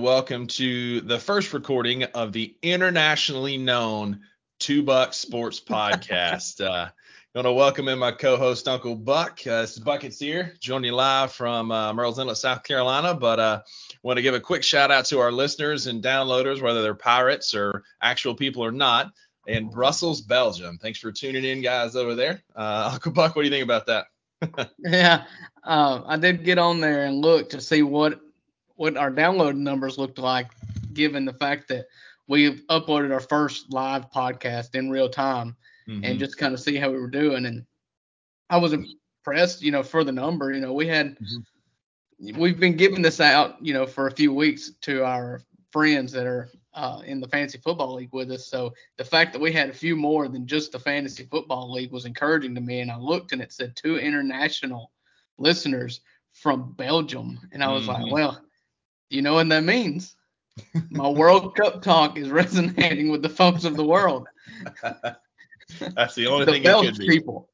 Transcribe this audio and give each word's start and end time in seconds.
welcome 0.00 0.46
to 0.46 1.02
the 1.02 1.18
first 1.18 1.52
recording 1.52 2.04
of 2.04 2.32
the 2.32 2.56
internationally 2.62 3.58
known 3.58 4.20
Two 4.58 4.82
Buck 4.82 5.12
Sports 5.12 5.60
Podcast. 5.60 6.64
uh, 6.66 6.88
want 7.34 7.44
to 7.44 7.52
welcome 7.52 7.86
in 7.86 7.98
my 7.98 8.10
co-host 8.10 8.66
Uncle 8.66 8.96
Buck. 8.96 9.40
Uh, 9.46 9.60
this 9.60 9.72
is 9.72 9.80
Buckets 9.80 10.18
here, 10.18 10.54
joining 10.58 10.86
you 10.88 10.94
live 10.94 11.32
from 11.32 11.70
uh, 11.70 11.92
Murrells 11.92 12.18
Inlet, 12.18 12.38
South 12.38 12.62
Carolina. 12.62 13.12
But 13.12 13.40
uh, 13.40 13.60
want 14.02 14.16
to 14.16 14.22
give 14.22 14.32
a 14.32 14.40
quick 14.40 14.62
shout 14.62 14.90
out 14.90 15.04
to 15.06 15.18
our 15.18 15.30
listeners 15.30 15.86
and 15.86 16.02
downloaders, 16.02 16.62
whether 16.62 16.80
they're 16.80 16.94
pirates 16.94 17.54
or 17.54 17.82
actual 18.00 18.34
people 18.34 18.64
or 18.64 18.72
not, 18.72 19.12
in 19.46 19.68
Brussels, 19.68 20.22
Belgium. 20.22 20.78
Thanks 20.78 20.98
for 20.98 21.12
tuning 21.12 21.44
in, 21.44 21.60
guys, 21.60 21.94
over 21.94 22.14
there. 22.14 22.42
Uh, 22.56 22.88
Uncle 22.94 23.12
Buck, 23.12 23.36
what 23.36 23.42
do 23.42 23.48
you 23.48 23.52
think 23.52 23.64
about 23.64 23.86
that? 23.86 24.06
yeah, 24.78 25.24
uh, 25.62 26.00
I 26.06 26.16
did 26.16 26.42
get 26.42 26.56
on 26.56 26.80
there 26.80 27.04
and 27.04 27.20
look 27.20 27.50
to 27.50 27.60
see 27.60 27.82
what 27.82 28.18
what 28.80 28.96
our 28.96 29.10
download 29.10 29.56
numbers 29.56 29.98
looked 29.98 30.18
like, 30.18 30.46
given 30.94 31.26
the 31.26 31.34
fact 31.34 31.68
that 31.68 31.84
we 32.28 32.44
have 32.44 32.66
uploaded 32.68 33.12
our 33.12 33.20
first 33.20 33.70
live 33.74 34.10
podcast 34.10 34.74
in 34.74 34.88
real 34.88 35.10
time, 35.10 35.54
mm-hmm. 35.86 36.02
and 36.02 36.18
just 36.18 36.38
kind 36.38 36.54
of 36.54 36.60
see 36.60 36.76
how 36.76 36.90
we 36.90 36.98
were 36.98 37.10
doing. 37.10 37.44
And 37.44 37.66
I 38.48 38.56
was 38.56 38.72
impressed, 38.72 39.60
you 39.60 39.70
know, 39.70 39.82
for 39.82 40.02
the 40.02 40.12
number. 40.12 40.50
You 40.50 40.62
know, 40.62 40.72
we 40.72 40.86
had 40.86 41.18
mm-hmm. 41.18 42.40
we've 42.40 42.58
been 42.58 42.74
giving 42.74 43.02
this 43.02 43.20
out, 43.20 43.62
you 43.62 43.74
know, 43.74 43.84
for 43.84 44.06
a 44.06 44.12
few 44.12 44.32
weeks 44.32 44.70
to 44.80 45.04
our 45.04 45.42
friends 45.72 46.10
that 46.12 46.26
are 46.26 46.48
uh, 46.72 47.02
in 47.04 47.20
the 47.20 47.28
fantasy 47.28 47.58
football 47.58 47.96
league 47.96 48.14
with 48.14 48.30
us. 48.30 48.46
So 48.46 48.72
the 48.96 49.04
fact 49.04 49.34
that 49.34 49.42
we 49.42 49.52
had 49.52 49.68
a 49.68 49.74
few 49.74 49.94
more 49.94 50.26
than 50.26 50.46
just 50.46 50.72
the 50.72 50.78
fantasy 50.78 51.28
football 51.30 51.70
league 51.70 51.92
was 51.92 52.06
encouraging 52.06 52.54
to 52.54 52.62
me. 52.62 52.80
And 52.80 52.90
I 52.90 52.96
looked 52.96 53.32
and 53.32 53.42
it 53.42 53.52
said 53.52 53.76
two 53.76 53.98
international 53.98 54.90
listeners 55.36 56.00
from 56.32 56.72
Belgium, 56.72 57.38
and 57.52 57.62
I 57.62 57.70
was 57.70 57.86
mm-hmm. 57.86 58.04
like, 58.04 58.10
well, 58.10 58.40
you 59.10 59.22
know 59.22 59.34
what 59.34 59.48
that 59.48 59.64
means? 59.64 60.16
My 60.90 61.08
World 61.08 61.54
Cup 61.56 61.82
talk 61.82 62.16
is 62.16 62.30
resonating 62.30 63.10
with 63.10 63.22
the 63.22 63.28
folks 63.28 63.64
of 63.64 63.76
the 63.76 63.84
world. 63.84 64.28
That's 65.94 66.14
the 66.14 66.26
only 66.26 66.44
the 66.44 66.52
thing 66.52 66.62
Belgian 66.62 66.96
people. 66.96 67.48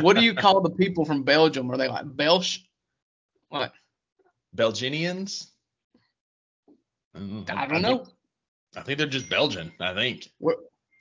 What 0.00 0.16
do 0.16 0.22
you 0.22 0.34
call 0.34 0.60
the 0.60 0.70
people 0.70 1.04
from 1.04 1.22
Belgium? 1.22 1.70
Are 1.70 1.76
they 1.76 1.88
like 1.88 2.04
Belsh? 2.04 2.58
What? 3.48 3.72
Belgians? 4.52 5.52
Mm, 7.16 7.48
I 7.50 7.66
don't 7.66 7.82
know. 7.82 8.06
I 8.76 8.82
think 8.82 8.98
they're 8.98 9.06
just 9.06 9.30
Belgian. 9.30 9.72
I 9.80 9.94
think. 9.94 10.30
We're 10.40 10.56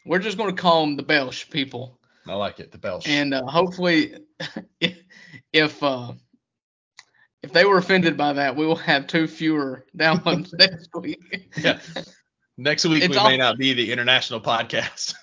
we're 0.05 0.19
just 0.19 0.37
going 0.37 0.55
to 0.55 0.61
call 0.61 0.81
them 0.81 0.95
the 0.95 1.03
Belsh 1.03 1.49
people. 1.49 1.99
I 2.27 2.33
like 2.35 2.59
it, 2.59 2.71
the 2.71 2.77
Belsh. 2.77 3.07
And 3.07 3.33
uh, 3.33 3.45
hopefully, 3.45 4.15
if 5.53 5.83
uh, 5.83 6.13
if 7.43 7.51
they 7.51 7.65
were 7.65 7.77
offended 7.77 8.17
by 8.17 8.33
that, 8.33 8.55
we 8.55 8.65
will 8.65 8.75
have 8.77 9.05
two 9.05 9.27
fewer 9.27 9.85
downloads 9.97 10.53
next 10.57 10.89
week. 10.95 11.49
yeah. 11.57 11.79
Next 12.57 12.85
week 12.85 13.03
it's 13.03 13.11
we 13.11 13.17
all, 13.17 13.29
may 13.29 13.37
not 13.37 13.57
be 13.57 13.73
the 13.73 13.91
international 13.91 14.39
podcast. 14.39 15.15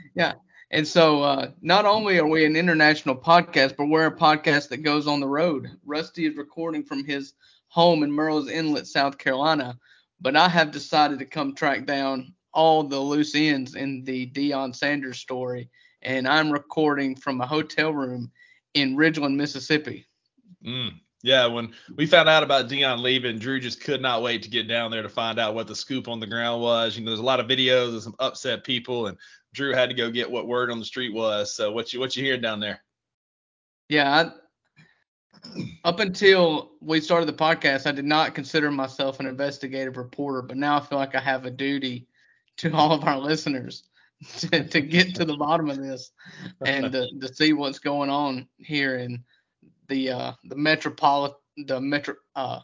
yeah. 0.14 0.34
And 0.70 0.86
so 0.86 1.22
uh, 1.22 1.50
not 1.60 1.84
only 1.84 2.18
are 2.18 2.26
we 2.26 2.44
an 2.44 2.56
international 2.56 3.16
podcast, 3.16 3.76
but 3.76 3.86
we're 3.86 4.06
a 4.06 4.16
podcast 4.16 4.68
that 4.70 4.78
goes 4.78 5.06
on 5.06 5.20
the 5.20 5.28
road. 5.28 5.70
Rusty 5.84 6.26
is 6.26 6.36
recording 6.36 6.82
from 6.84 7.04
his 7.04 7.34
home 7.68 8.02
in 8.02 8.10
Murrells 8.10 8.50
Inlet, 8.50 8.86
South 8.86 9.18
Carolina, 9.18 9.78
but 10.20 10.36
I 10.36 10.48
have 10.48 10.70
decided 10.70 11.18
to 11.18 11.26
come 11.26 11.54
track 11.54 11.84
down 11.84 12.34
all 12.52 12.82
the 12.82 12.98
loose 12.98 13.34
ends 13.34 13.74
in 13.74 14.04
the 14.04 14.26
Deion 14.30 14.74
Sanders 14.74 15.18
story, 15.18 15.68
and 16.02 16.26
I'm 16.26 16.50
recording 16.50 17.14
from 17.14 17.40
a 17.40 17.46
hotel 17.46 17.92
room 17.92 18.30
in 18.74 18.96
Ridgeland, 18.96 19.36
Mississippi. 19.36 20.06
Mm, 20.66 20.98
yeah, 21.22 21.46
when 21.46 21.72
we 21.96 22.06
found 22.06 22.28
out 22.28 22.42
about 22.42 22.68
Deion 22.68 23.02
leaving, 23.02 23.38
Drew 23.38 23.58
just 23.58 23.82
could 23.82 24.00
not 24.00 24.22
wait 24.22 24.42
to 24.42 24.50
get 24.50 24.68
down 24.68 24.90
there 24.90 25.02
to 25.02 25.08
find 25.08 25.38
out 25.38 25.54
what 25.54 25.66
the 25.66 25.74
scoop 25.74 26.06
on 26.06 26.20
the 26.20 26.26
ground 26.26 26.62
was. 26.62 26.96
You 26.96 27.04
know, 27.04 27.10
there's 27.10 27.20
a 27.20 27.24
lot 27.24 27.40
of 27.40 27.46
videos 27.46 27.96
of 27.96 28.02
some 28.02 28.14
upset 28.20 28.62
people, 28.62 29.08
and 29.08 29.18
Drew 29.52 29.74
had 29.74 29.88
to 29.88 29.96
go 29.96 30.10
get 30.10 30.30
what 30.30 30.46
word 30.46 30.70
on 30.70 30.78
the 30.78 30.84
street 30.84 31.12
was. 31.12 31.54
So 31.54 31.72
what 31.72 31.92
you 31.92 31.98
what 31.98 32.16
you 32.16 32.22
hear 32.22 32.38
down 32.38 32.60
there? 32.60 32.82
Yeah, 33.88 34.10
I, 34.10 34.32
up 35.84 35.98
until 35.98 36.72
we 36.80 37.00
started 37.00 37.26
the 37.26 37.32
podcast, 37.32 37.86
I 37.86 37.92
did 37.92 38.04
not 38.04 38.34
consider 38.34 38.70
myself 38.70 39.18
an 39.18 39.26
investigative 39.26 39.96
reporter, 39.96 40.42
but 40.42 40.56
now 40.56 40.76
I 40.76 40.80
feel 40.80 40.98
like 40.98 41.14
I 41.14 41.20
have 41.20 41.46
a 41.46 41.50
duty 41.50 42.06
to 42.58 42.72
all 42.72 42.92
of 42.92 43.04
our 43.04 43.18
listeners 43.18 43.84
to, 44.38 44.68
to 44.68 44.80
get 44.80 45.14
to 45.16 45.24
the 45.24 45.36
bottom 45.36 45.70
of 45.70 45.78
this 45.78 46.12
and 46.64 46.92
to, 46.92 47.08
to 47.20 47.34
see 47.34 47.52
what's 47.52 47.78
going 47.78 48.10
on 48.10 48.46
here 48.58 48.98
in 48.98 49.24
the 49.88 50.10
uh, 50.10 50.32
the 50.44 50.56
metropolitan 50.56 51.36
the 51.66 51.80
metro 51.80 52.14
uh, 52.36 52.60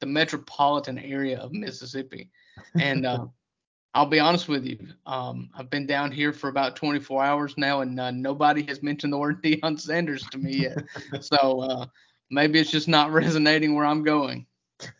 the 0.00 0.06
metropolitan 0.06 0.98
area 0.98 1.38
of 1.38 1.52
Mississippi. 1.52 2.30
And 2.78 3.06
uh, 3.06 3.26
I'll 3.94 4.06
be 4.06 4.20
honest 4.20 4.48
with 4.48 4.64
you, 4.64 4.78
um, 5.06 5.50
I've 5.56 5.70
been 5.70 5.86
down 5.86 6.12
here 6.12 6.32
for 6.32 6.48
about 6.48 6.76
24 6.76 7.24
hours 7.24 7.54
now, 7.56 7.80
and 7.80 7.98
uh, 7.98 8.10
nobody 8.10 8.62
has 8.64 8.82
mentioned 8.82 9.12
the 9.12 9.18
word 9.18 9.42
Deion 9.44 9.80
Sanders 9.80 10.22
to 10.30 10.38
me 10.38 10.62
yet. 10.62 10.78
so 11.20 11.60
uh, 11.60 11.86
maybe 12.30 12.58
it's 12.58 12.70
just 12.70 12.88
not 12.88 13.10
resonating 13.12 13.74
where 13.74 13.86
I'm 13.86 14.02
going. 14.04 14.46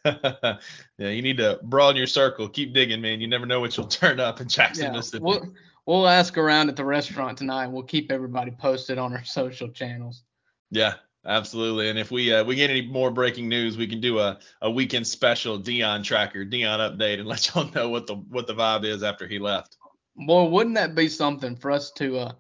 yeah, 0.05 0.59
you 0.99 1.23
need 1.23 1.37
to 1.37 1.61
broaden 1.63 1.97
your 1.97 2.09
circle. 2.09 2.49
Keep 2.49 2.75
digging, 2.75 3.01
man. 3.01 3.21
You 3.21 3.29
never 3.29 3.47
know 3.47 3.61
what 3.61 3.77
you'll 3.77 3.87
turn 3.87 4.19
up 4.19 4.41
in 4.41 4.49
Jackson, 4.49 4.87
yeah, 4.87 4.93
Mississippi. 4.93 5.23
We'll, 5.25 5.55
we'll 5.87 6.09
ask 6.09 6.37
around 6.37 6.69
at 6.69 6.75
the 6.75 6.85
restaurant 6.85 7.39
tonight. 7.39 7.69
We'll 7.69 7.85
keep 7.85 8.11
everybody 8.11 8.51
posted 8.51 8.99
on 8.99 9.13
our 9.13 9.23
social 9.23 9.69
channels. 9.69 10.25
Yeah, 10.73 10.95
Absolutely. 11.27 11.91
And 11.91 11.99
if 11.99 12.11
we 12.11 12.33
uh, 12.33 12.45
we 12.45 12.55
get 12.55 12.71
any 12.71 12.83
more 12.83 13.11
breaking 13.11 13.49
news, 13.49 13.77
we 13.77 13.87
can 13.87 14.01
do 14.01 14.19
a, 14.19 14.39
a 14.63 14.71
weekend 14.71 15.07
special 15.07 15.59
Deion 15.59 16.05
tracker, 16.05 16.45
Deion 16.45 16.79
update, 16.79 17.19
and 17.19 17.29
let 17.29 17.55
y'all 17.55 17.71
know 17.75 17.89
what 17.89 18.07
the 18.07 18.15
what 18.15 18.47
the 18.47 18.55
vibe 18.55 18.85
is 18.85 19.03
after 19.03 19.27
he 19.27 19.39
left. 19.39 19.77
Boy, 20.17 20.45
wouldn't 20.45 20.77
that 20.77 20.95
be 20.95 21.09
something 21.09 21.57
for 21.57 21.71
us 21.71 21.91
to 21.93 22.19
uh 22.19 22.33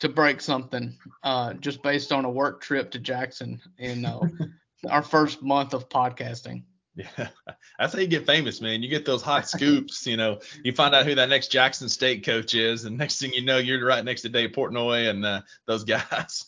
to 0.00 0.08
break 0.08 0.40
something 0.40 0.96
uh 1.22 1.54
just 1.54 1.82
based 1.82 2.12
on 2.12 2.24
a 2.24 2.30
work 2.30 2.60
trip 2.60 2.90
to 2.90 2.98
Jackson 2.98 3.60
in 3.78 4.04
uh, 4.04 4.20
our 4.90 5.02
first 5.02 5.42
month 5.42 5.72
of 5.72 5.88
podcasting. 5.88 6.64
Yeah, 6.96 7.28
that's 7.78 7.92
how 7.92 8.00
you 8.00 8.06
get 8.06 8.26
famous, 8.26 8.60
man. 8.60 8.82
You 8.82 8.88
get 8.88 9.04
those 9.04 9.22
hot 9.22 9.48
scoops. 9.48 10.06
You 10.06 10.16
know, 10.16 10.40
you 10.64 10.72
find 10.72 10.94
out 10.94 11.06
who 11.06 11.14
that 11.14 11.28
next 11.28 11.48
Jackson 11.48 11.88
State 11.88 12.24
coach 12.24 12.54
is, 12.54 12.84
and 12.84 12.98
next 12.98 13.20
thing 13.20 13.32
you 13.32 13.44
know, 13.44 13.58
you're 13.58 13.84
right 13.84 14.04
next 14.04 14.22
to 14.22 14.28
Dave 14.28 14.50
Portnoy 14.50 15.08
and 15.08 15.24
uh, 15.24 15.42
those 15.66 15.84
guys. 15.84 16.46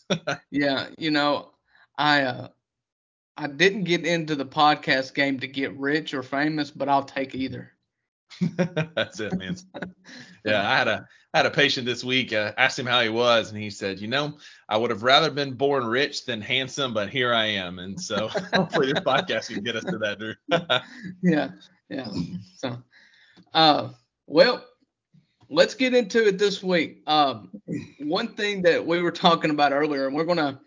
yeah, 0.51 0.87
you 0.97 1.11
know, 1.11 1.51
I 1.99 2.21
uh, 2.23 2.47
I 3.37 3.47
didn't 3.47 3.83
get 3.83 4.05
into 4.05 4.35
the 4.35 4.45
podcast 4.45 5.13
game 5.13 5.39
to 5.41 5.47
get 5.47 5.77
rich 5.77 6.13
or 6.13 6.23
famous, 6.23 6.71
but 6.71 6.87
I'll 6.87 7.03
take 7.03 7.35
either. 7.35 7.73
That's 8.95 9.19
it, 9.19 9.37
man. 9.37 9.57
yeah, 10.45 10.67
I 10.67 10.77
had 10.77 10.87
a 10.87 11.05
I 11.33 11.37
had 11.39 11.45
a 11.45 11.51
patient 11.51 11.85
this 11.85 12.03
week. 12.03 12.31
Uh, 12.31 12.53
asked 12.57 12.79
him 12.79 12.85
how 12.85 13.01
he 13.01 13.09
was, 13.09 13.51
and 13.51 13.61
he 13.61 13.69
said, 13.69 13.99
"You 13.99 14.07
know, 14.07 14.37
I 14.69 14.77
would 14.77 14.91
have 14.91 15.03
rather 15.03 15.29
been 15.29 15.53
born 15.55 15.85
rich 15.85 16.25
than 16.25 16.39
handsome, 16.39 16.93
but 16.93 17.09
here 17.09 17.33
I 17.33 17.47
am." 17.47 17.79
And 17.79 17.99
so 17.99 18.27
hopefully 18.53 18.93
this 18.93 19.03
podcast 19.03 19.53
can 19.53 19.61
get 19.61 19.75
us 19.75 19.83
to 19.83 19.97
that, 19.97 20.19
Drew. 20.19 20.35
yeah, 21.21 21.49
yeah. 21.89 22.07
So, 22.55 22.81
uh, 23.53 23.89
well, 24.25 24.65
let's 25.49 25.75
get 25.75 25.93
into 25.93 26.27
it 26.27 26.37
this 26.37 26.63
week. 26.63 27.03
Um, 27.07 27.51
one 27.99 28.35
thing 28.35 28.61
that 28.61 28.85
we 28.85 29.01
were 29.01 29.11
talking 29.11 29.51
about 29.51 29.73
earlier, 29.73 30.07
and 30.07 30.15
we're 30.15 30.23
gonna 30.23 30.61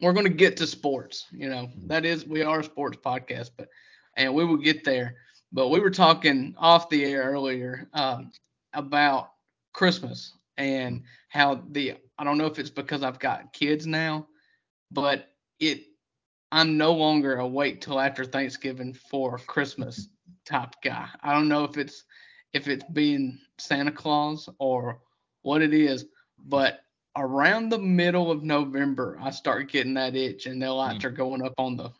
we're 0.00 0.12
going 0.12 0.26
to 0.26 0.32
get 0.32 0.56
to 0.58 0.66
sports. 0.66 1.26
You 1.32 1.48
know, 1.48 1.68
that 1.86 2.04
is 2.04 2.26
we 2.26 2.42
are 2.42 2.60
a 2.60 2.64
sports 2.64 2.98
podcast, 3.04 3.50
but 3.56 3.68
and 4.16 4.34
we 4.34 4.44
will 4.44 4.56
get 4.56 4.84
there. 4.84 5.16
But 5.52 5.68
we 5.68 5.80
were 5.80 5.90
talking 5.90 6.54
off 6.58 6.90
the 6.90 7.04
air 7.04 7.22
earlier 7.22 7.88
um, 7.94 8.30
about 8.74 9.30
Christmas 9.72 10.34
and 10.56 11.02
how 11.28 11.62
the 11.70 11.94
I 12.18 12.24
don't 12.24 12.38
know 12.38 12.46
if 12.46 12.58
it's 12.58 12.70
because 12.70 13.02
I've 13.02 13.18
got 13.18 13.52
kids 13.52 13.86
now, 13.86 14.26
but 14.90 15.28
it 15.60 15.82
I'm 16.52 16.76
no 16.76 16.92
longer 16.92 17.36
a 17.36 17.46
wait 17.46 17.80
till 17.80 18.00
after 18.00 18.24
Thanksgiving 18.24 18.94
for 18.94 19.38
Christmas 19.38 20.08
type 20.44 20.74
guy. 20.82 21.08
I 21.22 21.32
don't 21.32 21.48
know 21.48 21.64
if 21.64 21.76
it's 21.76 22.04
if 22.52 22.68
it's 22.68 22.84
being 22.92 23.38
Santa 23.58 23.92
Claus 23.92 24.48
or 24.58 25.00
what 25.42 25.62
it 25.62 25.74
is, 25.74 26.06
but 26.38 26.80
around 27.18 27.68
the 27.68 27.78
middle 27.78 28.30
of 28.30 28.42
November, 28.42 29.18
I 29.20 29.30
start 29.30 29.70
getting 29.70 29.94
that 29.94 30.16
itch, 30.16 30.46
and 30.46 30.62
the 30.62 30.72
lights 30.72 31.04
mm. 31.04 31.06
are 31.06 31.10
going 31.10 31.42
up 31.42 31.54
on 31.58 31.76
the 31.76 31.92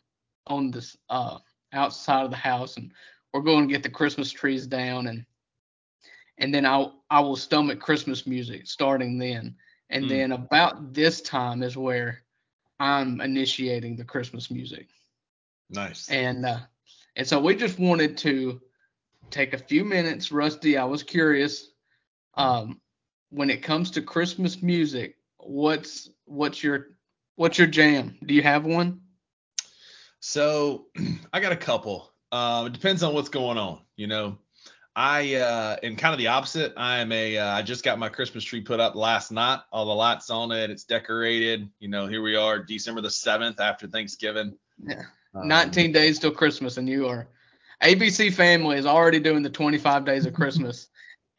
on 0.47 0.71
this 0.71 0.97
uh 1.09 1.37
outside 1.73 2.25
of 2.25 2.31
the 2.31 2.37
house, 2.37 2.77
and 2.77 2.91
we're 3.33 3.41
going 3.41 3.67
to 3.67 3.73
get 3.73 3.83
the 3.83 3.89
Christmas 3.89 4.31
trees 4.31 4.65
down, 4.65 5.07
and 5.07 5.25
and 6.37 6.53
then 6.53 6.65
I 6.65 6.89
I 7.09 7.19
will 7.19 7.35
stomach 7.35 7.79
Christmas 7.79 8.25
music 8.25 8.67
starting 8.67 9.17
then, 9.17 9.55
and 9.89 10.05
mm. 10.05 10.09
then 10.09 10.31
about 10.31 10.93
this 10.93 11.21
time 11.21 11.63
is 11.63 11.77
where 11.77 12.23
I'm 12.79 13.21
initiating 13.21 13.95
the 13.97 14.05
Christmas 14.05 14.49
music. 14.49 14.87
Nice. 15.69 16.09
And 16.09 16.45
uh, 16.45 16.59
and 17.15 17.27
so 17.27 17.39
we 17.39 17.55
just 17.55 17.77
wanted 17.77 18.17
to 18.19 18.61
take 19.29 19.53
a 19.53 19.57
few 19.57 19.83
minutes, 19.83 20.31
Rusty. 20.31 20.77
I 20.77 20.85
was 20.85 21.03
curious. 21.03 21.71
Um, 22.35 22.79
when 23.29 23.49
it 23.49 23.63
comes 23.63 23.91
to 23.91 24.01
Christmas 24.01 24.61
music, 24.61 25.17
what's 25.37 26.09
what's 26.25 26.63
your 26.63 26.87
what's 27.35 27.57
your 27.57 27.67
jam? 27.67 28.17
Do 28.25 28.33
you 28.33 28.41
have 28.41 28.65
one? 28.65 29.01
So 30.19 30.87
I 31.33 31.39
got 31.39 31.51
a 31.51 31.57
couple. 31.57 32.11
Uh, 32.31 32.65
it 32.67 32.73
depends 32.73 33.01
on 33.03 33.13
what's 33.13 33.29
going 33.29 33.57
on. 33.57 33.79
You 33.95 34.07
know, 34.07 34.37
I 34.95 35.35
uh, 35.35 35.77
am 35.81 35.95
kind 35.95 36.13
of 36.13 36.19
the 36.19 36.27
opposite. 36.27 36.73
I 36.77 36.99
am 36.99 37.11
a. 37.11 37.37
Uh, 37.37 37.55
I 37.55 37.61
just 37.61 37.83
got 37.83 37.99
my 37.99 38.09
Christmas 38.09 38.43
tree 38.43 38.61
put 38.61 38.79
up 38.79 38.95
last 38.95 39.31
night. 39.31 39.61
All 39.71 39.85
the 39.85 39.93
lights 39.93 40.29
on 40.29 40.51
it. 40.51 40.69
It's 40.69 40.83
decorated. 40.83 41.69
You 41.79 41.87
know, 41.87 42.07
here 42.07 42.21
we 42.21 42.35
are, 42.35 42.59
December 42.59 43.01
the 43.01 43.11
seventh 43.11 43.59
after 43.59 43.87
Thanksgiving. 43.87 44.57
Yeah. 44.83 45.03
Um, 45.35 45.47
19 45.47 45.91
days 45.91 46.17
till 46.19 46.31
Christmas, 46.31 46.77
and 46.77 46.89
you 46.89 47.07
are. 47.07 47.27
ABC 47.83 48.33
Family 48.33 48.77
is 48.77 48.85
already 48.85 49.19
doing 49.19 49.41
the 49.43 49.49
25 49.49 50.03
days 50.03 50.25
of 50.25 50.33
Christmas, 50.33 50.87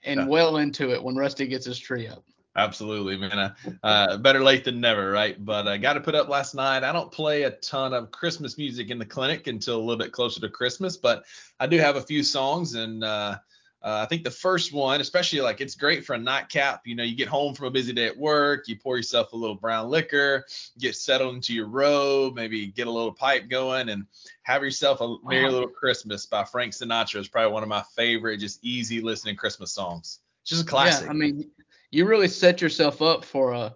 and 0.05 0.21
yeah. 0.21 0.27
well 0.27 0.57
into 0.59 0.93
it 0.93 1.03
when 1.03 1.17
Rusty 1.17 1.47
gets 1.47 1.67
his 1.67 1.79
tree 1.79 2.09
up. 2.09 2.25
Absolutely, 2.57 3.17
man. 3.17 3.39
Uh, 3.39 3.55
uh, 3.83 4.17
better 4.17 4.43
late 4.43 4.65
than 4.65 4.81
never, 4.81 5.11
right? 5.11 5.43
But 5.43 5.69
I 5.69 5.77
got 5.77 5.93
to 5.93 6.01
put 6.01 6.17
up 6.17 6.29
last 6.29 6.55
night. 6.55 6.83
I 6.83 6.93
don't 6.93 7.11
play 7.13 7.45
a 7.45 7.53
ton 7.53 7.95
of 7.95 8.11
Christmas 8.11 8.59
music 8.59 8.91
in 8.91 8.99
the 8.99 9.07
clinic 9.07 9.47
until 9.47 9.77
a 9.77 9.81
little 9.83 9.97
bit 9.97 10.13
closer 10.13 10.41
to 10.41 10.49
Christmas, 10.49 10.97
but 10.97 11.25
I 11.61 11.69
do 11.69 11.79
have 11.79 11.95
a 11.95 12.03
few 12.03 12.25
songs, 12.25 12.75
and 12.75 13.05
uh, 13.05 13.39
uh, 13.83 14.01
I 14.03 14.07
think 14.07 14.25
the 14.25 14.31
first 14.31 14.73
one, 14.73 15.01
especially 15.01 15.41
like 15.41 15.61
it's 15.61 15.75
great 15.75 16.05
for 16.05 16.15
a 16.15 16.19
nightcap. 16.19 16.87
You 16.87 16.95
know, 16.95 17.03
you 17.03 17.17
get 17.17 17.29
home 17.29 17.55
from 17.55 17.67
a 17.67 17.71
busy 17.71 17.93
day 17.93 18.07
at 18.07 18.17
work, 18.17 18.69
you 18.69 18.77
pour 18.77 18.97
yourself 18.97 19.33
a 19.33 19.37
little 19.37 19.57
brown 19.57 19.89
liquor, 19.89 20.45
get 20.79 20.97
settled 20.97 21.35
into 21.35 21.55
your 21.55 21.67
robe, 21.67 22.35
maybe 22.35 22.67
get 22.67 22.87
a 22.87 22.91
little 22.91 23.13
pipe 23.13 23.49
going, 23.49 23.89
and 23.89 24.07
have 24.43 24.63
yourself 24.63 25.01
a 25.01 25.17
Merry 25.25 25.45
wow. 25.45 25.51
Little 25.51 25.69
Christmas 25.69 26.27
by 26.27 26.45
Frank 26.45 26.73
Sinatra 26.73 27.21
is 27.21 27.29
probably 27.29 27.53
one 27.53 27.63
of 27.63 27.69
my 27.69 27.83
favorite, 27.97 28.39
just 28.39 28.63
easy 28.63 29.01
listening 29.01 29.37
Christmas 29.37 29.73
songs. 29.73 30.21
It's 30.43 30.51
just 30.51 30.65
a 30.65 30.67
classic. 30.67 31.07
Yeah, 31.07 31.11
I 31.11 31.15
mean, 31.15 31.51
you 31.91 32.07
really 32.07 32.29
set 32.29 32.61
yourself 32.61 33.01
up 33.01 33.25
for 33.25 33.53
a 33.53 33.75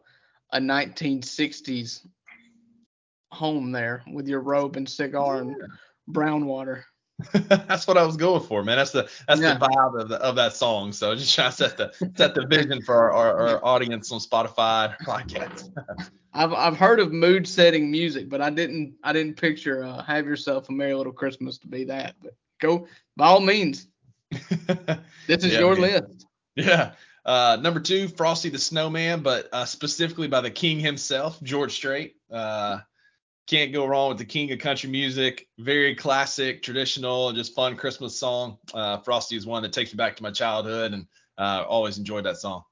a 0.55 0.59
1960s 0.59 2.07
home 3.33 3.73
there 3.73 4.05
with 4.13 4.29
your 4.29 4.41
robe 4.41 4.77
and 4.77 4.89
cigar 4.89 5.39
and 5.39 5.57
brown 6.07 6.47
water. 6.47 6.87
that's 7.33 7.87
what 7.87 7.97
I 7.97 8.05
was 8.05 8.17
going 8.17 8.43
for, 8.43 8.65
man. 8.65 8.77
That's 8.77 8.91
the 8.91 9.09
that's 9.29 9.41
yeah. 9.41 9.55
the 9.55 9.67
vibe 9.67 10.01
of, 10.01 10.09
the, 10.09 10.17
of 10.17 10.37
that 10.37 10.55
song. 10.55 10.93
So 10.93 11.15
just 11.15 11.35
trying 11.35 11.51
to 11.51 11.57
set 11.57 11.77
the 11.77 12.13
set 12.17 12.35
the 12.35 12.47
vision 12.47 12.83
for 12.83 13.13
our, 13.13 13.13
our, 13.13 13.49
our 13.49 13.65
audience 13.65 14.11
on 14.11 14.19
Spotify 14.19 14.97
podcast. 14.99 15.71
I've 16.33 16.53
I've 16.53 16.77
heard 16.77 16.99
of 16.99 17.13
mood 17.13 17.47
setting 17.47 17.91
music, 17.91 18.29
but 18.29 18.41
I 18.41 18.51
didn't 18.51 18.95
I 19.05 19.13
didn't 19.13 19.35
picture 19.35 19.85
uh, 19.85 20.03
"Have 20.03 20.27
Yourself 20.27 20.69
a 20.69 20.73
Merry 20.73 20.95
Little 20.95 21.13
Christmas" 21.13 21.59
to 21.59 21.69
be 21.69 21.85
that. 21.85 22.17
But 22.21 22.35
go 22.61 22.89
by 23.17 23.27
all 23.27 23.41
means. 23.41 23.87
this 24.31 25.45
is 25.45 25.53
yeah, 25.53 25.61
your 25.61 25.77
man. 25.77 25.81
list. 25.81 26.27
Yeah. 26.57 26.93
Uh, 27.25 27.57
number 27.61 27.81
two, 27.81 28.09
Frosty 28.09 28.51
the 28.51 28.59
Snowman, 28.59 29.23
but 29.23 29.49
uh, 29.53 29.65
specifically 29.65 30.29
by 30.29 30.41
the 30.41 30.51
king 30.51 30.81
himself, 30.81 31.41
George 31.43 31.73
Strait. 31.73 32.17
Uh, 32.31 32.81
can't 33.47 33.73
go 33.73 33.87
wrong 33.87 34.09
with 34.09 34.19
the 34.19 34.25
king 34.25 34.51
of 34.53 34.59
country 34.59 34.89
music. 34.89 35.49
Very 35.59 35.95
classic, 35.95 36.63
traditional, 36.63 37.33
just 37.33 37.55
fun 37.55 37.77
Christmas 37.77 38.19
song. 38.19 38.59
Uh, 38.73 38.99
Frosty 38.99 39.37
is 39.37 39.47
one 39.47 39.63
that 39.63 39.73
takes 39.73 39.93
me 39.93 39.97
back 39.97 40.17
to 40.17 40.23
my 40.23 40.31
childhood, 40.31 40.93
and 40.93 41.07
uh, 41.37 41.65
always 41.69 41.99
enjoyed 41.99 42.25
that 42.25 42.39
song. 42.39 42.65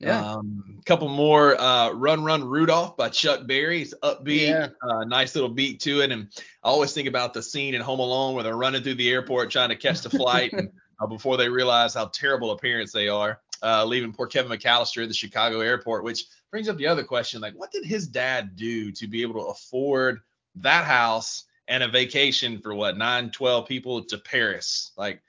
Yeah. 0.00 0.34
Um, 0.34 0.80
couple 0.86 1.08
more. 1.08 1.60
Uh, 1.60 1.90
Run 1.90 2.22
Run 2.22 2.44
Rudolph 2.44 2.96
by 2.96 3.08
Chuck 3.08 3.46
Berry. 3.46 3.82
It's 3.82 3.94
upbeat, 4.02 4.48
yeah. 4.48 4.68
uh, 4.80 5.04
nice 5.04 5.34
little 5.34 5.50
beat 5.50 5.80
to 5.80 6.02
it. 6.02 6.12
And 6.12 6.28
I 6.62 6.68
always 6.68 6.92
think 6.92 7.08
about 7.08 7.34
the 7.34 7.42
scene 7.42 7.74
in 7.74 7.80
Home 7.80 7.98
Alone 7.98 8.34
where 8.34 8.44
they're 8.44 8.56
running 8.56 8.82
through 8.82 8.94
the 8.94 9.10
airport 9.10 9.50
trying 9.50 9.70
to 9.70 9.76
catch 9.76 10.02
the 10.02 10.10
flight, 10.10 10.52
and 10.52 10.70
uh, 11.00 11.06
before 11.06 11.36
they 11.36 11.48
realize 11.48 11.94
how 11.94 12.06
terrible 12.06 12.52
a 12.52 12.58
parents 12.58 12.92
they 12.92 13.08
are, 13.08 13.40
uh, 13.62 13.84
leaving 13.84 14.12
poor 14.12 14.28
Kevin 14.28 14.56
McAllister 14.56 15.02
at 15.02 15.08
the 15.08 15.14
Chicago 15.14 15.60
airport, 15.60 16.04
which 16.04 16.24
brings 16.50 16.68
up 16.68 16.76
the 16.76 16.86
other 16.86 17.04
question 17.04 17.40
like, 17.40 17.54
what 17.54 17.72
did 17.72 17.84
his 17.84 18.06
dad 18.06 18.56
do 18.56 18.90
to 18.92 19.06
be 19.06 19.22
able 19.22 19.34
to 19.34 19.48
afford 19.48 20.20
that 20.56 20.84
house 20.84 21.44
and 21.68 21.82
a 21.82 21.88
vacation 21.88 22.60
for 22.60 22.74
what, 22.74 22.96
nine, 22.96 23.30
12 23.30 23.66
people 23.66 24.04
to 24.04 24.18
Paris? 24.18 24.92
Like, 24.96 25.22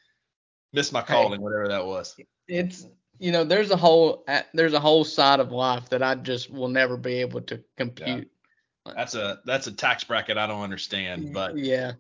miss 0.74 0.92
my 0.92 1.02
calling, 1.02 1.40
hey, 1.40 1.44
whatever 1.44 1.68
that 1.68 1.86
was. 1.86 2.16
It's, 2.48 2.88
you 3.20 3.32
know, 3.32 3.44
there's 3.44 3.72
a 3.72 3.78
whole 3.78 4.26
there's 4.54 4.74
a 4.74 4.80
whole 4.80 5.04
side 5.04 5.40
of 5.40 5.52
life 5.52 5.90
that 5.90 6.02
I 6.02 6.16
just 6.16 6.50
will 6.50 6.70
never 6.70 6.96
be 6.96 7.16
able 7.16 7.42
to 7.42 7.62
compute. 7.78 8.30
Yeah. 8.86 8.94
That's 8.96 9.14
a 9.14 9.40
that's 9.46 9.68
a 9.68 9.72
tax 9.72 10.04
bracket 10.04 10.38
I 10.38 10.48
don't 10.48 10.62
understand, 10.62 11.34
but 11.34 11.58
yeah. 11.58 11.94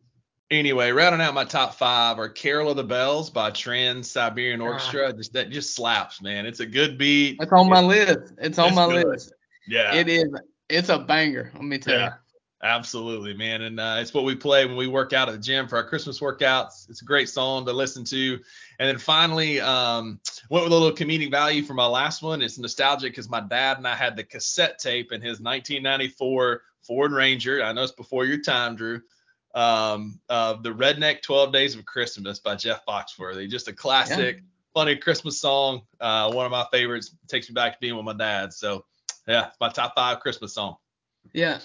Anyway, 0.51 0.89
rounding 0.89 1.21
out 1.21 1.35
my 1.35 1.45
top 1.45 1.75
five 1.75 2.17
are 2.17 2.27
"Carol 2.27 2.71
of 2.71 2.77
the 2.77 2.83
Bells" 2.83 3.29
by 3.29 3.51
Trans 3.51 4.09
Siberian 4.09 4.61
ah. 4.61 4.65
Orchestra. 4.65 5.13
Just 5.13 5.33
that 5.33 5.51
just 5.51 5.75
slaps, 5.75 6.21
man. 6.23 6.47
It's 6.47 6.59
a 6.59 6.65
good 6.65 6.97
beat. 6.97 7.37
It's 7.39 7.51
on 7.51 7.69
my 7.69 7.81
list. 7.81 8.33
It's 8.39 8.57
on 8.57 8.73
my 8.73 8.87
good. 8.87 9.05
list. 9.05 9.33
Yeah. 9.67 9.93
It 9.93 10.09
is. 10.09 10.27
It's 10.67 10.89
a 10.89 10.97
banger. 10.97 11.51
Let 11.53 11.63
me 11.63 11.77
tell 11.77 11.93
yeah. 11.93 12.05
you. 12.05 12.11
Absolutely, 12.61 13.33
man. 13.35 13.61
And 13.61 13.79
uh, 13.79 13.97
it's 13.99 14.13
what 14.13 14.25
we 14.25 14.35
play 14.35 14.65
when 14.65 14.75
we 14.75 14.87
work 14.87 15.13
out 15.13 15.29
at 15.29 15.33
the 15.33 15.37
gym 15.37 15.67
for 15.67 15.77
our 15.77 15.87
Christmas 15.87 16.19
workouts. 16.19 16.89
It's 16.89 17.01
a 17.01 17.05
great 17.05 17.29
song 17.29 17.65
to 17.65 17.71
listen 17.71 18.03
to. 18.05 18.39
And 18.79 18.89
then 18.89 18.97
finally, 18.97 19.61
um, 19.61 20.19
went 20.49 20.65
with 20.65 20.73
a 20.73 20.75
little 20.75 20.91
comedic 20.91 21.31
value 21.31 21.63
for 21.63 21.73
my 21.73 21.85
last 21.85 22.21
one. 22.21 22.41
It's 22.41 22.57
nostalgic 22.57 23.13
because 23.13 23.29
my 23.29 23.39
dad 23.39 23.77
and 23.77 23.87
I 23.87 23.95
had 23.95 24.17
the 24.17 24.25
cassette 24.25 24.77
tape 24.79 25.13
in 25.13 25.21
his 25.21 25.39
1994 25.39 26.61
Ford 26.81 27.11
Ranger. 27.11 27.63
I 27.63 27.71
know 27.71 27.83
it's 27.83 27.93
before 27.93 28.25
your 28.25 28.41
time, 28.41 28.75
Drew 28.75 29.01
um, 29.55 30.19
uh, 30.29 30.53
the 30.61 30.69
Redneck 30.69 31.21
12 31.21 31.51
Days 31.51 31.75
of 31.75 31.85
Christmas 31.85 32.39
by 32.39 32.55
Jeff 32.55 32.85
Foxworthy. 32.85 33.49
Just 33.49 33.67
a 33.67 33.73
classic, 33.73 34.35
yeah. 34.37 34.41
funny 34.73 34.95
Christmas 34.95 35.39
song. 35.39 35.81
Uh, 35.99 36.31
one 36.31 36.45
of 36.45 36.51
my 36.51 36.65
favorites. 36.71 37.15
Takes 37.27 37.49
me 37.49 37.53
back 37.53 37.73
to 37.73 37.77
being 37.79 37.95
with 37.95 38.05
my 38.05 38.13
dad. 38.13 38.53
So 38.53 38.85
yeah, 39.27 39.47
it's 39.47 39.57
my 39.59 39.69
top 39.69 39.93
five 39.95 40.19
Christmas 40.19 40.53
song. 40.53 40.75
Yeah, 41.33 41.59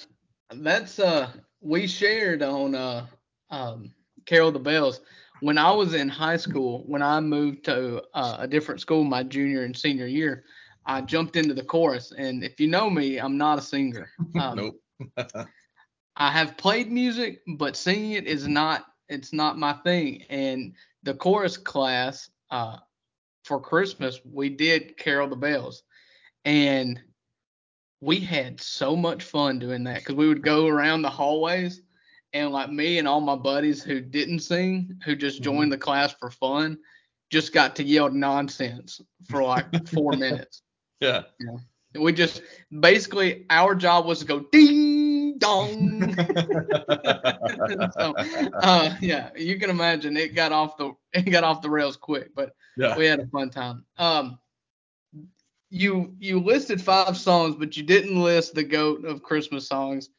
that's 0.52 0.98
uh 0.98 1.30
we 1.60 1.86
shared 1.86 2.42
on 2.42 2.74
uh 2.74 3.06
um 3.50 3.92
Carol 4.26 4.52
the 4.52 4.58
Bells. 4.58 5.00
When 5.40 5.58
I 5.58 5.70
was 5.70 5.94
in 5.94 6.08
high 6.08 6.36
school, 6.36 6.84
when 6.86 7.02
I 7.02 7.20
moved 7.20 7.64
to 7.66 8.02
uh, 8.14 8.36
a 8.38 8.48
different 8.48 8.80
school 8.80 9.04
my 9.04 9.22
junior 9.22 9.64
and 9.64 9.76
senior 9.76 10.06
year, 10.06 10.44
I 10.86 11.00
jumped 11.02 11.36
into 11.36 11.54
the 11.54 11.64
chorus. 11.64 12.12
And 12.16 12.42
if 12.42 12.60
you 12.60 12.68
know 12.68 12.88
me, 12.88 13.18
I'm 13.18 13.36
not 13.36 13.58
a 13.58 13.62
singer. 13.62 14.10
Um, 14.40 14.56
nope. 14.56 15.16
I 16.16 16.30
have 16.30 16.56
played 16.56 16.90
music, 16.90 17.42
but 17.56 17.76
singing 17.76 18.12
it 18.12 18.26
is 18.26 18.46
not 18.46 18.86
it's 19.08 19.32
not 19.32 19.58
my 19.58 19.72
thing. 19.72 20.22
And 20.30 20.74
the 21.02 21.14
chorus 21.14 21.56
class 21.56 22.30
uh, 22.50 22.78
for 23.44 23.60
Christmas, 23.60 24.20
we 24.24 24.48
did 24.48 24.96
Carol 24.96 25.28
the 25.28 25.36
Bells, 25.36 25.82
and 26.44 27.00
we 28.00 28.20
had 28.20 28.60
so 28.60 28.94
much 28.94 29.22
fun 29.24 29.58
doing 29.58 29.84
that 29.84 30.00
because 30.00 30.14
we 30.14 30.28
would 30.28 30.42
go 30.42 30.66
around 30.66 31.02
the 31.02 31.10
hallways 31.10 31.82
and 32.32 32.50
like 32.50 32.70
me 32.70 32.98
and 32.98 33.08
all 33.08 33.20
my 33.20 33.36
buddies 33.36 33.82
who 33.82 34.00
didn't 34.00 34.40
sing, 34.40 34.98
who 35.04 35.16
just 35.16 35.36
mm-hmm. 35.36 35.56
joined 35.56 35.72
the 35.72 35.78
class 35.78 36.14
for 36.18 36.30
fun, 36.30 36.78
just 37.30 37.52
got 37.52 37.76
to 37.76 37.84
yell 37.84 38.10
nonsense 38.10 39.00
for 39.28 39.42
like 39.42 39.88
four 39.88 40.12
minutes. 40.12 40.62
Yeah. 41.00 41.22
yeah. 41.40 42.00
We 42.00 42.12
just 42.12 42.42
basically 42.80 43.46
our 43.50 43.74
job 43.74 44.06
was 44.06 44.20
to 44.20 44.24
go 44.24 44.40
ding 44.52 45.13
dong. 45.38 46.14
so, 47.92 48.14
uh, 48.54 48.96
yeah, 49.00 49.30
you 49.36 49.58
can 49.58 49.70
imagine 49.70 50.16
it 50.16 50.34
got 50.34 50.52
off 50.52 50.76
the 50.76 50.92
it 51.12 51.22
got 51.30 51.44
off 51.44 51.62
the 51.62 51.70
rails 51.70 51.96
quick, 51.96 52.34
but 52.34 52.54
yeah. 52.76 52.96
we 52.96 53.06
had 53.06 53.20
a 53.20 53.26
fun 53.26 53.50
time. 53.50 53.84
Um, 53.98 54.38
you 55.70 56.14
you 56.18 56.40
listed 56.40 56.80
five 56.80 57.16
songs, 57.16 57.56
but 57.56 57.76
you 57.76 57.82
didn't 57.82 58.20
list 58.20 58.54
the 58.54 58.62
goat 58.62 59.04
of 59.04 59.22
Christmas 59.22 59.66
songs, 59.66 60.10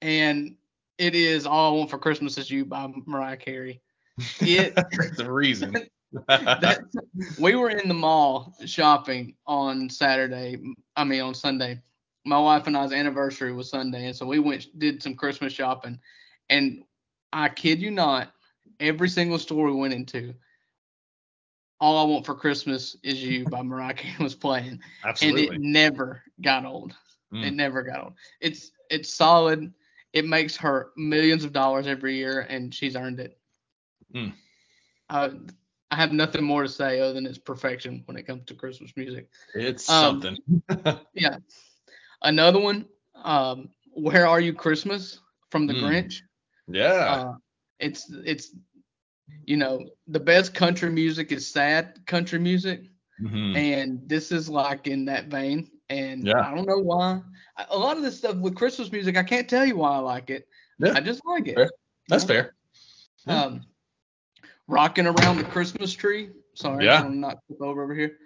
and 0.00 0.54
it 0.98 1.14
is 1.14 1.46
"All 1.46 1.74
I 1.74 1.76
Want 1.76 1.90
for 1.90 1.98
Christmas 1.98 2.38
Is 2.38 2.50
You" 2.50 2.64
by 2.64 2.90
Mariah 3.06 3.36
Carey. 3.36 3.82
It, 4.40 4.74
the 5.16 5.30
reason. 5.30 5.76
that, 6.28 6.80
we 7.38 7.54
were 7.54 7.70
in 7.70 7.88
the 7.88 7.94
mall 7.94 8.54
shopping 8.66 9.34
on 9.46 9.88
Saturday. 9.88 10.58
I 10.96 11.04
mean 11.04 11.20
on 11.20 11.34
Sunday, 11.34 11.80
my 12.24 12.38
wife 12.38 12.66
and 12.66 12.76
I's 12.76 12.92
anniversary 12.92 13.52
was 13.52 13.70
Sunday, 13.70 14.06
and 14.06 14.16
so 14.16 14.26
we 14.26 14.38
went 14.38 14.78
did 14.78 15.02
some 15.02 15.14
Christmas 15.14 15.52
shopping, 15.52 15.98
and 16.48 16.82
I 17.32 17.48
kid 17.48 17.80
you 17.80 17.90
not, 17.90 18.32
every 18.80 19.08
single 19.08 19.38
store 19.38 19.66
we 19.66 19.72
went 19.72 19.94
into, 19.94 20.34
all 21.80 21.98
I 21.98 22.08
want 22.08 22.24
for 22.24 22.34
Christmas 22.34 22.96
is 23.02 23.22
you 23.22 23.44
by 23.46 23.62
Mariah 23.62 23.94
Carey 23.94 24.14
was 24.20 24.34
playing, 24.34 24.80
Absolutely. 25.04 25.48
and 25.48 25.56
it 25.56 25.60
never 25.60 26.22
got 26.40 26.64
old. 26.64 26.94
Mm. 27.32 27.46
It 27.46 27.54
never 27.54 27.82
got 27.82 28.02
old. 28.02 28.14
It's 28.40 28.70
it's 28.90 29.12
solid. 29.12 29.72
It 30.12 30.26
makes 30.26 30.56
her 30.58 30.90
millions 30.96 31.44
of 31.44 31.52
dollars 31.52 31.86
every 31.86 32.16
year, 32.16 32.46
and 32.48 32.74
she's 32.74 32.96
earned 32.96 33.18
it. 33.18 33.38
Mm. 34.14 34.32
I 35.08 35.32
I 35.90 35.96
have 35.96 36.12
nothing 36.12 36.44
more 36.44 36.62
to 36.62 36.68
say 36.68 37.00
other 37.00 37.12
than 37.12 37.26
it's 37.26 37.38
perfection 37.38 38.02
when 38.06 38.16
it 38.16 38.26
comes 38.26 38.44
to 38.46 38.54
Christmas 38.54 38.92
music. 38.96 39.28
It's 39.54 39.90
um, 39.90 40.22
something. 40.22 40.98
yeah. 41.14 41.36
Another 42.22 42.60
one, 42.60 42.86
um, 43.24 43.70
Where 43.92 44.26
Are 44.26 44.40
You 44.40 44.52
Christmas 44.52 45.20
from 45.50 45.66
The 45.66 45.74
mm. 45.74 45.82
Grinch. 45.82 46.20
Yeah. 46.68 46.84
Uh, 46.84 47.34
it's 47.78 48.10
it's 48.24 48.54
you 49.44 49.56
know 49.56 49.84
the 50.06 50.20
best 50.20 50.54
country 50.54 50.90
music 50.90 51.32
is 51.32 51.52
sad 51.52 51.98
country 52.06 52.38
music, 52.38 52.82
mm-hmm. 53.20 53.56
and 53.56 54.08
this 54.08 54.32
is 54.32 54.48
like 54.48 54.86
in 54.86 55.04
that 55.06 55.26
vein. 55.26 55.70
And 55.88 56.26
yeah. 56.26 56.40
I 56.40 56.54
don't 56.54 56.66
know 56.66 56.78
why. 56.78 57.20
A 57.68 57.78
lot 57.78 57.96
of 57.96 58.02
this 58.02 58.18
stuff 58.18 58.36
with 58.36 58.54
Christmas 58.54 58.90
music, 58.90 59.16
I 59.16 59.22
can't 59.22 59.48
tell 59.48 59.66
you 59.66 59.76
why 59.76 59.92
I 59.92 59.98
like 59.98 60.30
it. 60.30 60.46
Yeah. 60.78 60.94
I 60.94 61.00
just 61.00 61.20
like 61.26 61.48
it. 61.48 61.54
Fair. 61.54 61.70
That's 62.08 62.24
fair. 62.24 62.54
Um, 63.26 63.62
rocking 64.68 65.06
around 65.06 65.36
the 65.36 65.44
Christmas 65.44 65.92
tree. 65.92 66.30
Sorry, 66.54 66.86
Yeah. 66.86 67.02
I'm 67.02 67.20
not 67.20 67.38
over 67.60 67.84
over 67.84 67.94
here. 67.94 68.16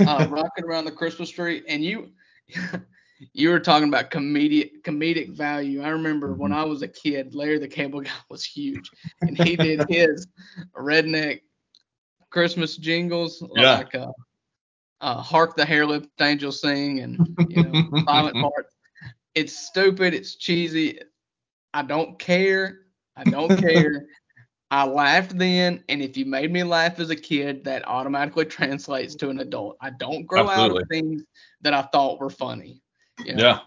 Uh, 0.00 0.26
rocking 0.30 0.64
around 0.64 0.86
the 0.86 0.92
Christmas 0.92 1.30
tree, 1.30 1.62
and 1.68 1.84
you, 1.84 2.10
you 3.32 3.50
were 3.50 3.60
talking 3.60 3.88
about 3.88 4.10
comedic 4.10 4.82
comedic 4.82 5.30
value. 5.36 5.82
I 5.82 5.88
remember 5.88 6.34
when 6.34 6.52
I 6.52 6.64
was 6.64 6.82
a 6.82 6.88
kid, 6.88 7.34
Larry 7.34 7.58
the 7.58 7.68
Cable 7.68 8.00
Guy 8.00 8.10
was 8.28 8.44
huge, 8.44 8.90
and 9.26 9.36
he 9.36 9.56
did 9.56 9.80
his 9.88 10.26
redneck 10.76 11.40
Christmas 12.30 12.76
jingles 12.76 13.42
Yeah. 13.54 13.76
like 13.76 13.94
uh, 13.94 14.12
uh, 15.00 15.20
"Hark 15.20 15.56
the 15.56 15.64
Hairlift 15.64 16.08
Angels 16.20 16.60
Sing" 16.60 17.00
and 17.00 17.36
you 17.48 17.60
know 17.62 17.80
silent 18.06 18.38
parts. 18.40 18.74
It's 19.34 19.56
stupid. 19.56 20.14
It's 20.14 20.36
cheesy. 20.36 21.00
I 21.72 21.82
don't 21.82 22.18
care. 22.18 22.80
I 23.16 23.24
don't 23.24 23.56
care. 23.56 24.06
I 24.72 24.86
laughed 24.86 25.36
then, 25.36 25.82
and 25.88 26.00
if 26.00 26.16
you 26.16 26.24
made 26.26 26.52
me 26.52 26.62
laugh 26.62 27.00
as 27.00 27.10
a 27.10 27.16
kid, 27.16 27.64
that 27.64 27.88
automatically 27.88 28.44
translates 28.44 29.16
to 29.16 29.28
an 29.28 29.40
adult. 29.40 29.76
I 29.80 29.90
don't 29.90 30.26
grow 30.26 30.48
out 30.48 30.70
of 30.70 30.88
things 30.88 31.24
that 31.62 31.74
I 31.74 31.82
thought 31.82 32.20
were 32.20 32.30
funny. 32.30 32.80
Know, 33.26 33.34
Yeah. 33.36 33.58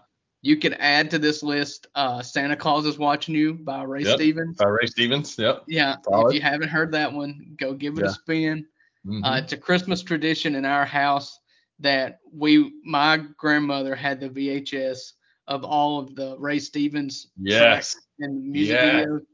You 0.42 0.58
can 0.58 0.74
add 0.74 1.10
to 1.10 1.18
this 1.18 1.42
list 1.42 1.86
uh, 1.94 2.20
"Santa 2.22 2.54
Claus 2.56 2.84
is 2.84 2.98
Watching 2.98 3.34
You" 3.34 3.54
by 3.54 3.82
Ray 3.82 4.02
Yep. 4.02 4.16
Stevens. 4.16 4.56
By 4.58 4.68
Ray 4.68 4.86
Stevens. 4.86 5.38
Yep. 5.38 5.64
Yeah, 5.68 5.96
Solid. 6.04 6.28
if 6.28 6.34
you 6.34 6.40
haven't 6.42 6.68
heard 6.68 6.92
that 6.92 7.10
one, 7.12 7.54
go 7.58 7.72
give 7.72 7.96
it 7.98 8.02
Yeah. 8.04 8.10
a 8.10 8.12
spin. 8.12 8.66
Mhm. 9.06 9.24
Uh, 9.24 9.38
it's 9.42 9.52
a 9.54 9.56
Christmas 9.56 10.02
tradition 10.02 10.54
in 10.54 10.64
our 10.66 10.84
house 10.84 11.38
that 11.78 12.20
we, 12.30 12.72
my 12.84 13.24
grandmother 13.38 13.94
had 13.94 14.20
the 14.20 14.28
VHS 14.28 15.14
of 15.48 15.64
all 15.64 15.98
of 15.98 16.14
the 16.14 16.36
Ray 16.38 16.58
Stevens 16.58 17.28
yes. 17.40 17.60
tracks 17.60 17.96
and 18.20 18.44
music 18.46 18.76
Yeah. 18.76 19.04
videos, 19.04 19.26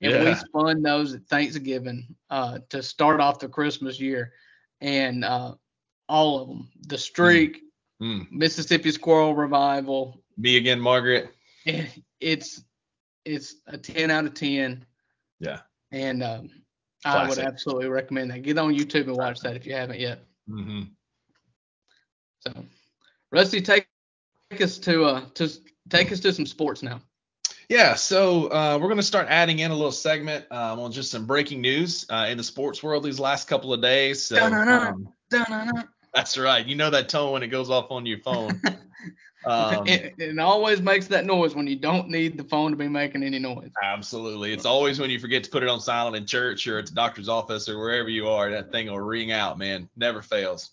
and 0.00 0.12
we 0.24 0.30
Yeah. 0.30 0.34
spun 0.34 0.82
those 0.82 1.14
at 1.14 1.26
Thanksgiving 1.28 2.14
uh, 2.30 2.58
to 2.70 2.82
start 2.82 3.20
off 3.20 3.38
the 3.38 3.48
Christmas 3.48 4.00
year, 4.00 4.32
and 4.80 5.24
uh, 5.26 5.54
all 6.08 6.40
of 6.40 6.48
them, 6.48 6.70
The 6.88 6.98
Streak, 6.98 7.62
Mm. 8.02 8.30
Mississippi 8.30 8.90
Squirrel 8.90 9.34
Revival, 9.34 10.22
Me 10.36 10.56
again, 10.56 10.80
Margaret. 10.80 11.30
it's 12.20 12.62
it's 13.24 13.56
a 13.66 13.78
10 13.78 14.10
out 14.10 14.26
of 14.26 14.34
10. 14.34 14.84
Yeah. 15.40 15.60
And 15.92 16.22
um, 16.22 16.50
I 17.04 17.28
would 17.28 17.38
absolutely 17.38 17.88
recommend 17.88 18.30
that. 18.30 18.42
Get 18.42 18.58
on 18.58 18.74
YouTube 18.74 19.06
and 19.06 19.16
watch 19.16 19.40
that 19.40 19.56
if 19.56 19.66
you 19.66 19.74
haven't 19.74 20.00
yet. 20.00 20.24
hmm 20.48 20.82
So, 22.40 22.52
Rusty, 23.30 23.60
take, 23.60 23.86
take 24.50 24.60
us 24.60 24.78
to 24.78 25.04
uh 25.04 25.24
to 25.34 25.50
take 25.88 26.12
us 26.12 26.20
to 26.20 26.32
some 26.32 26.46
sports 26.46 26.82
now. 26.82 27.00
Yeah, 27.70 27.94
so 27.94 28.48
uh, 28.48 28.78
we're 28.78 28.88
going 28.88 28.98
to 28.98 29.02
start 29.02 29.26
adding 29.30 29.60
in 29.60 29.70
a 29.70 29.74
little 29.74 29.90
segment 29.90 30.44
um, 30.50 30.80
on 30.80 30.92
just 30.92 31.10
some 31.10 31.24
breaking 31.24 31.62
news 31.62 32.04
uh, 32.10 32.26
in 32.28 32.36
the 32.36 32.44
sports 32.44 32.82
world 32.82 33.02
these 33.04 33.18
last 33.18 33.48
couple 33.48 33.72
of 33.72 33.80
days. 33.80 34.22
So 34.22 34.36
um. 34.36 35.08
That's 36.14 36.38
right. 36.38 36.64
You 36.64 36.76
know 36.76 36.90
that 36.90 37.08
tone 37.08 37.32
when 37.32 37.42
it 37.42 37.48
goes 37.48 37.70
off 37.70 37.90
on 37.90 38.06
your 38.06 38.18
phone. 38.18 38.60
Um, 39.46 39.86
it, 39.86 40.14
it 40.16 40.38
always 40.38 40.80
makes 40.80 41.06
that 41.08 41.26
noise 41.26 41.54
when 41.54 41.66
you 41.66 41.76
don't 41.76 42.08
need 42.08 42.38
the 42.38 42.44
phone 42.44 42.70
to 42.70 42.76
be 42.78 42.88
making 42.88 43.22
any 43.22 43.38
noise. 43.38 43.70
absolutely. 43.82 44.52
It's 44.52 44.64
always 44.64 44.98
when 44.98 45.10
you 45.10 45.18
forget 45.18 45.44
to 45.44 45.50
put 45.50 45.62
it 45.62 45.68
on 45.68 45.80
silent 45.80 46.16
in 46.16 46.24
church 46.24 46.66
or 46.66 46.78
at 46.78 46.86
the 46.86 46.94
doctor's 46.94 47.28
office 47.28 47.68
or 47.68 47.78
wherever 47.78 48.08
you 48.08 48.28
are, 48.28 48.50
that 48.50 48.72
thing 48.72 48.86
will 48.86 49.00
ring 49.00 49.32
out, 49.32 49.58
man. 49.58 49.88
Never 49.96 50.22
fails. 50.22 50.70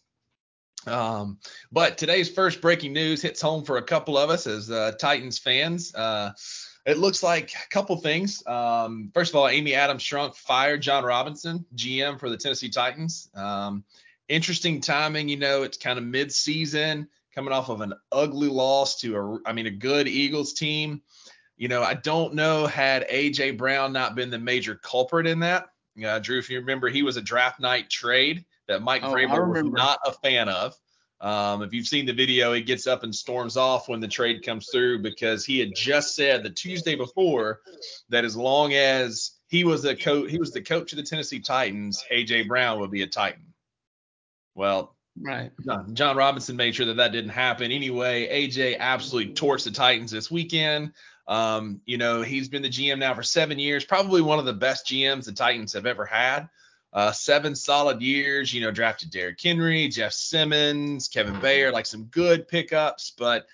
Um, 0.88 1.38
but 1.72 1.98
today's 1.98 2.30
first 2.30 2.62
breaking 2.62 2.94
news 2.94 3.22
hits 3.22 3.42
home 3.42 3.64
for 3.64 3.78
a 3.78 3.84
couple 3.84 4.18
of 4.18 4.30
us 4.30 4.48
as 4.48 4.72
uh, 4.72 4.94
Titans 5.00 5.38
fans. 5.38 5.94
Uh, 5.94 6.32
it 6.86 6.98
looks 6.98 7.22
like 7.22 7.54
a 7.54 7.70
couple 7.70 7.96
things. 7.98 8.46
Um, 8.48 9.12
first 9.14 9.32
of 9.32 9.36
all, 9.36 9.48
Amy 9.48 9.76
Adams 9.76 10.04
Strunk 10.04 10.36
fired 10.36 10.82
Jon 10.82 11.04
Robinson, 11.04 11.64
GM 11.76 12.20
for 12.20 12.30
the 12.30 12.38
Tennessee 12.38 12.70
Titans. 12.70 13.30
Um, 13.36 13.84
interesting 14.32 14.80
timing, 14.80 15.28
you 15.30 15.38
know, 15.38 15.64
it's 15.64 15.78
kind 15.78 16.00
of 16.00 16.06
mid-season, 16.06 17.08
coming 17.36 17.54
off 17.54 17.70
of 17.70 17.82
an 17.82 17.94
ugly 18.12 18.48
loss 18.48 19.00
to 19.02 19.18
a, 19.18 19.40
I 19.46 19.54
mean, 19.54 19.68
a 19.68 19.72
good 19.72 20.08
Eagles 20.08 20.54
team. 20.54 21.02
You 21.58 21.68
know, 21.68 21.84
I 21.84 21.94
don't 21.94 22.34
know 22.34 22.66
had 22.66 23.08
AJ 23.10 23.58
Brown 23.58 23.94
not 23.94 24.16
been 24.16 24.32
the 24.32 24.40
major 24.40 24.76
culprit 24.76 25.28
in 25.28 25.42
that. 25.42 25.68
Uh, 26.04 26.20
Drew, 26.20 26.40
if 26.40 26.50
you 26.50 26.60
remember, 26.60 26.90
he 26.90 27.04
was 27.04 27.18
a 27.18 27.22
draft 27.22 27.60
night 27.60 27.90
trade 27.90 28.46
that 28.68 28.82
Mike 28.82 29.04
Oh, 29.04 29.12
Vrabel 29.12 29.54
was 29.54 29.72
not 29.72 30.00
a 30.06 30.14
fan 30.14 30.50
of. 30.50 30.74
Um, 31.20 31.62
if 31.62 31.72
you've 31.72 31.88
seen 31.88 32.08
the 32.08 32.14
video, 32.14 32.54
he 32.54 32.62
gets 32.62 32.88
up 32.88 33.04
and 33.04 33.14
storms 33.14 33.58
off 33.58 33.88
when 33.88 34.00
the 34.00 34.08
trade 34.08 34.44
comes 34.44 34.70
through 34.72 35.04
because 35.04 35.46
he 35.46 35.60
had 35.60 35.76
just 35.76 36.16
said 36.16 36.42
the 36.42 36.50
Tuesday 36.50 36.96
before 36.96 37.60
that 38.10 38.26
as 38.26 38.36
long 38.36 38.74
as 38.74 39.34
he 39.48 39.64
was 39.64 39.86
a 39.86 39.96
coach, 39.96 40.32
he 40.32 40.40
was 40.40 40.52
the 40.52 40.62
coach 40.62 40.94
of 40.94 40.98
the 40.98 41.04
Tennessee 41.04 41.40
Titans, 41.40 42.04
AJ 42.12 42.48
Brown 42.48 42.80
would 42.80 42.90
be 42.90 43.04
a 43.04 43.08
Titan. 43.08 43.51
Well, 44.56 44.96
Right. 45.20 45.52
John, 45.66 45.94
Jon 45.94 46.16
Robinson 46.16 46.56
made 46.56 46.74
sure 46.76 46.86
that 46.86 46.98
that 46.98 47.12
didn't 47.12 47.32
happen. 47.32 47.72
Anyway, 47.72 48.28
AJ 48.28 48.78
absolutely 48.80 49.34
torched 49.34 49.66
the 49.66 49.72
Titans 49.72 50.12
this 50.12 50.32
weekend. 50.32 50.94
Um, 51.28 51.82
you 51.86 51.98
know, 51.98 52.22
he's 52.22 52.50
been 52.50 52.62
the 52.62 52.70
GM 52.70 53.00
now 53.00 53.14
for 53.14 53.24
seven 53.24 53.60
years, 53.60 53.86
probably 53.86 54.22
one 54.22 54.40
of 54.40 54.46
the 54.46 54.54
best 54.54 54.88
GMs 54.88 55.26
the 55.26 55.34
Titans 55.34 55.74
have 55.74 55.86
ever 55.86 56.06
had. 56.06 56.50
Uh, 56.94 57.12
seven 57.12 57.56
solid 57.56 58.02
years, 58.02 58.54
you 58.54 58.62
know, 58.62 58.72
drafted 58.72 59.12
Derrick 59.12 59.40
Henry, 59.42 59.88
Jeff 59.88 60.12
Simmons, 60.12 61.08
Kevin 61.08 61.36
Byard, 61.36 61.72
like 61.72 61.86
some 61.86 62.06
good 62.06 62.48
pickups, 62.48 63.14
but 63.18 63.48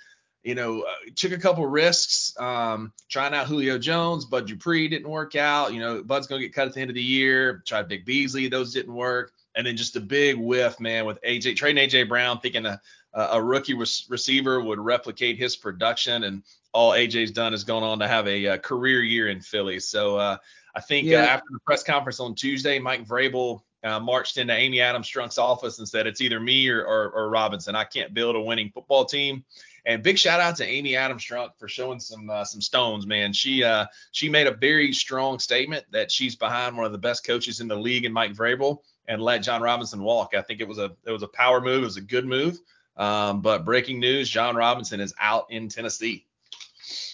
you 0.44 0.56
know, 0.56 0.82
uh, 0.82 0.94
took 1.16 1.34
a 1.34 1.38
couple 1.38 1.66
risks, 1.68 2.34
um, 2.40 2.94
trying 3.10 3.34
out 3.34 3.48
Julio 3.48 3.78
Jones, 3.78 4.26
Bud 4.26 4.48
Dupree 4.48 4.88
didn't 4.88 5.10
work 5.10 5.36
out. 5.36 5.74
You 5.74 5.82
know, 5.82 6.02
Bud's 6.02 6.26
gonna 6.26 6.42
get 6.42 6.54
cut 6.54 6.68
at 6.68 6.74
the 6.74 6.82
end 6.82 6.90
of 6.90 6.96
the 6.96 7.04
year. 7.04 7.62
Tried 7.66 7.90
Big 7.90 8.06
Beasley, 8.06 8.48
those 8.48 8.74
didn't 8.74 8.94
work, 8.94 9.34
and 9.58 9.66
then 9.68 9.76
just 9.76 9.96
a 9.96 10.00
big 10.00 10.38
whiff, 10.38 10.80
man, 10.80 11.06
with 11.06 11.20
AJ 11.24 11.58
trading 11.58 11.90
AJ 11.90 12.08
Brown, 12.08 12.40
thinking 12.40 12.66
a 12.66 12.80
a 13.14 13.42
rookie 13.42 13.74
res- 13.74 14.06
receiver 14.10 14.62
would 14.62 14.80
replicate 14.80 15.38
his 15.38 15.56
production, 15.56 16.24
and 16.26 16.44
all 16.72 16.92
AJ's 16.92 17.32
done 17.32 17.54
is 17.54 17.64
gone 17.64 17.82
on 17.82 17.98
to 18.00 18.08
have 18.08 18.28
a, 18.28 18.48
uh 18.48 18.58
career 18.60 19.02
year 19.02 19.30
in 19.30 19.42
Philly. 19.42 19.80
So 19.80 20.18
uh, 20.18 20.38
I 20.76 20.82
think 20.82 21.08
Yeah. 21.08 21.24
uh, 21.24 21.28
after 21.28 21.48
the 21.52 21.60
press 21.66 21.84
conference 21.84 22.20
on 22.20 22.36
Tuesday, 22.36 22.78
Mike 22.78 23.08
Vrabel 23.08 23.64
uh, 23.84 24.00
marched 24.00 24.38
into 24.38 24.54
Amy 24.54 24.82
Adams 24.82 25.10
Strunk's 25.10 25.40
office 25.40 25.80
and 25.80 25.88
said, 25.90 26.06
"It's 26.06 26.22
either 26.22 26.40
me 26.40 26.68
or, 26.70 26.84
or, 26.86 27.10
or 27.10 27.30
Robinson. 27.30 27.76
I 27.76 27.86
can't 27.86 28.14
build 28.14 28.36
a 28.36 28.42
winning 28.42 28.70
football 28.70 29.06
team." 29.06 29.44
And 29.88 30.04
big 30.04 30.20
shout 30.20 30.42
out 30.42 30.58
to 30.58 30.66
Amy 30.68 30.96
Adams 30.98 31.24
Strunk 31.24 31.52
for 31.58 31.68
showing 31.68 32.00
some 32.00 32.30
uh, 32.30 32.44
some 32.44 32.62
stones, 32.62 33.08
man. 33.08 33.34
She 33.34 33.64
uh, 33.64 33.86
she 34.12 34.30
made 34.30 34.46
a 34.46 34.52
very 34.52 34.94
strong 34.94 35.40
statement 35.40 35.86
that 35.92 36.12
she's 36.12 36.36
behind 36.36 36.76
one 36.78 36.86
of 36.86 36.92
the 36.92 36.98
best 37.00 37.26
coaches 37.26 37.62
in 37.62 37.68
the 37.68 37.76
league 37.76 38.06
in 38.06 38.14
Mike 38.14 38.34
Vrabel 38.34 38.80
and 39.08 39.22
let 39.22 39.40
Jon 39.40 39.62
Robinson 39.62 40.02
walk. 40.02 40.34
I 40.36 40.42
think 40.42 40.62
it 40.62 40.68
was 40.68 40.78
a 40.78 40.96
it 41.06 41.12
was 41.12 41.24
a 41.24 41.28
power 41.28 41.62
move. 41.62 41.84
It 41.84 41.86
was 41.86 41.98
a 41.98 42.02
good 42.02 42.26
move. 42.26 42.60
Um, 42.98 43.42
but 43.42 43.66
breaking 43.66 44.00
news: 44.00 44.30
Jon 44.30 44.56
Robinson 44.56 45.00
is 45.00 45.14
out 45.20 45.46
in 45.50 45.70
Tennessee. 45.70 46.26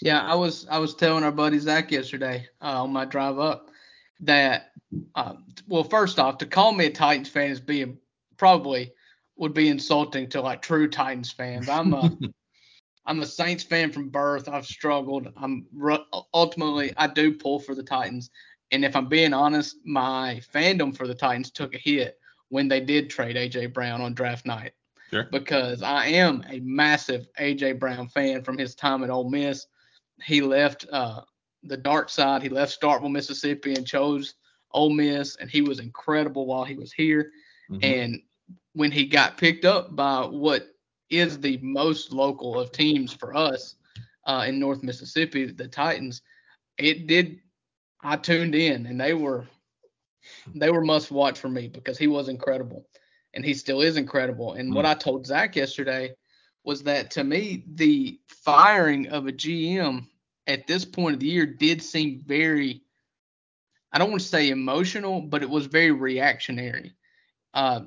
Yeah, 0.01 0.21
I 0.21 0.35
was 0.35 0.67
I 0.69 0.77
was 0.79 0.95
telling 0.95 1.23
our 1.23 1.31
buddy 1.31 1.59
Zach 1.59 1.91
yesterday 1.91 2.47
uh, 2.61 2.83
on 2.83 2.91
my 2.91 3.05
drive 3.05 3.39
up 3.39 3.69
that 4.21 4.71
uh, 5.15 5.33
well, 5.67 5.83
first 5.83 6.19
off, 6.19 6.37
to 6.39 6.45
call 6.45 6.71
me 6.73 6.85
a 6.85 6.91
Titans 6.91 7.29
fan 7.29 7.51
is 7.51 7.59
being 7.59 7.97
probably 8.37 8.93
would 9.35 9.53
be 9.53 9.69
insulting 9.69 10.29
to 10.29 10.41
like 10.41 10.61
true 10.61 10.89
Titans 10.89 11.31
fans. 11.31 11.69
I'm 11.69 11.93
a 11.93 12.11
I'm 13.05 13.21
a 13.21 13.25
Saints 13.25 13.63
fan 13.63 13.91
from 13.91 14.09
birth. 14.09 14.47
I've 14.47 14.65
struggled. 14.65 15.27
I'm 15.35 15.65
ultimately 16.33 16.93
I 16.95 17.07
do 17.07 17.33
pull 17.33 17.59
for 17.59 17.75
the 17.75 17.83
Titans, 17.83 18.29
and 18.73 18.83
if 18.83 18.95
I'm 18.95 19.07
being 19.07 19.33
honest, 19.33 19.77
my 19.85 20.41
fandom 20.53 20.95
for 20.97 21.07
the 21.07 21.13
Titans 21.13 21.51
took 21.51 21.73
a 21.75 21.77
hit 21.77 22.19
when 22.49 22.67
they 22.67 22.79
did 22.81 23.09
trade 23.09 23.35
AJ 23.35 23.71
Brown 23.71 24.01
on 24.01 24.13
draft 24.13 24.45
night 24.45 24.73
Sure. 25.11 25.27
because 25.31 25.83
I 25.83 26.07
am 26.07 26.43
a 26.49 26.59
massive 26.61 27.27
AJ 27.39 27.79
Brown 27.79 28.07
fan 28.07 28.43
from 28.43 28.57
his 28.57 28.73
time 28.75 29.03
at 29.03 29.11
Ole 29.11 29.29
Miss. 29.29 29.67
He 30.23 30.41
left 30.41 30.87
uh, 30.91 31.21
the 31.61 31.77
dark 31.77 32.09
side. 32.09 32.41
He 32.41 32.49
left 32.49 32.79
Starkville, 32.79 33.11
Mississippi, 33.11 33.75
and 33.75 33.85
chose 33.85 34.33
Ole 34.71 34.89
Miss, 34.89 35.35
and 35.35 35.49
he 35.49 35.61
was 35.61 35.79
incredible 35.79 36.47
while 36.47 36.63
he 36.63 36.75
was 36.75 36.91
here. 36.91 37.31
Mhm. 37.69 37.83
And 37.83 38.21
when 38.73 38.91
he 38.91 39.05
got 39.05 39.37
picked 39.37 39.65
up 39.65 39.95
by 39.95 40.25
what 40.25 40.67
is 41.11 41.39
the 41.39 41.57
most 41.61 42.11
local 42.11 42.59
of 42.59 42.71
teams 42.71 43.13
for 43.13 43.35
us 43.35 43.75
uh, 44.25 44.45
in 44.47 44.59
North 44.59 44.81
Mississippi, 44.81 45.45
the 45.45 45.67
Titans, 45.67 46.23
it 46.79 47.05
did. 47.05 47.39
I 48.03 48.17
tuned 48.17 48.55
in, 48.55 48.85
and 48.85 48.99
they 48.99 49.13
were 49.13 49.47
they 50.55 50.69
were 50.69 50.83
must 50.83 51.11
watch 51.11 51.39
for 51.39 51.49
me 51.49 51.67
because 51.67 51.97
he 51.97 52.07
was 52.07 52.29
incredible, 52.29 52.87
and 53.33 53.43
he 53.43 53.53
still 53.53 53.81
is 53.81 53.97
incredible. 53.97 54.53
And 54.53 54.73
what 54.73 54.85
I 54.85 54.93
told 54.93 55.25
Zach 55.25 55.55
yesterday 55.55 56.15
was 56.63 56.83
that 56.83 57.11
to 57.11 57.23
me, 57.23 57.63
the 57.75 58.19
firing 58.27 59.07
of 59.07 59.27
a 59.27 59.31
GM 59.31 60.07
at 60.47 60.67
this 60.67 60.85
point 60.85 61.13
of 61.13 61.19
the 61.19 61.27
year 61.27 61.45
did 61.45 61.81
seem 61.81 62.21
very, 62.25 62.81
I 63.91 63.97
don't 63.97 64.11
want 64.11 64.21
to 64.21 64.27
say 64.27 64.49
emotional, 64.49 65.21
but 65.21 65.43
it 65.43 65.49
was 65.49 65.65
very 65.65 65.91
reactionary. 65.91 66.93
Uh, 67.53 67.81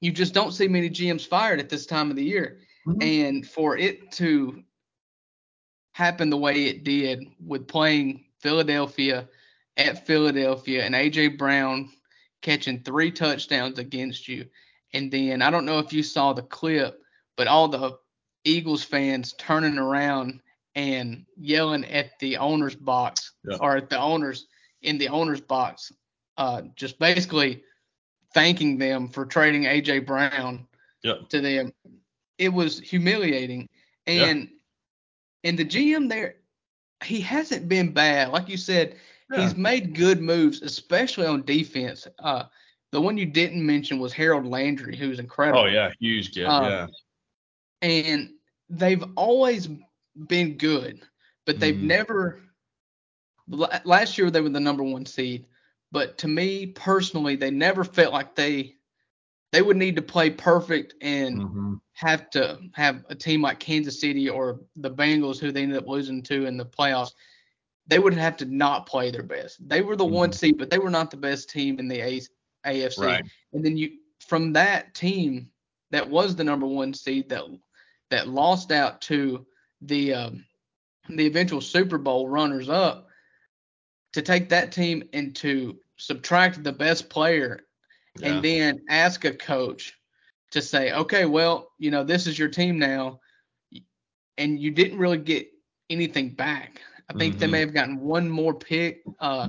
you 0.00 0.12
just 0.12 0.34
don't 0.34 0.52
see 0.52 0.68
many 0.68 0.90
GMs 0.90 1.26
fired 1.26 1.60
at 1.60 1.68
this 1.68 1.86
time 1.86 2.10
of 2.10 2.16
the 2.16 2.24
year. 2.24 2.60
Mhm. 2.86 3.02
And 3.02 3.48
for 3.48 3.76
it 3.76 4.12
to 4.12 4.62
happen 5.92 6.30
the 6.30 6.36
way 6.36 6.66
it 6.66 6.84
did 6.84 7.26
with 7.44 7.66
playing 7.66 8.25
Philadelphia 8.40 9.28
at 9.76 10.06
Philadelphia 10.06 10.84
and 10.84 10.94
AJ 10.94 11.38
Brown 11.38 11.90
catching 12.42 12.82
three 12.82 13.10
touchdowns 13.10 13.78
against 13.78 14.28
you. 14.28 14.46
And 14.94 15.10
then 15.10 15.42
I 15.42 15.50
don't 15.50 15.66
know 15.66 15.78
if 15.78 15.92
you 15.92 16.02
saw 16.02 16.32
the 16.32 16.42
clip, 16.42 17.00
but 17.36 17.46
all 17.46 17.68
the 17.68 17.98
Eagles 18.44 18.84
fans 18.84 19.34
turning 19.38 19.78
around 19.78 20.40
and 20.74 21.24
yelling 21.36 21.84
at 21.86 22.18
the 22.20 22.36
owner's 22.36 22.76
box 22.76 23.32
Yeah. 23.48 23.56
or 23.60 23.76
at 23.76 23.90
the 23.90 23.98
owners 23.98 24.46
in 24.82 24.98
the 24.98 25.08
owner's 25.08 25.40
box, 25.40 25.90
uh, 26.36 26.62
just 26.76 26.98
basically 26.98 27.62
thanking 28.34 28.78
them 28.78 29.08
for 29.08 29.26
trading 29.26 29.64
AJ 29.64 30.00
Brown 30.06 30.66
Yeah. 31.02 31.14
to 31.30 31.40
them. 31.40 31.72
It 32.38 32.50
was 32.50 32.78
humiliating. 32.78 33.68
Yeah. 34.06 34.26
And 34.26 34.50
and 35.44 35.58
the 35.58 35.64
GM 35.64 36.08
there, 36.08 36.36
he 37.04 37.20
hasn't 37.20 37.68
been 37.68 37.92
bad. 37.92 38.30
Like 38.30 38.48
you 38.48 38.56
said, 38.56 38.96
Yeah. 39.30 39.40
he's 39.40 39.56
made 39.56 39.94
good 39.94 40.20
moves, 40.20 40.62
especially 40.62 41.26
on 41.26 41.42
defense. 41.44 42.06
Uh, 42.18 42.44
the 42.92 43.00
one 43.00 43.18
you 43.18 43.26
didn't 43.26 43.64
mention 43.64 43.98
was 43.98 44.12
Harold 44.12 44.46
Landry, 44.46 44.96
who's 44.96 45.18
incredible. 45.18 45.60
Oh 45.62 45.66
yeah, 45.66 45.90
huge 46.00 46.32
get. 46.32 46.46
Uh, 46.46 46.68
yeah. 46.68 46.86
And 47.82 48.30
they've 48.70 49.04
always 49.16 49.68
been 50.28 50.56
good, 50.56 51.02
but 51.44 51.60
they've 51.60 51.74
Mhm. 51.74 51.82
never. 51.82 52.42
Last 53.48 54.18
year 54.18 54.30
they 54.30 54.40
were 54.40 54.48
the 54.48 54.58
number 54.60 54.82
one 54.82 55.06
seed, 55.06 55.46
but 55.92 56.18
to 56.18 56.28
me 56.28 56.66
personally, 56.66 57.36
they 57.36 57.50
never 57.50 57.84
felt 57.84 58.12
like 58.12 58.34
they 58.34 58.75
they 59.52 59.62
would 59.62 59.76
need 59.76 59.96
to 59.96 60.02
play 60.02 60.30
perfect 60.30 60.94
and 61.00 61.40
Mhm. 61.40 61.80
have 61.94 62.28
to 62.30 62.58
have 62.74 63.04
a 63.08 63.14
team 63.14 63.42
like 63.42 63.60
Kansas 63.60 64.00
City 64.00 64.28
or 64.28 64.60
the 64.76 64.90
Bengals, 64.90 65.38
who 65.38 65.50
they 65.52 65.62
ended 65.62 65.78
up 65.78 65.88
losing 65.88 66.22
to 66.24 66.46
in 66.46 66.56
the 66.56 66.66
playoffs, 66.66 67.12
they 67.86 67.98
would 67.98 68.14
have 68.14 68.36
to 68.38 68.44
not 68.44 68.86
play 68.86 69.10
their 69.10 69.22
best. 69.22 69.66
They 69.68 69.80
were 69.80 69.96
the 69.96 70.04
one 70.04 70.30
Mhm. 70.30 70.34
seed, 70.34 70.58
but 70.58 70.70
they 70.70 70.78
were 70.78 70.90
not 70.90 71.10
the 71.10 71.16
best 71.16 71.48
team 71.48 71.78
in 71.78 71.88
the 71.88 72.00
A- 72.00 72.28
AFC. 72.64 72.98
Right. 73.06 73.24
And 73.52 73.64
then 73.64 73.76
you 73.76 73.98
from 74.20 74.52
that 74.54 74.94
team 74.94 75.52
that 75.90 76.08
was 76.08 76.34
the 76.34 76.42
number 76.44 76.66
one 76.66 76.92
seed 76.92 77.28
that 77.28 77.44
that 78.10 78.28
lost 78.28 78.72
out 78.72 79.00
to 79.02 79.46
the 79.82 80.14
um, 80.14 80.44
the 81.08 81.26
eventual 81.26 81.60
Super 81.60 81.98
Bowl 81.98 82.28
runners 82.28 82.68
up 82.68 83.08
to 84.12 84.22
take 84.22 84.48
that 84.48 84.72
team 84.72 85.08
and 85.12 85.36
to 85.36 85.78
subtract 85.96 86.64
the 86.64 86.72
best 86.72 87.08
player 87.08 87.65
Yeah. 88.20 88.34
and 88.34 88.44
then 88.44 88.80
ask 88.88 89.24
a 89.24 89.32
coach 89.32 89.94
to 90.52 90.62
say, 90.62 90.92
okay, 90.92 91.24
well, 91.24 91.72
you 91.78 91.90
know, 91.90 92.04
this 92.04 92.26
is 92.26 92.38
your 92.38 92.48
team 92.48 92.78
now, 92.78 93.20
and 94.38 94.60
you 94.60 94.70
didn't 94.70 94.98
really 94.98 95.18
get 95.18 95.48
anything 95.90 96.30
back. 96.30 96.82
I 97.08 97.12
think 97.14 97.38
they 97.38 97.46
Mhm. 97.46 97.50
may 97.50 97.60
have 97.60 97.74
gotten 97.74 98.00
one 98.00 98.28
more 98.28 98.54
pick, 98.54 99.02
uh, 99.20 99.48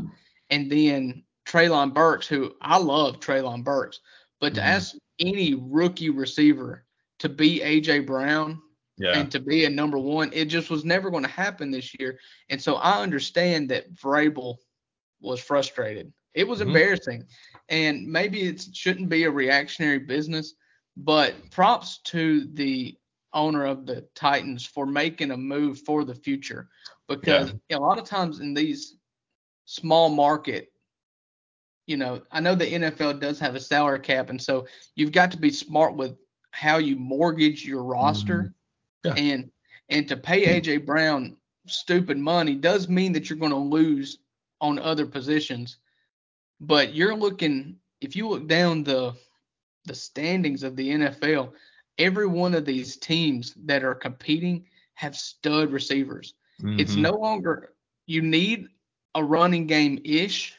and 0.49 0.71
then 0.71 1.23
Treylon 1.45 1.93
Burks, 1.93 2.27
who 2.27 2.55
I 2.61 2.77
love 2.77 3.19
Treylon 3.19 3.63
Burks, 3.63 3.99
but 4.39 4.53
to 4.55 4.61
Mhm. 4.61 4.65
ask 4.65 4.95
any 5.19 5.55
rookie 5.55 6.09
receiver 6.09 6.85
to 7.19 7.29
be 7.29 7.61
AJ 7.61 7.99
Brown 7.99 8.61
yeah. 8.97 9.17
and 9.17 9.31
to 9.31 9.39
be 9.39 9.65
a 9.65 9.69
number 9.69 9.97
one, 9.97 10.31
it 10.33 10.45
just 10.45 10.69
was 10.69 10.85
never 10.85 11.09
going 11.09 11.23
to 11.23 11.29
happen 11.29 11.71
this 11.71 11.97
year. 11.99 12.19
And 12.49 12.61
so 12.61 12.75
I 12.75 13.01
understand 13.01 13.69
that 13.69 13.91
Vrabel 13.93 14.57
was 15.19 15.39
frustrated. 15.39 16.13
It 16.37 16.47
was 16.47 16.59
Mhm. 16.59 16.67
embarrassing, 16.67 17.27
and 17.69 18.07
maybe 18.07 18.43
it 18.43 18.63
shouldn't 18.71 19.09
be 19.09 19.23
a 19.23 19.31
reactionary 19.31 19.97
business, 19.97 20.53
but 20.95 21.33
props 21.49 21.97
to 22.03 22.45
the 22.53 22.95
owner 23.33 23.65
of 23.65 23.87
the 23.87 24.01
Titans 24.13 24.63
for 24.63 24.85
making 24.85 25.31
a 25.31 25.37
move 25.37 25.81
for 25.81 26.05
the 26.05 26.13
future 26.13 26.69
because 27.07 27.53
a 27.71 27.77
lot 27.77 27.97
of 27.97 28.05
times 28.05 28.39
in 28.39 28.53
these 28.53 28.97
small 29.65 30.09
market 30.09 30.71
you 31.87 31.95
know, 31.95 32.21
I 32.31 32.41
know 32.41 32.53
the 32.53 32.65
NFL 32.65 33.13
does 33.21 33.39
have 33.39 33.55
a 33.55 33.61
salary 33.61 34.01
cap, 34.01 34.29
and 34.29 34.41
so 34.41 34.67
you've 34.95 35.13
got 35.13 35.31
to 35.31 35.37
be 35.37 35.49
smart 35.49 35.95
with 35.95 36.17
how 36.51 36.79
you 36.79 36.97
mortgage 36.97 37.65
your 37.65 37.81
roster. 37.81 38.53
Yeah. 39.05 39.13
And 39.13 39.49
and 39.87 40.05
to 40.09 40.17
pay 40.17 40.59
AJ 40.59 40.85
Brown 40.85 41.37
stupid 41.65 42.17
money 42.17 42.55
does 42.55 42.89
mean 42.89 43.13
that 43.13 43.29
you're 43.29 43.39
going 43.39 43.51
to 43.53 43.57
lose 43.57 44.19
on 44.59 44.79
other 44.79 45.05
positions. 45.05 45.77
But 46.59 46.93
you're 46.95 47.15
looking 47.15 47.77
if 48.01 48.15
you 48.15 48.27
look 48.27 48.47
down 48.47 48.83
the 48.83 49.13
the 49.85 49.95
standings 49.95 50.63
of 50.63 50.75
the 50.75 50.89
NFL, 50.89 51.53
every 51.97 52.27
one 52.27 52.53
of 52.53 52.65
these 52.65 52.97
teams 52.97 53.53
that 53.65 53.83
are 53.83 53.95
competing 53.95 54.65
have 54.95 55.15
stud 55.15 55.71
receivers. 55.71 56.33
It's 56.59 56.95
Mhm. 56.95 57.01
no 57.01 57.11
longer 57.11 57.73
you 58.07 58.21
need 58.21 58.67
a 59.15 59.23
running 59.23 59.67
game 59.67 59.99
ish 60.03 60.55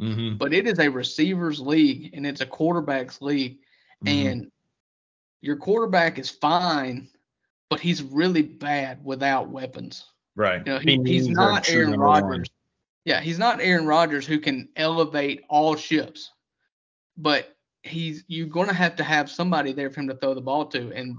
Mhm. 0.00 0.38
but 0.38 0.52
it 0.54 0.66
is 0.66 0.78
a 0.78 0.88
receivers 0.88 1.60
league 1.60 2.10
and 2.14 2.26
it's 2.26 2.40
a 2.40 2.46
quarterbacks 2.46 3.20
league 3.20 3.58
Mhm. 4.04 4.08
and 4.08 4.52
your 5.40 5.56
quarterback 5.56 6.18
is 6.18 6.30
fine 6.30 7.08
but 7.68 7.80
he's 7.80 8.02
really 8.02 8.42
bad 8.42 9.04
without 9.04 9.48
weapons 9.50 10.04
right. 10.36 10.66
you 10.66 10.72
know 10.72 10.78
He 10.78 10.96
he, 11.04 11.12
he's 11.12 11.28
not 11.28 11.68
aaron 11.68 11.98
rodgers 11.98 12.48
yeah 13.04 13.20
he's 13.20 13.38
not 13.38 13.60
aaron 13.60 13.86
rodgers 13.86 14.26
who 14.26 14.38
can 14.38 14.68
elevate 14.76 15.42
all 15.48 15.74
ships 15.76 16.30
but 17.16 17.56
he's 17.82 18.24
you're 18.28 18.46
going 18.46 18.68
to 18.68 18.74
have 18.74 18.96
to 18.96 19.04
have 19.04 19.30
somebody 19.30 19.72
there 19.72 19.90
for 19.90 20.00
him 20.00 20.08
to 20.08 20.16
throw 20.16 20.34
the 20.34 20.40
ball 20.40 20.64
to 20.66 20.92
and 20.92 21.16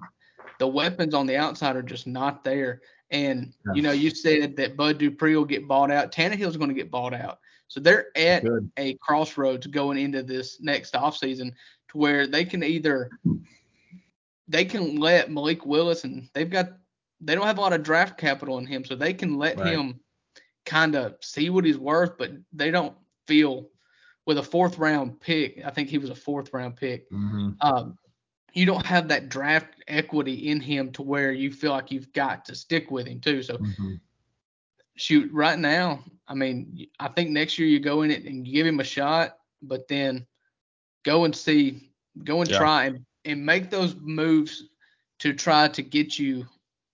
the 0.60 0.68
weapons 0.68 1.14
on 1.14 1.26
the 1.28 1.36
outside 1.36 1.76
are 1.76 1.82
just 1.82 2.08
not 2.08 2.44
there 2.44 2.82
and 3.12 3.54
Yeah. 3.66 3.74
you 3.76 3.82
know 3.82 3.92
you 3.92 4.10
said 4.10 4.56
that 4.58 4.78
bud 4.78 4.98
dupree 4.98 5.36
will 5.36 5.46
get 5.46 5.68
bought 5.68 5.92
out 5.92 6.12
Tannehill's 6.12 6.58
going 6.58 6.70
to 6.70 6.76
get 6.76 6.92
bought 6.92 7.14
out 7.14 7.40
so 7.68 7.80
they're 7.80 8.08
at 8.18 8.44
Good. 8.44 8.72
a 8.78 8.96
crossroads 8.96 9.68
going 9.68 9.98
into 9.98 10.24
this 10.24 10.62
next 10.62 10.94
offseason 10.94 11.52
to 11.90 11.98
where 11.98 12.28
they 12.28 12.46
can 12.46 12.64
either 12.64 13.10
they 14.48 14.66
can 14.66 14.98
let 14.98 15.32
Malik 15.32 15.66
Willis 15.66 16.04
and 16.04 16.30
they've 16.34 16.50
got 16.50 16.70
they 17.22 17.36
don't 17.36 17.48
have 17.48 17.58
a 17.58 17.62
lot 17.62 17.72
of 17.74 17.84
draft 17.84 18.18
capital 18.18 18.58
in 18.58 18.66
him, 18.66 18.84
so 18.84 18.96
they 18.96 19.14
can 19.14 19.38
let 19.38 19.58
Right. 19.58 19.74
him 19.74 20.00
kind 20.66 20.96
of 20.96 21.16
see 21.22 21.50
what 21.50 21.66
he's 21.66 21.78
worth, 21.78 22.18
but 22.18 22.32
they 22.52 22.72
don't 22.72 22.96
feel 23.28 23.70
with 24.26 24.38
a 24.38 24.44
fourth 24.44 24.78
round 24.78 25.20
pick. 25.20 25.62
I 25.66 25.72
think 25.72 25.90
he 25.90 25.98
was 25.98 26.10
a 26.10 26.16
fourth 26.16 26.54
round 26.54 26.76
pick. 26.78 27.10
Mhm. 27.12 27.58
Um, 27.62 27.98
you 28.54 28.66
don't 28.66 28.86
have 28.86 29.08
that 29.08 29.30
draft 29.30 29.84
equity 29.88 30.50
in 30.50 30.60
him 30.62 30.92
to 30.94 31.02
where 31.02 31.32
you 31.32 31.52
feel 31.52 31.72
like 31.72 31.92
you've 31.92 32.14
got 32.14 32.46
to 32.46 32.56
stick 32.56 32.92
with 32.92 33.08
him 33.08 33.20
too. 33.20 33.42
So 33.42 33.58
Mhm. 33.58 34.00
shoot, 34.96 35.32
right 35.34 35.58
now, 35.58 36.04
I 36.28 36.36
mean, 36.36 36.88
I 37.00 37.08
think 37.10 37.32
next 37.32 37.58
year 37.58 37.68
you 37.68 37.80
go 37.80 38.04
in 38.04 38.12
it 38.12 38.26
and 38.26 38.46
give 38.46 38.66
him 38.66 38.80
a 38.80 38.84
shot, 38.84 39.38
but 39.62 39.88
then 39.88 40.26
go 41.04 41.26
and 41.26 41.36
see, 41.36 41.92
go 42.24 42.42
and 42.42 42.50
Yeah. 42.50 42.58
try 42.58 42.86
and, 42.86 43.06
and 43.26 43.46
make 43.46 43.70
those 43.70 43.96
moves 43.96 44.70
to 45.20 45.34
try 45.34 45.68
to 45.70 45.82
get 45.82 46.20
you 46.20 46.46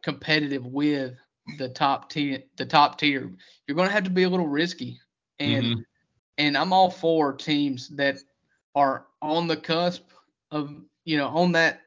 competitive 0.02 0.66
with 0.66 1.18
the 1.58 1.70
top 1.70 2.10
tier. 2.10 2.44
The 2.58 2.66
top 2.66 3.00
tier, 3.00 3.32
you're 3.68 3.76
going 3.76 3.88
to 3.88 3.94
have 3.94 4.04
to 4.04 4.10
be 4.10 4.24
a 4.24 4.30
little 4.30 4.48
risky, 4.48 5.00
and 5.40 5.66
Mhm. 5.66 5.86
and 6.38 6.58
I'm 6.58 6.74
all 6.74 6.90
for 6.90 7.34
teams 7.34 7.90
that 7.90 8.18
are 8.76 9.06
on 9.22 9.48
the 9.48 9.58
cusp 9.58 10.04
of 10.52 10.74
you 11.06 11.18
know 11.18 11.28
on 11.28 11.52
that 11.54 11.82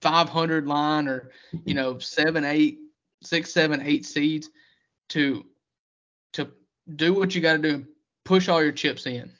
500 0.00 0.66
line 0.66 1.08
or 1.08 1.30
you 1.64 1.74
know 1.74 1.98
seven, 1.98 2.44
eight, 2.44 2.78
six, 3.22 3.52
seven, 3.52 3.80
eight 3.82 4.04
seeds 4.04 4.50
to 5.10 5.44
to 6.32 6.48
do 6.96 7.14
what 7.14 7.34
you 7.34 7.40
got 7.40 7.54
to 7.54 7.58
do, 7.58 7.86
push 8.24 8.48
all 8.48 8.62
your 8.62 8.72
chips 8.72 9.06
in. 9.06 9.30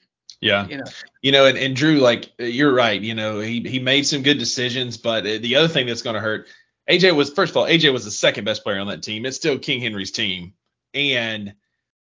Yeah. 0.40 0.66
You 0.68 0.78
know, 0.78 0.84
You 1.22 1.32
know, 1.32 1.46
and, 1.46 1.56
and 1.58 1.74
Drew, 1.74 1.96
like 1.96 2.32
you're 2.38 2.74
right. 2.74 3.00
You 3.00 3.14
know, 3.14 3.40
he 3.40 3.60
he 3.60 3.78
made 3.78 4.06
some 4.06 4.22
good 4.22 4.38
decisions, 4.38 4.96
but 4.96 5.26
uh, 5.26 5.38
the 5.38 5.56
other 5.56 5.68
thing 5.68 5.87
that's 5.87 6.02
going 6.02 6.14
to 6.14 6.20
hurt, 6.20 6.48
AJ 6.88 7.16
was 7.16 7.32
first 7.32 7.50
of 7.50 7.56
all, 7.56 7.66
AJ 7.66 7.92
was 7.92 8.04
the 8.04 8.10
second 8.10 8.44
best 8.44 8.62
player 8.62 8.78
on 8.78 8.86
that 8.88 9.02
team. 9.02 9.24
It's 9.24 9.36
still 9.36 9.58
King 9.58 9.80
Henry's 9.80 10.10
team, 10.10 10.52
and 10.92 11.54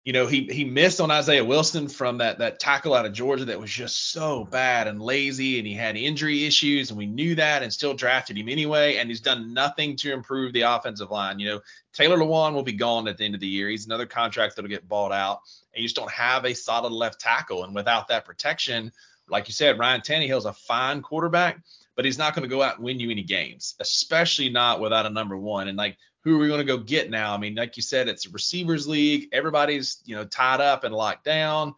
you 0.04 0.12
know 0.12 0.26
he 0.26 0.44
he 0.44 0.64
missed 0.64 1.00
on 1.00 1.10
Isaiah 1.10 1.44
Wilson 1.44 1.88
from 1.88 2.18
that 2.18 2.38
that 2.38 2.60
tackle 2.60 2.92
out 2.92 3.06
of 3.06 3.14
Georgia 3.14 3.46
that 3.46 3.58
was 3.58 3.70
just 3.70 4.12
so 4.12 4.44
bad 4.44 4.86
and 4.86 5.00
lazy, 5.00 5.58
and 5.58 5.66
he 5.66 5.72
had 5.72 5.96
injury 5.96 6.44
issues, 6.44 6.90
and 6.90 6.98
we 6.98 7.06
knew 7.06 7.34
that, 7.36 7.62
and 7.62 7.72
still 7.72 7.94
drafted 7.94 8.36
him 8.36 8.48
anyway. 8.50 8.96
And 8.96 9.08
he's 9.08 9.22
done 9.22 9.54
nothing 9.54 9.96
to 9.96 10.12
improve 10.12 10.52
the 10.52 10.62
offensive 10.62 11.10
line. 11.10 11.38
You 11.38 11.48
know, 11.48 11.60
Taylor 11.94 12.18
Lewan 12.18 12.52
will 12.52 12.62
be 12.62 12.72
gone 12.72 13.08
at 13.08 13.16
the 13.16 13.24
end 13.24 13.34
of 13.34 13.40
the 13.40 13.48
year. 13.48 13.70
He's 13.70 13.86
another 13.86 14.06
contract 14.06 14.56
that'll 14.56 14.68
get 14.68 14.86
bought 14.86 15.12
out, 15.12 15.40
and 15.72 15.80
you 15.80 15.88
just 15.88 15.96
don't 15.96 16.10
have 16.10 16.44
a 16.44 16.54
solid 16.54 16.92
left 16.92 17.20
tackle. 17.20 17.64
And 17.64 17.74
without 17.74 18.08
that 18.08 18.26
protection, 18.26 18.92
like 19.30 19.48
you 19.48 19.54
said, 19.54 19.78
Ryan 19.78 20.02
Tannehill's 20.02 20.44
a 20.46 20.52
fine 20.52 21.00
quarterback, 21.02 21.60
but 21.98 22.04
he's 22.04 22.16
not 22.18 22.32
going 22.36 22.48
to 22.48 22.54
go 22.56 22.62
out 22.62 22.76
and 22.76 22.84
win 22.84 23.00
you 23.00 23.10
any 23.10 23.24
games, 23.24 23.74
especially 23.80 24.48
not 24.50 24.78
without 24.80 25.04
a 25.04 25.10
number 25.10 25.36
one. 25.36 25.66
And 25.66 25.76
like, 25.76 25.96
who 26.22 26.36
are 26.36 26.38
we 26.38 26.46
going 26.46 26.60
to 26.60 26.64
go 26.64 26.78
get 26.78 27.10
now? 27.10 27.34
I 27.34 27.38
mean, 27.38 27.56
like 27.56 27.76
you 27.76 27.82
said, 27.82 28.06
it's 28.06 28.26
a 28.26 28.30
receivers 28.30 28.86
league. 28.86 29.26
Everybody's 29.32 30.00
you 30.04 30.14
know 30.14 30.24
tied 30.24 30.60
up 30.60 30.84
and 30.84 30.94
locked 30.94 31.24
down. 31.24 31.74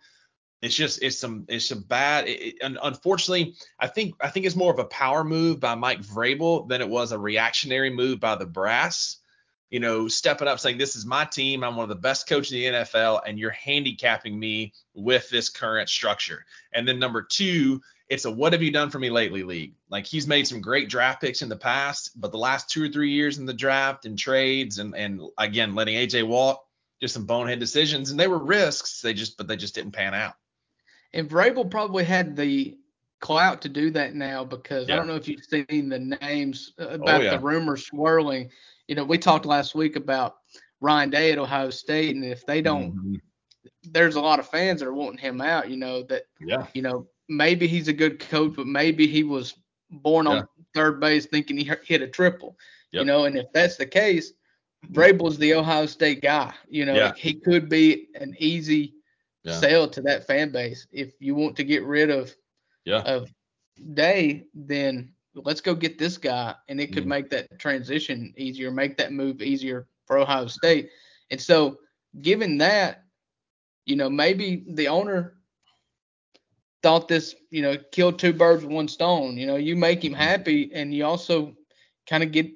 It's 0.60 0.74
just 0.74 1.02
it's 1.02 1.18
some 1.18 1.46
it's 1.48 1.64
some 1.64 1.80
bad. 1.84 2.28
It, 2.28 2.40
it- 2.42 2.54
un- 2.62 2.78
unfortunately, 2.82 3.54
I 3.78 3.86
think 3.86 4.14
I 4.20 4.28
think 4.28 4.44
it's 4.44 4.54
more 4.56 4.70
of 4.72 4.78
a 4.78 4.84
power 4.84 5.24
move 5.24 5.58
by 5.58 5.74
Mike 5.74 6.02
Vrabel 6.02 6.68
than 6.68 6.82
it 6.82 6.88
was 6.88 7.12
a 7.12 7.18
reactionary 7.18 7.88
move 7.90 8.20
by 8.20 8.34
the 8.36 8.44
brass. 8.46 9.16
you 9.70 9.80
know, 9.80 10.06
stepping 10.08 10.48
up 10.48 10.58
saying, 10.60 10.76
This 10.76 10.96
is 10.96 11.06
my 11.06 11.24
team. 11.24 11.64
I'm 11.64 11.76
one 11.76 11.84
of 11.84 11.88
the 11.88 11.94
best 12.08 12.28
coaches 12.28 12.52
in 12.52 12.58
the 12.74 12.78
NFL, 12.80 13.22
and 13.26 13.38
you're 13.38 13.52
handicapping 13.52 14.38
me 14.38 14.74
with 14.94 15.30
this 15.30 15.48
current 15.48 15.88
structure. 15.88 16.44
And 16.74 16.86
then 16.86 16.98
number 16.98 17.22
two, 17.22 17.80
it's 18.10 18.24
a 18.24 18.30
what 18.30 18.52
have 18.52 18.62
you 18.62 18.70
done 18.70 18.90
for 18.90 18.98
me 18.98 19.08
lately 19.08 19.42
league. 19.42 19.74
Like 19.88 20.04
he's 20.04 20.26
made 20.26 20.46
some 20.46 20.60
great 20.60 20.88
draft 20.88 21.20
picks 21.20 21.42
in 21.42 21.48
the 21.48 21.56
past, 21.56 22.20
but 22.20 22.32
the 22.32 22.38
last 22.38 22.68
two 22.68 22.84
or 22.84 22.88
three 22.88 23.10
years 23.10 23.38
in 23.38 23.46
the 23.46 23.54
draft 23.54 24.04
and 24.04 24.18
trades 24.18 24.78
and 24.78 24.94
and 24.94 25.22
again 25.38 25.74
letting 25.74 25.96
AJ 25.96 26.26
walk, 26.26 26.62
just 27.00 27.14
some 27.14 27.24
bonehead 27.24 27.60
decisions, 27.60 28.10
and 28.10 28.20
they 28.20 28.28
were 28.28 28.38
risks. 28.38 29.00
They 29.00 29.14
just 29.14 29.38
but 29.38 29.48
they 29.48 29.56
just 29.56 29.74
didn't 29.74 29.92
pan 29.92 30.12
out. 30.12 30.34
And 31.14 31.28
Vrabel 31.28 31.70
probably 31.70 32.04
had 32.04 32.36
the 32.36 32.76
clout 33.20 33.62
to 33.62 33.68
do 33.68 33.90
that 33.90 34.14
now 34.14 34.44
because 34.44 34.88
yeah. 34.88 34.94
I 34.94 34.96
don't 34.98 35.06
know 35.06 35.16
if 35.16 35.28
you've 35.28 35.44
seen 35.44 35.88
the 35.88 36.16
names 36.20 36.72
uh, 36.78 36.86
oh, 36.90 36.94
about 36.94 37.20
oh, 37.20 37.24
yeah. 37.24 37.30
the 37.30 37.38
rumors 37.38 37.86
swirling 37.86 38.50
you 38.90 38.96
know, 38.96 39.04
we 39.04 39.18
talked 39.18 39.46
last 39.46 39.76
week 39.76 39.94
about 39.94 40.38
Ryan 40.80 41.10
Day 41.10 41.30
at 41.30 41.38
Ohio 41.38 41.70
State, 41.70 42.16
and 42.16 42.24
if 42.24 42.44
they 42.44 42.60
don't, 42.60 42.92
mm-hmm. 42.92 43.14
there's 43.84 44.16
a 44.16 44.20
lot 44.20 44.40
of 44.40 44.48
fans 44.48 44.80
that 44.80 44.88
are 44.88 44.92
wanting 44.92 45.18
him 45.18 45.40
out. 45.40 45.70
You 45.70 45.76
know 45.76 46.02
that, 46.08 46.24
yeah, 46.40 46.66
you 46.74 46.82
know, 46.82 47.06
maybe 47.30 47.66
he's 47.66 47.88
a 47.88 47.92
good 47.92 48.18
coach, 48.18 48.54
but 48.56 48.66
maybe 48.66 49.06
he 49.06 49.22
was 49.22 49.54
born 49.90 50.26
yeah. 50.26 50.32
on 50.32 50.48
third 50.74 51.00
base 51.00 51.26
thinking 51.26 51.56
he 51.56 51.70
hit 51.84 52.02
a 52.02 52.08
triple. 52.08 52.56
Yep. 52.92 53.00
You 53.00 53.06
know, 53.06 53.24
and 53.24 53.38
if 53.38 53.46
that's 53.54 53.76
the 53.76 53.86
case, 53.86 54.32
Vrabel's 54.92 55.38
the 55.38 55.54
Ohio 55.54 55.86
State 55.86 56.20
guy. 56.20 56.52
You 56.68 56.84
know, 56.84 56.94
yeah. 56.94 57.12
he 57.16 57.34
could 57.34 57.68
be 57.68 58.08
an 58.16 58.34
easy 58.38 58.94
yeah. 59.44 59.58
sell 59.58 59.88
to 59.88 60.02
that 60.02 60.26
fan 60.26 60.50
base. 60.50 60.86
If 60.90 61.12
you 61.20 61.34
want 61.34 61.56
to 61.56 61.64
get 61.64 61.84
rid 61.84 62.10
of 62.10 62.34
yeah. 62.84 63.02
of 63.02 63.32
Day, 63.94 64.44
then 64.52 65.12
let's 65.34 65.62
go 65.62 65.74
get 65.74 65.98
this 65.98 66.18
guy, 66.18 66.54
and 66.68 66.80
it 66.80 66.92
could 66.92 67.04
mm 67.04 67.08
make 67.08 67.30
that 67.30 67.58
transition 67.58 68.34
easier, 68.36 68.70
make 68.70 68.98
that 68.98 69.12
move 69.12 69.40
easier 69.40 69.86
for 70.06 70.18
Ohio 70.18 70.48
State. 70.48 70.90
And 71.30 71.40
so, 71.40 71.78
given 72.20 72.58
that, 72.58 73.04
you 73.86 73.96
know, 73.96 74.10
maybe 74.10 74.64
the 74.68 74.88
owner 74.88 75.39
thought 76.82 77.08
this, 77.08 77.34
you 77.50 77.62
know, 77.62 77.76
killed 77.92 78.18
two 78.18 78.32
birds 78.32 78.64
with 78.64 78.72
one 78.72 78.88
stone. 78.88 79.36
You 79.36 79.46
know, 79.46 79.56
you 79.56 79.76
make 79.76 80.04
him 80.04 80.12
mm-hmm. 80.12 80.22
happy, 80.22 80.70
and 80.74 80.94
you 80.94 81.04
also 81.04 81.54
kind 82.08 82.22
of 82.22 82.32
get, 82.32 82.50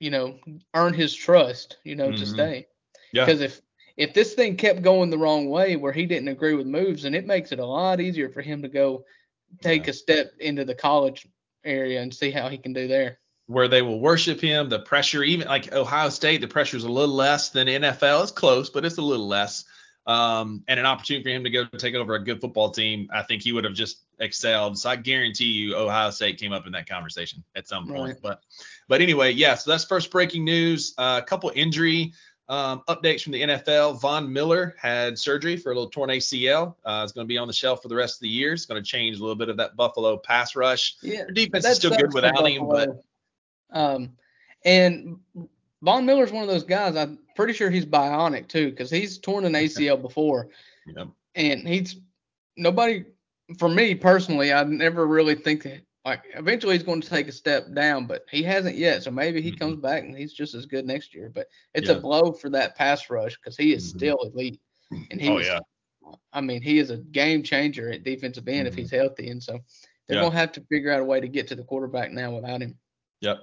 you 0.00 0.10
know, 0.10 0.38
earn 0.74 0.94
his 0.94 1.14
trust, 1.14 1.78
you 1.84 1.96
know, 1.96 2.08
mm-hmm. 2.08 2.20
to 2.20 2.26
stay. 2.26 2.66
Yeah. 3.12 3.24
Because 3.24 3.40
if 3.40 3.60
if 3.96 4.12
this 4.12 4.34
thing 4.34 4.56
kept 4.56 4.82
going 4.82 5.10
the 5.10 5.18
wrong 5.18 5.48
way, 5.48 5.76
where 5.76 5.92
he 5.92 6.06
didn't 6.06 6.28
agree 6.28 6.54
with 6.54 6.66
moves, 6.66 7.04
and 7.04 7.14
it 7.14 7.26
makes 7.26 7.52
it 7.52 7.58
a 7.58 7.64
lot 7.64 8.00
easier 8.00 8.28
for 8.28 8.42
him 8.42 8.62
to 8.62 8.68
go 8.68 9.04
take 9.62 9.84
yeah. 9.84 9.90
a 9.90 9.94
step 9.94 10.32
into 10.38 10.64
the 10.64 10.74
college 10.74 11.26
area 11.64 12.02
and 12.02 12.14
see 12.14 12.30
how 12.30 12.48
he 12.48 12.58
can 12.58 12.72
do 12.72 12.86
there. 12.88 13.18
Where 13.46 13.68
they 13.68 13.82
will 13.82 14.00
worship 14.00 14.40
him, 14.40 14.68
the 14.68 14.80
pressure, 14.80 15.22
even 15.22 15.46
like 15.46 15.72
Ohio 15.72 16.08
State, 16.08 16.40
the 16.40 16.48
pressure 16.48 16.76
is 16.76 16.84
a 16.84 16.90
little 16.90 17.14
less 17.14 17.50
than 17.50 17.68
NFL. 17.68 18.24
It's 18.24 18.32
close, 18.32 18.70
but 18.70 18.84
it's 18.84 18.98
a 18.98 19.02
little 19.02 19.28
less. 19.28 19.64
Um, 20.06 20.62
and 20.68 20.78
an 20.78 20.86
opportunity 20.86 21.24
for 21.24 21.30
him 21.30 21.44
to 21.44 21.50
go 21.50 21.64
take 21.64 21.94
over 21.94 22.14
a 22.14 22.22
good 22.22 22.40
football 22.40 22.70
team, 22.70 23.08
I 23.12 23.22
think 23.22 23.42
he 23.42 23.52
would 23.52 23.64
have 23.64 23.74
just 23.74 24.02
excelled. 24.20 24.78
So 24.78 24.88
I 24.88 24.96
guarantee 24.96 25.46
you, 25.46 25.76
Ohio 25.76 26.10
State 26.10 26.38
came 26.38 26.52
up 26.52 26.66
in 26.66 26.72
that 26.72 26.88
conversation 26.88 27.42
at 27.56 27.66
some 27.66 27.88
point. 27.88 28.14
Right. 28.14 28.22
But, 28.22 28.40
but 28.88 29.00
anyway, 29.00 29.32
yeah. 29.32 29.54
So 29.56 29.70
that's 29.70 29.84
first 29.84 30.12
breaking 30.12 30.44
news. 30.44 30.94
Uh, 30.96 31.20
a 31.22 31.26
couple 31.26 31.50
injury 31.54 32.12
um, 32.48 32.82
updates 32.88 33.22
from 33.22 33.32
the 33.32 33.42
NFL. 33.42 34.00
Von 34.00 34.32
Miller 34.32 34.76
had 34.80 35.18
surgery 35.18 35.56
for 35.56 35.72
a 35.72 35.74
little 35.74 35.90
torn 35.90 36.10
ACL. 36.10 36.76
Uh, 36.84 37.02
is 37.04 37.12
going 37.12 37.24
to 37.24 37.28
be 37.28 37.38
on 37.38 37.48
the 37.48 37.52
shelf 37.52 37.82
for 37.82 37.88
the 37.88 37.96
rest 37.96 38.16
of 38.16 38.20
the 38.20 38.28
year. 38.28 38.52
It's 38.52 38.66
going 38.66 38.82
to 38.82 38.88
change 38.88 39.18
a 39.18 39.20
little 39.20 39.36
bit 39.36 39.48
of 39.48 39.56
that 39.56 39.76
Buffalo 39.76 40.16
pass 40.16 40.54
rush. 40.54 40.96
Yeah, 41.02 41.24
Their 41.24 41.32
defense 41.32 41.66
is 41.66 41.76
still 41.78 41.96
good 41.96 42.14
without 42.14 42.46
him, 42.48 42.68
but 42.68 43.02
um, 43.70 44.12
and 44.64 45.18
Von 45.86 46.04
Miller's 46.04 46.32
one 46.32 46.42
of 46.42 46.48
those 46.48 46.64
guys. 46.64 46.96
I'm 46.96 47.20
pretty 47.36 47.52
sure 47.52 47.70
he's 47.70 47.86
bionic 47.86 48.48
too, 48.48 48.70
because 48.70 48.90
he's 48.90 49.18
torn 49.18 49.44
an 49.44 49.52
ACL 49.52 50.02
before. 50.02 50.48
Yep. 50.88 51.08
And 51.36 51.66
he's 51.66 51.96
nobody. 52.56 53.04
For 53.60 53.68
me 53.68 53.94
personally, 53.94 54.52
I 54.52 54.64
never 54.64 55.06
really 55.06 55.36
think 55.36 55.62
that 55.62 55.82
like 56.04 56.24
eventually 56.34 56.74
he's 56.74 56.82
going 56.82 57.00
to 57.00 57.08
take 57.08 57.28
a 57.28 57.32
step 57.32 57.72
down, 57.72 58.06
but 58.06 58.24
he 58.32 58.42
hasn't 58.42 58.76
yet. 58.76 59.04
So 59.04 59.12
maybe 59.12 59.40
he 59.40 59.50
mm-hmm. 59.50 59.58
comes 59.58 59.76
back 59.76 60.02
and 60.02 60.16
he's 60.16 60.32
just 60.32 60.54
as 60.54 60.66
good 60.66 60.86
next 60.86 61.14
year. 61.14 61.30
But 61.32 61.46
it's 61.72 61.88
yeah. 61.88 61.94
a 61.94 62.00
blow 62.00 62.32
for 62.32 62.50
that 62.50 62.76
pass 62.76 63.08
rush 63.08 63.36
because 63.36 63.56
he 63.56 63.72
is 63.72 63.88
mm-hmm. 63.88 63.98
still 63.98 64.18
elite. 64.34 64.60
And 65.12 65.20
he 65.20 65.28
oh, 65.28 65.34
was, 65.34 65.46
yeah. 65.46 65.60
I 66.32 66.40
mean, 66.40 66.62
he 66.62 66.80
is 66.80 66.90
a 66.90 66.96
game 66.96 67.44
changer 67.44 67.92
at 67.92 68.02
defensive 68.02 68.48
end 68.48 68.58
mm-hmm. 68.58 68.66
if 68.66 68.74
he's 68.74 68.90
healthy. 68.90 69.30
And 69.30 69.40
so 69.40 69.60
they're 70.08 70.16
yeah. 70.16 70.22
going 70.22 70.32
to 70.32 70.38
have 70.38 70.52
to 70.52 70.60
figure 70.62 70.92
out 70.92 71.00
a 71.00 71.04
way 71.04 71.20
to 71.20 71.28
get 71.28 71.46
to 71.48 71.54
the 71.54 71.62
quarterback 71.62 72.10
now 72.10 72.34
without 72.34 72.60
him. 72.60 72.76
Yep. 73.20 73.38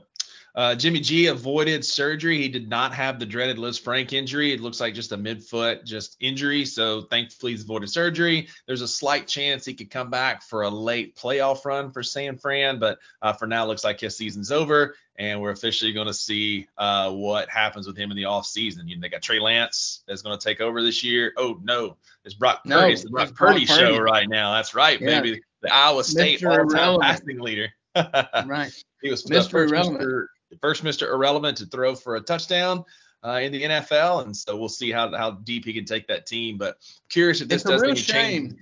Uh, 0.55 0.75
Jimmy 0.75 0.99
G 0.99 1.27
avoided 1.27 1.83
surgery. 1.83 2.37
He 2.37 2.47
did 2.47 2.69
not 2.69 2.93
have 2.93 3.19
the 3.19 3.25
dreaded 3.25 3.57
Liz 3.57 3.79
Lisfranc 3.79 4.13
injury. 4.13 4.53
It 4.53 4.61
looks 4.61 4.79
like 4.79 4.93
just 4.93 5.11
a 5.11 5.17
midfoot 5.17 5.83
just 5.83 6.15
injury. 6.19 6.63
So 6.65 7.01
thankfully 7.01 7.53
he's 7.53 7.63
avoided 7.63 7.89
surgery. 7.89 8.49
There's 8.67 8.81
a 8.81 8.87
slight 8.87 9.27
chance 9.27 9.65
he 9.65 9.73
could 9.73 9.89
come 9.89 10.11
back 10.11 10.43
for 10.43 10.61
a 10.61 10.69
late 10.69 11.15
playoff 11.15 11.65
run 11.65 11.91
for 11.91 12.03
San 12.03 12.37
Fran, 12.37 12.77
but 12.79 12.99
uh, 13.21 13.33
for 13.33 13.47
now 13.47 13.65
looks 13.65 13.83
like 13.83 13.99
his 13.99 14.15
season's 14.15 14.51
over, 14.51 14.95
and 15.15 15.41
we're 15.41 15.51
officially 15.51 15.91
going 15.91 16.07
to 16.07 16.13
see 16.13 16.67
uh, 16.77 17.11
what 17.11 17.49
happens 17.49 17.87
with 17.87 17.97
him 17.97 18.11
in 18.11 18.17
the 18.17 18.23
offseason. 18.23 18.87
You 18.87 18.95
know, 18.95 19.01
they 19.01 19.09
got 19.09 19.23
Trey 19.23 19.39
Lance 19.39 20.03
that's 20.07 20.21
going 20.21 20.37
to 20.37 20.43
take 20.43 20.61
over 20.61 20.83
this 20.83 21.03
year. 21.03 21.33
Oh 21.35 21.59
no, 21.63 21.97
it's 22.25 22.35
Brock 22.35 22.61
no, 22.65 22.81
Purdy. 22.81 22.93
It's 22.93 23.03
the 23.03 23.09
Brock, 23.09 23.33
Purdy, 23.33 23.65
Purdy, 23.65 23.65
show 23.65 23.97
right 23.97 24.29
now. 24.29 24.53
That's 24.53 24.75
right, 24.75 25.01
yeah. 25.01 25.21
baby. 25.21 25.41
The 25.61 25.73
Iowa 25.73 26.03
State 26.03 26.43
all-time 26.45 26.99
passing 26.99 27.39
leader. 27.39 27.69
right. 27.95 28.71
He 29.01 29.09
was 29.09 29.23
Mr. 29.25 29.67
Irrelevant 29.67 30.29
first 30.61 30.83
Mr. 30.83 31.07
Irrelevant 31.07 31.57
to 31.57 31.65
throw 31.65 31.95
for 31.95 32.15
a 32.15 32.21
touchdown 32.21 32.83
uh, 33.25 33.39
in 33.41 33.51
the 33.51 33.63
NFL, 33.63 34.23
and 34.25 34.35
so 34.35 34.55
we'll 34.57 34.69
see 34.69 34.91
how 34.91 35.15
how 35.15 35.31
deep 35.31 35.65
he 35.65 35.73
can 35.73 35.85
take 35.85 36.07
that 36.07 36.25
team. 36.25 36.57
But 36.57 36.77
curious 37.09 37.41
if 37.41 37.47
this 37.47 37.61
it's 37.61 37.69
does 37.69 37.81
a 37.81 37.85
real 37.85 37.95
shame. 37.95 38.49
Change. 38.49 38.61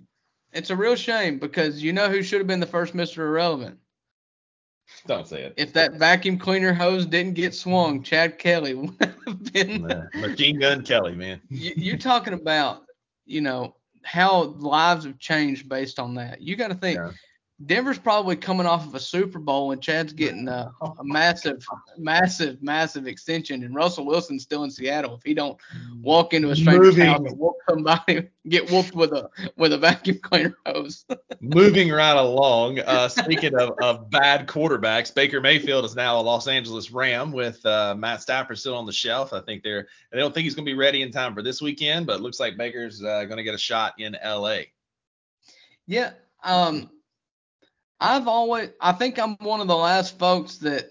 It's 0.53 0.69
a 0.69 0.75
real 0.75 0.95
shame 0.95 1.39
because 1.39 1.81
you 1.81 1.93
know 1.93 2.09
who 2.09 2.21
should 2.21 2.39
have 2.39 2.47
been 2.47 2.59
the 2.59 2.65
first 2.65 2.93
Mr. 2.93 3.19
Irrelevant. 3.19 3.77
Don't 5.07 5.25
say 5.25 5.43
it. 5.43 5.53
If 5.55 5.71
that 5.73 5.93
vacuum 5.93 6.37
cleaner 6.37 6.73
hose 6.73 7.05
didn't 7.05 7.33
get 7.33 7.55
swung, 7.55 8.03
Chad 8.03 8.37
Kelly 8.37 8.73
would 8.75 8.95
have 8.99 9.53
been 9.53 9.81
Machine 10.15 10.59
Gun 10.59 10.83
Kelly, 10.83 11.15
man. 11.15 11.39
you, 11.49 11.93
are 11.93 11.97
talking 11.97 12.33
about, 12.33 12.83
you 13.25 13.39
know, 13.39 13.77
how 14.03 14.43
lives 14.57 15.05
have 15.05 15.17
changed 15.17 15.69
based 15.69 15.97
on 15.97 16.15
that. 16.15 16.41
You 16.41 16.57
got 16.57 16.67
to 16.67 16.75
think. 16.75 16.97
Yeah 16.97 17.11
Denver's 17.65 17.99
probably 17.99 18.35
coming 18.35 18.65
off 18.65 18.85
of 18.85 18.95
a 18.95 18.99
Super 18.99 19.39
Bowl 19.39 19.71
and 19.71 19.81
Chad's 19.81 20.13
getting 20.13 20.47
a, 20.47 20.71
a, 20.81 21.03
massive, 21.03 21.63
massive, 21.97 22.61
massive 22.63 23.07
extension, 23.07 23.63
and 23.63 23.75
Russell 23.75 24.05
Wilson's 24.05 24.43
still 24.43 24.63
in 24.63 24.71
Seattle. 24.71 25.15
If 25.15 25.23
he 25.23 25.33
don't 25.33 25.57
walk 26.01 26.33
into 26.33 26.49
a 26.49 26.55
stranger's 26.55 26.97
Moving. 26.97 27.05
house 27.05 27.19
and 27.19 27.37
whoop 27.37 27.55
somebody, 27.69 28.29
get 28.47 28.71
whooped 28.71 28.95
with 28.95 29.11
a 29.13 29.29
with 29.57 29.73
a 29.73 29.77
vacuum 29.77 30.19
cleaner 30.21 30.57
hose. 30.65 31.05
Moving 31.41 31.89
right 31.89 32.15
along. 32.15 32.79
Uh, 32.79 33.09
speaking 33.09 33.55
of, 33.55 33.73
of 33.81 34.09
bad 34.09 34.47
quarterbacks, 34.47 35.13
Baker 35.13 35.41
Mayfield 35.41 35.85
is 35.85 35.95
now 35.95 36.19
a 36.19 36.21
Los 36.21 36.47
Angeles 36.47 36.91
Ram 36.91 37.31
with 37.31 37.65
uh, 37.65 37.95
Matt 37.95 38.21
Stafford 38.21 38.59
still 38.59 38.75
on 38.75 38.85
the 38.85 38.93
shelf. 38.93 39.33
I 39.33 39.41
think 39.41 39.63
they're 39.63 39.87
they 40.11 40.19
don't 40.19 40.33
think 40.33 40.45
he's 40.45 40.55
going 40.55 40.65
to 40.65 40.71
be 40.71 40.77
ready 40.77 41.01
in 41.01 41.11
time 41.11 41.33
for 41.33 41.41
this 41.41 41.61
weekend, 41.61 42.07
but 42.07 42.17
it 42.17 42.21
looks 42.21 42.39
like 42.39 42.57
Baker's 42.57 43.03
uh, 43.03 43.25
going 43.25 43.37
to 43.37 43.43
get 43.43 43.55
a 43.55 43.59
shot 43.59 43.93
in 43.99 44.15
L.A. 44.15 44.71
Yeah. 45.85 46.11
Um, 46.43 46.89
I've 48.01 48.27
always, 48.27 48.69
I 48.81 48.91
think 48.93 49.19
I'm 49.19 49.35
one 49.37 49.61
of 49.61 49.67
the 49.67 49.77
last 49.77 50.17
folks 50.17 50.57
that 50.57 50.89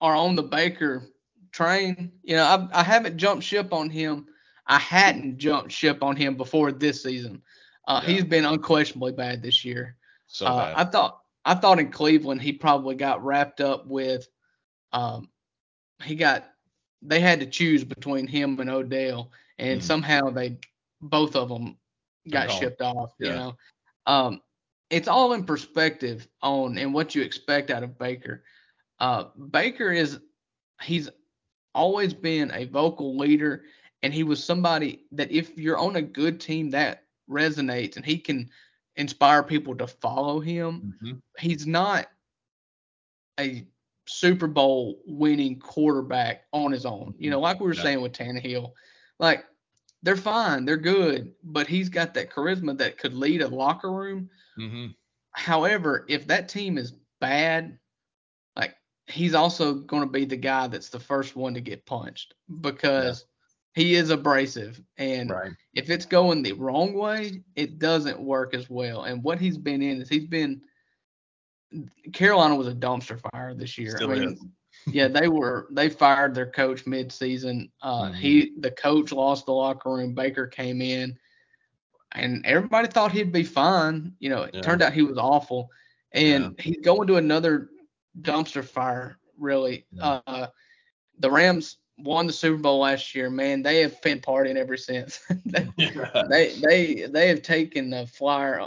are 0.00 0.16
on 0.16 0.34
the 0.34 0.42
Baker 0.42 1.10
train. 1.52 2.10
You 2.22 2.36
know, 2.36 2.44
I, 2.44 2.80
I 2.80 2.82
haven't 2.82 3.18
jumped 3.18 3.44
ship 3.44 3.72
on 3.72 3.90
him. 3.90 4.26
I 4.66 4.78
hadn't 4.78 5.36
jumped 5.36 5.70
ship 5.70 6.02
on 6.02 6.16
him 6.16 6.36
before 6.36 6.72
this 6.72 7.02
season. 7.02 7.42
Uh, 7.86 8.00
yeah. 8.02 8.14
He's 8.14 8.24
been 8.24 8.46
unquestionably 8.46 9.12
bad 9.12 9.42
this 9.42 9.64
year. 9.64 9.96
So 10.26 10.46
uh, 10.46 10.72
I 10.74 10.84
thought, 10.84 11.20
I 11.44 11.54
thought 11.54 11.78
in 11.78 11.92
Cleveland 11.92 12.40
he 12.40 12.52
probably 12.52 12.96
got 12.96 13.22
wrapped 13.22 13.60
up 13.60 13.86
with, 13.86 14.26
um, 14.92 15.28
he 16.02 16.16
got, 16.16 16.46
they 17.02 17.20
had 17.20 17.40
to 17.40 17.46
choose 17.46 17.84
between 17.84 18.26
him 18.26 18.58
and 18.58 18.70
Odell, 18.70 19.30
and 19.58 19.80
mm. 19.80 19.84
somehow 19.84 20.30
they, 20.30 20.56
both 21.00 21.36
of 21.36 21.48
them, 21.50 21.76
got 22.28 22.50
shipped 22.50 22.80
off. 22.80 23.12
Yeah. 23.20 23.28
You 23.28 23.34
know, 23.34 23.56
um, 24.06 24.40
it's 24.90 25.08
all 25.08 25.32
in 25.32 25.44
perspective 25.44 26.28
on 26.42 26.78
and 26.78 26.94
what 26.94 27.14
you 27.14 27.22
expect 27.22 27.70
out 27.70 27.82
of 27.82 27.98
Baker. 27.98 28.44
Uh, 28.98 29.24
Baker 29.50 29.90
is 29.90 30.18
he's 30.82 31.08
always 31.74 32.14
been 32.14 32.50
a 32.54 32.64
vocal 32.64 33.16
leader, 33.16 33.64
and 34.02 34.14
he 34.14 34.22
was 34.22 34.42
somebody 34.42 35.04
that 35.12 35.30
if 35.30 35.56
you're 35.58 35.78
on 35.78 35.96
a 35.96 36.02
good 36.02 36.40
team 36.40 36.70
that 36.70 37.04
resonates, 37.28 37.96
and 37.96 38.04
he 38.04 38.18
can 38.18 38.48
inspire 38.96 39.42
people 39.42 39.74
to 39.76 39.86
follow 39.86 40.40
him. 40.40 40.94
Mm-hmm. 41.02 41.18
He's 41.38 41.66
not 41.66 42.06
a 43.38 43.66
Super 44.06 44.46
Bowl 44.46 45.02
winning 45.06 45.58
quarterback 45.58 46.44
on 46.52 46.72
his 46.72 46.86
own. 46.86 47.14
You 47.18 47.30
know, 47.30 47.40
like 47.40 47.60
we 47.60 47.66
were 47.66 47.74
yeah. 47.74 47.82
saying 47.82 48.00
with 48.00 48.12
Tannehill, 48.12 48.72
like 49.18 49.44
they're 50.06 50.16
fine, 50.16 50.64
they're 50.64 50.78
good, 50.78 51.34
but 51.44 51.66
he's 51.66 51.90
got 51.90 52.14
that 52.14 52.30
charisma 52.30 52.78
that 52.78 52.96
could 52.96 53.12
lead 53.12 53.42
a 53.42 53.48
locker 53.48 53.92
room 53.92 54.30
Mm-hmm. 54.58 54.86
However, 55.32 56.04
if 56.08 56.26
that 56.28 56.48
team 56.48 56.78
is 56.78 56.94
bad, 57.20 57.78
like 58.56 58.74
he's 59.06 59.34
also 59.34 59.74
going 59.74 60.02
to 60.02 60.08
be 60.08 60.24
the 60.24 60.36
guy 60.36 60.66
that's 60.66 60.88
the 60.88 61.00
first 61.00 61.36
one 61.36 61.54
to 61.54 61.60
get 61.60 61.86
punched 61.86 62.34
because 62.60 63.24
yeah. 63.76 63.82
he 63.82 63.94
is 63.94 64.10
abrasive. 64.10 64.80
And 64.96 65.30
right. 65.30 65.52
if 65.74 65.90
it's 65.90 66.06
going 66.06 66.42
the 66.42 66.52
wrong 66.52 66.94
way, 66.94 67.42
it 67.54 67.78
doesn't 67.78 68.20
work 68.20 68.54
as 68.54 68.70
well. 68.70 69.04
And 69.04 69.22
what 69.22 69.38
he's 69.38 69.58
been 69.58 69.82
in 69.82 70.00
is 70.00 70.08
he's 70.08 70.26
been 70.26 70.62
Carolina 72.12 72.54
was 72.54 72.68
a 72.68 72.74
dumpster 72.74 73.20
fire 73.32 73.52
this 73.52 73.76
year. 73.76 73.96
Still 73.96 74.12
I 74.12 74.14
mean, 74.14 74.32
is. 74.32 74.44
Yeah, 74.86 75.08
they 75.08 75.28
were 75.28 75.66
they 75.70 75.88
fired 75.88 76.34
their 76.34 76.50
coach 76.50 76.84
midseason. 76.84 77.70
Uh 77.82 78.04
mm-hmm. 78.04 78.14
he 78.14 78.52
the 78.60 78.70
coach 78.70 79.12
lost 79.12 79.46
the 79.46 79.52
locker 79.52 79.92
room. 79.92 80.14
Baker 80.14 80.46
came 80.46 80.80
in 80.80 81.18
and 82.12 82.44
everybody 82.46 82.88
thought 82.88 83.12
he'd 83.12 83.32
be 83.32 83.42
fine. 83.42 84.12
You 84.18 84.30
know, 84.30 84.42
it 84.42 84.54
yeah. 84.54 84.60
turned 84.60 84.82
out 84.82 84.92
he 84.92 85.02
was 85.02 85.18
awful. 85.18 85.70
And 86.12 86.54
yeah. 86.58 86.64
he's 86.64 86.80
going 86.82 87.06
to 87.08 87.16
another 87.16 87.70
dumpster 88.20 88.64
fire, 88.64 89.18
really. 89.38 89.86
Yeah. 89.90 90.20
Uh, 90.26 90.46
the 91.18 91.30
Rams 91.30 91.78
won 91.98 92.26
the 92.26 92.32
Super 92.32 92.58
Bowl 92.58 92.80
last 92.80 93.14
year. 93.14 93.28
Man, 93.30 93.62
they 93.62 93.80
have 93.80 94.00
been 94.02 94.20
partying 94.20 94.56
ever 94.56 94.76
since. 94.76 95.20
they, 95.44 95.68
they, 96.30 96.54
they 96.60 97.06
they 97.06 97.28
have 97.28 97.42
taken 97.42 97.90
the 97.90 98.06
flyer 98.06 98.66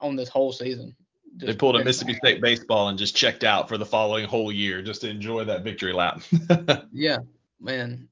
on 0.00 0.16
this 0.16 0.28
whole 0.28 0.52
season. 0.52 0.94
They 1.38 1.54
pulled 1.54 1.76
a 1.76 1.84
Mississippi. 1.84 2.14
State 2.14 2.40
baseball 2.40 2.88
and 2.88 2.98
just 2.98 3.16
checked 3.16 3.44
out 3.44 3.68
for 3.68 3.78
the 3.78 3.86
following 3.86 4.26
whole 4.26 4.50
year 4.50 4.82
just 4.82 5.02
to 5.02 5.10
enjoy 5.10 5.44
that 5.44 5.62
victory 5.62 5.92
lap. 5.92 6.22
yeah, 6.92 7.18
man. 7.60 8.08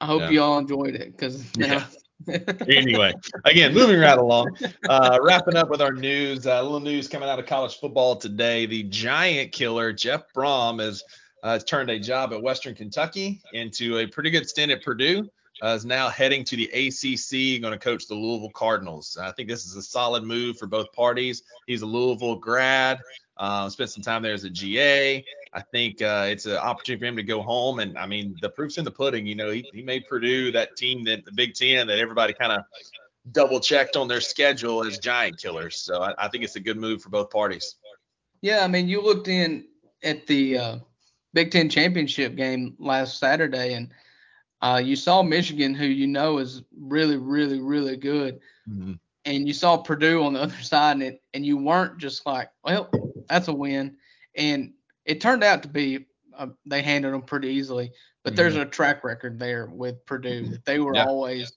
I 0.00 0.06
hope 0.06 0.22
yeah. 0.22 0.30
you 0.30 0.42
all 0.42 0.58
enjoyed 0.58 0.94
it 0.94 1.12
because 1.12 1.44
yeah 1.56 1.86
anyway, 2.68 3.12
again, 3.44 3.74
moving 3.74 4.00
right 4.00 4.18
along, 4.18 4.56
uh, 4.88 5.18
wrapping 5.22 5.56
up 5.56 5.68
with 5.68 5.82
our 5.82 5.92
news. 5.92 6.46
Uh, 6.46 6.52
a 6.52 6.62
little 6.62 6.80
news 6.80 7.08
coming 7.08 7.28
out 7.28 7.38
of 7.38 7.46
college 7.46 7.78
football 7.78 8.16
today. 8.16 8.66
The 8.66 8.84
giant 8.84 9.52
killer 9.52 9.92
Jeff 9.92 10.22
Brohm 10.34 10.80
has, 10.80 11.02
uh, 11.42 11.52
has 11.52 11.64
turned 11.64 11.90
a 11.90 11.98
job 12.00 12.32
at 12.32 12.42
Western 12.42 12.74
Kentucky 12.74 13.40
into 13.52 13.98
a 13.98 14.06
pretty 14.06 14.30
good 14.30 14.48
stint 14.48 14.72
at 14.72 14.82
Purdue. 14.82 15.28
Uh, 15.62 15.68
is 15.68 15.86
now 15.86 16.08
heading 16.08 16.44
to 16.44 16.56
the 16.56 16.66
ACC, 16.66 17.62
going 17.62 17.72
to 17.72 17.78
coach 17.78 18.06
the 18.06 18.14
Louisville 18.14 18.50
Cardinals. 18.50 19.16
I 19.20 19.32
think 19.32 19.48
this 19.48 19.64
is 19.64 19.74
a 19.74 19.82
solid 19.82 20.22
move 20.22 20.58
for 20.58 20.66
both 20.66 20.92
parties. 20.92 21.42
He's 21.66 21.80
a 21.80 21.86
Louisville 21.86 22.36
grad, 22.36 23.00
uh, 23.38 23.68
spent 23.70 23.90
some 23.90 24.02
time 24.02 24.22
there 24.22 24.34
as 24.34 24.44
a 24.44 24.50
GA. 24.50 25.24
I 25.54 25.62
think 25.62 26.02
uh, 26.02 26.26
it's 26.28 26.44
an 26.44 26.56
opportunity 26.56 27.00
for 27.00 27.06
him 27.06 27.16
to 27.16 27.22
go 27.22 27.40
home. 27.40 27.78
And 27.78 27.96
I 27.96 28.06
mean, 28.06 28.36
the 28.42 28.50
proof's 28.50 28.76
in 28.76 28.84
the 28.84 28.90
pudding. 28.90 29.26
You 29.26 29.34
know, 29.34 29.50
he, 29.50 29.66
he 29.72 29.82
made 29.82 30.06
Purdue 30.06 30.52
that 30.52 30.76
team 30.76 31.04
that 31.04 31.24
the 31.24 31.32
Big 31.32 31.54
Ten 31.54 31.86
that 31.86 31.98
everybody 31.98 32.34
kind 32.34 32.52
of 32.52 32.62
double 33.32 33.58
checked 33.58 33.96
on 33.96 34.08
their 34.08 34.20
schedule 34.20 34.84
as 34.84 34.98
giant 34.98 35.38
killers. 35.38 35.76
So 35.76 36.02
I, 36.02 36.14
I, 36.18 36.28
think 36.28 36.44
it's 36.44 36.56
a 36.56 36.60
good 36.60 36.76
move 36.76 37.02
for 37.02 37.08
both 37.08 37.30
parties. 37.30 37.76
Yeah, 38.42 38.62
I 38.62 38.68
mean, 38.68 38.88
you 38.88 39.00
looked 39.00 39.28
in 39.28 39.66
at 40.02 40.26
the 40.26 40.58
uh, 40.58 40.78
Big 41.32 41.50
Ten 41.50 41.68
championship 41.68 42.36
game 42.36 42.76
last 42.78 43.18
Saturday, 43.18 43.74
and 43.74 43.90
uh, 44.66 44.78
you 44.78 44.96
saw 44.96 45.22
Michigan, 45.22 45.74
who 45.74 45.86
you 45.86 46.08
know 46.08 46.38
is 46.38 46.62
really, 46.76 47.16
really, 47.16 47.60
really 47.60 47.96
good. 47.96 48.40
Mm-hmm. 48.68 48.94
And 49.24 49.46
you 49.46 49.54
saw 49.54 49.76
Purdue 49.76 50.24
on 50.24 50.32
the 50.32 50.42
other 50.42 50.60
side, 50.60 50.92
and, 50.92 51.02
it, 51.02 51.22
and 51.34 51.46
you 51.46 51.56
weren't 51.56 51.98
just 51.98 52.26
like, 52.26 52.50
well, 52.64 52.90
that's 53.28 53.46
a 53.46 53.54
win. 53.54 53.96
And 54.34 54.72
it 55.04 55.20
turned 55.20 55.44
out 55.44 55.62
to 55.62 55.68
be 55.68 56.06
uh, 56.36 56.48
they 56.66 56.82
handled 56.82 57.14
them 57.14 57.22
pretty 57.22 57.48
easily. 57.48 57.92
But 58.24 58.32
mm-hmm. 58.32 58.36
there's 58.38 58.56
a 58.56 58.64
track 58.64 59.04
record 59.04 59.38
there 59.38 59.66
with 59.66 60.04
Purdue 60.04 60.48
that 60.48 60.64
they 60.64 60.80
were 60.80 60.96
yeah. 60.96 61.06
always 61.06 61.52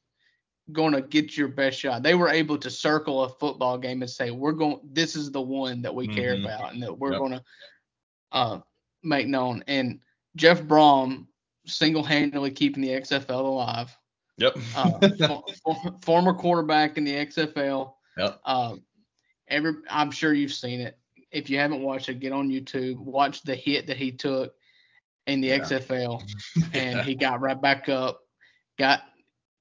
going 0.72 0.94
to 0.94 1.02
get 1.02 1.36
your 1.36 1.48
best 1.48 1.80
shot. 1.80 2.04
They 2.04 2.14
were 2.14 2.30
able 2.30 2.60
to 2.60 2.70
circle 2.70 3.24
a 3.24 3.30
football 3.30 3.80
game 3.80 4.04
and 4.04 4.12
say, 4.12 4.30
"We're 4.30 4.52
going. 4.52 4.82
This 4.84 5.16
is 5.16 5.32
the 5.32 5.42
one 5.42 5.82
that 5.82 5.96
we 5.96 6.08
mm-hmm. 6.08 6.16
care 6.16 6.36
about, 6.36 6.74
and 6.74 6.84
that 6.84 6.96
we're 6.98 7.14
yep. 7.14 7.20
going 7.20 7.32
to 7.32 7.44
uh, 8.32 8.60
make 9.02 9.28
known." 9.28 9.64
And 9.68 10.00
Jeff 10.36 10.62
Brohm 10.62 11.26
single-handedly 11.70 12.52
keeping 12.52 12.82
the 12.82 12.90
XFL 12.90 13.40
alive. 13.40 13.96
Yep. 14.38 14.58
uh, 14.76 14.92
for, 15.18 15.44
for, 15.64 15.96
former 16.02 16.34
quarterback 16.34 16.98
in 16.98 17.04
the 17.04 17.14
XFL. 17.14 17.94
Yep. 18.18 18.42
Uh, 18.46 18.76
every, 19.48 19.74
I'm 19.90 20.12
sure 20.12 20.34
you've 20.34 20.54
seen 20.54 20.82
it 20.82 21.00
if 21.32 21.50
you 21.50 21.58
haven't 21.58 21.82
watched 21.82 22.10
it, 22.10 22.20
get 22.20 22.32
on 22.32 22.50
YouTube, 22.50 22.98
watch 22.98 23.44
the 23.44 23.56
hit 23.56 23.88
that 23.88 23.98
he 23.98 24.12
took 24.12 24.54
in 25.28 25.42
the 25.42 25.50
yeah. 25.50 25.60
XFL, 25.60 26.24
and 26.74 27.02
he 27.02 27.16
got 27.16 27.42
right 27.42 27.60
back 27.60 27.90
up, 27.90 28.22
got 28.78 29.02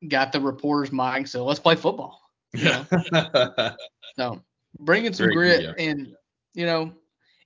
got 0.06 0.32
the 0.32 0.40
reporter's 0.40 0.92
mic, 0.92 1.26
so 1.26 1.44
let's 1.44 1.60
play 1.60 1.74
football. 1.74 2.20
You 2.54 2.64
know? 2.64 2.86
so 4.16 4.42
bringing 4.80 5.12
some 5.12 5.26
Very 5.26 5.34
grit 5.34 5.62
yeah. 5.62 5.72
and 5.78 6.14
you 6.54 6.64
know 6.64 6.92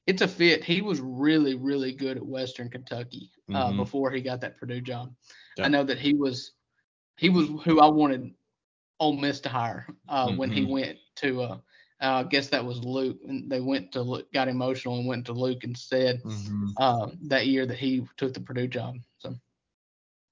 it's 0.06 0.22
a 0.22 0.28
fit. 0.28 0.64
He 0.64 0.82
was 0.82 1.00
really 1.00 1.54
really 1.54 1.92
good 1.92 2.16
at 2.16 2.26
Western 2.26 2.68
Kentucky 2.68 3.30
uh, 3.52 3.68
mm-hmm. 3.68 3.76
before 3.76 4.10
he 4.10 4.20
got 4.20 4.40
that 4.40 4.58
Purdue 4.58 4.80
job. 4.80 5.14
Yeah. 5.56 5.66
I 5.66 5.68
know 5.68 5.84
that 5.84 5.98
he 5.98 6.14
was 6.14 6.52
he 7.16 7.28
was 7.28 7.48
who 7.64 7.80
I 7.80 7.86
wanted 7.86 8.32
Ole 9.00 9.16
Miss 9.16 9.40
to 9.40 9.48
hire 9.48 9.86
uh, 10.08 10.28
mm-hmm. 10.28 10.36
when 10.36 10.50
he 10.50 10.62
mm-hmm. 10.62 10.72
went 10.72 10.98
to 11.16 11.42
uh, 11.42 11.58
uh, 12.02 12.20
I 12.20 12.22
guess 12.24 12.48
that 12.48 12.64
was 12.64 12.82
Luke, 12.84 13.18
and 13.28 13.48
they 13.48 13.60
went 13.60 13.92
to 13.92 14.02
Luke, 14.02 14.26
got 14.32 14.48
emotional 14.48 14.98
and 14.98 15.06
went 15.06 15.24
to 15.26 15.32
Luke 15.32 15.62
instead 15.62 16.20
mm-hmm. 16.22 16.70
uh, 16.76 17.08
that 17.28 17.46
year 17.46 17.64
that 17.64 17.78
he 17.78 18.04
took 18.16 18.34
the 18.34 18.40
Purdue 18.40 18.66
job. 18.66 18.96
So 19.18 19.36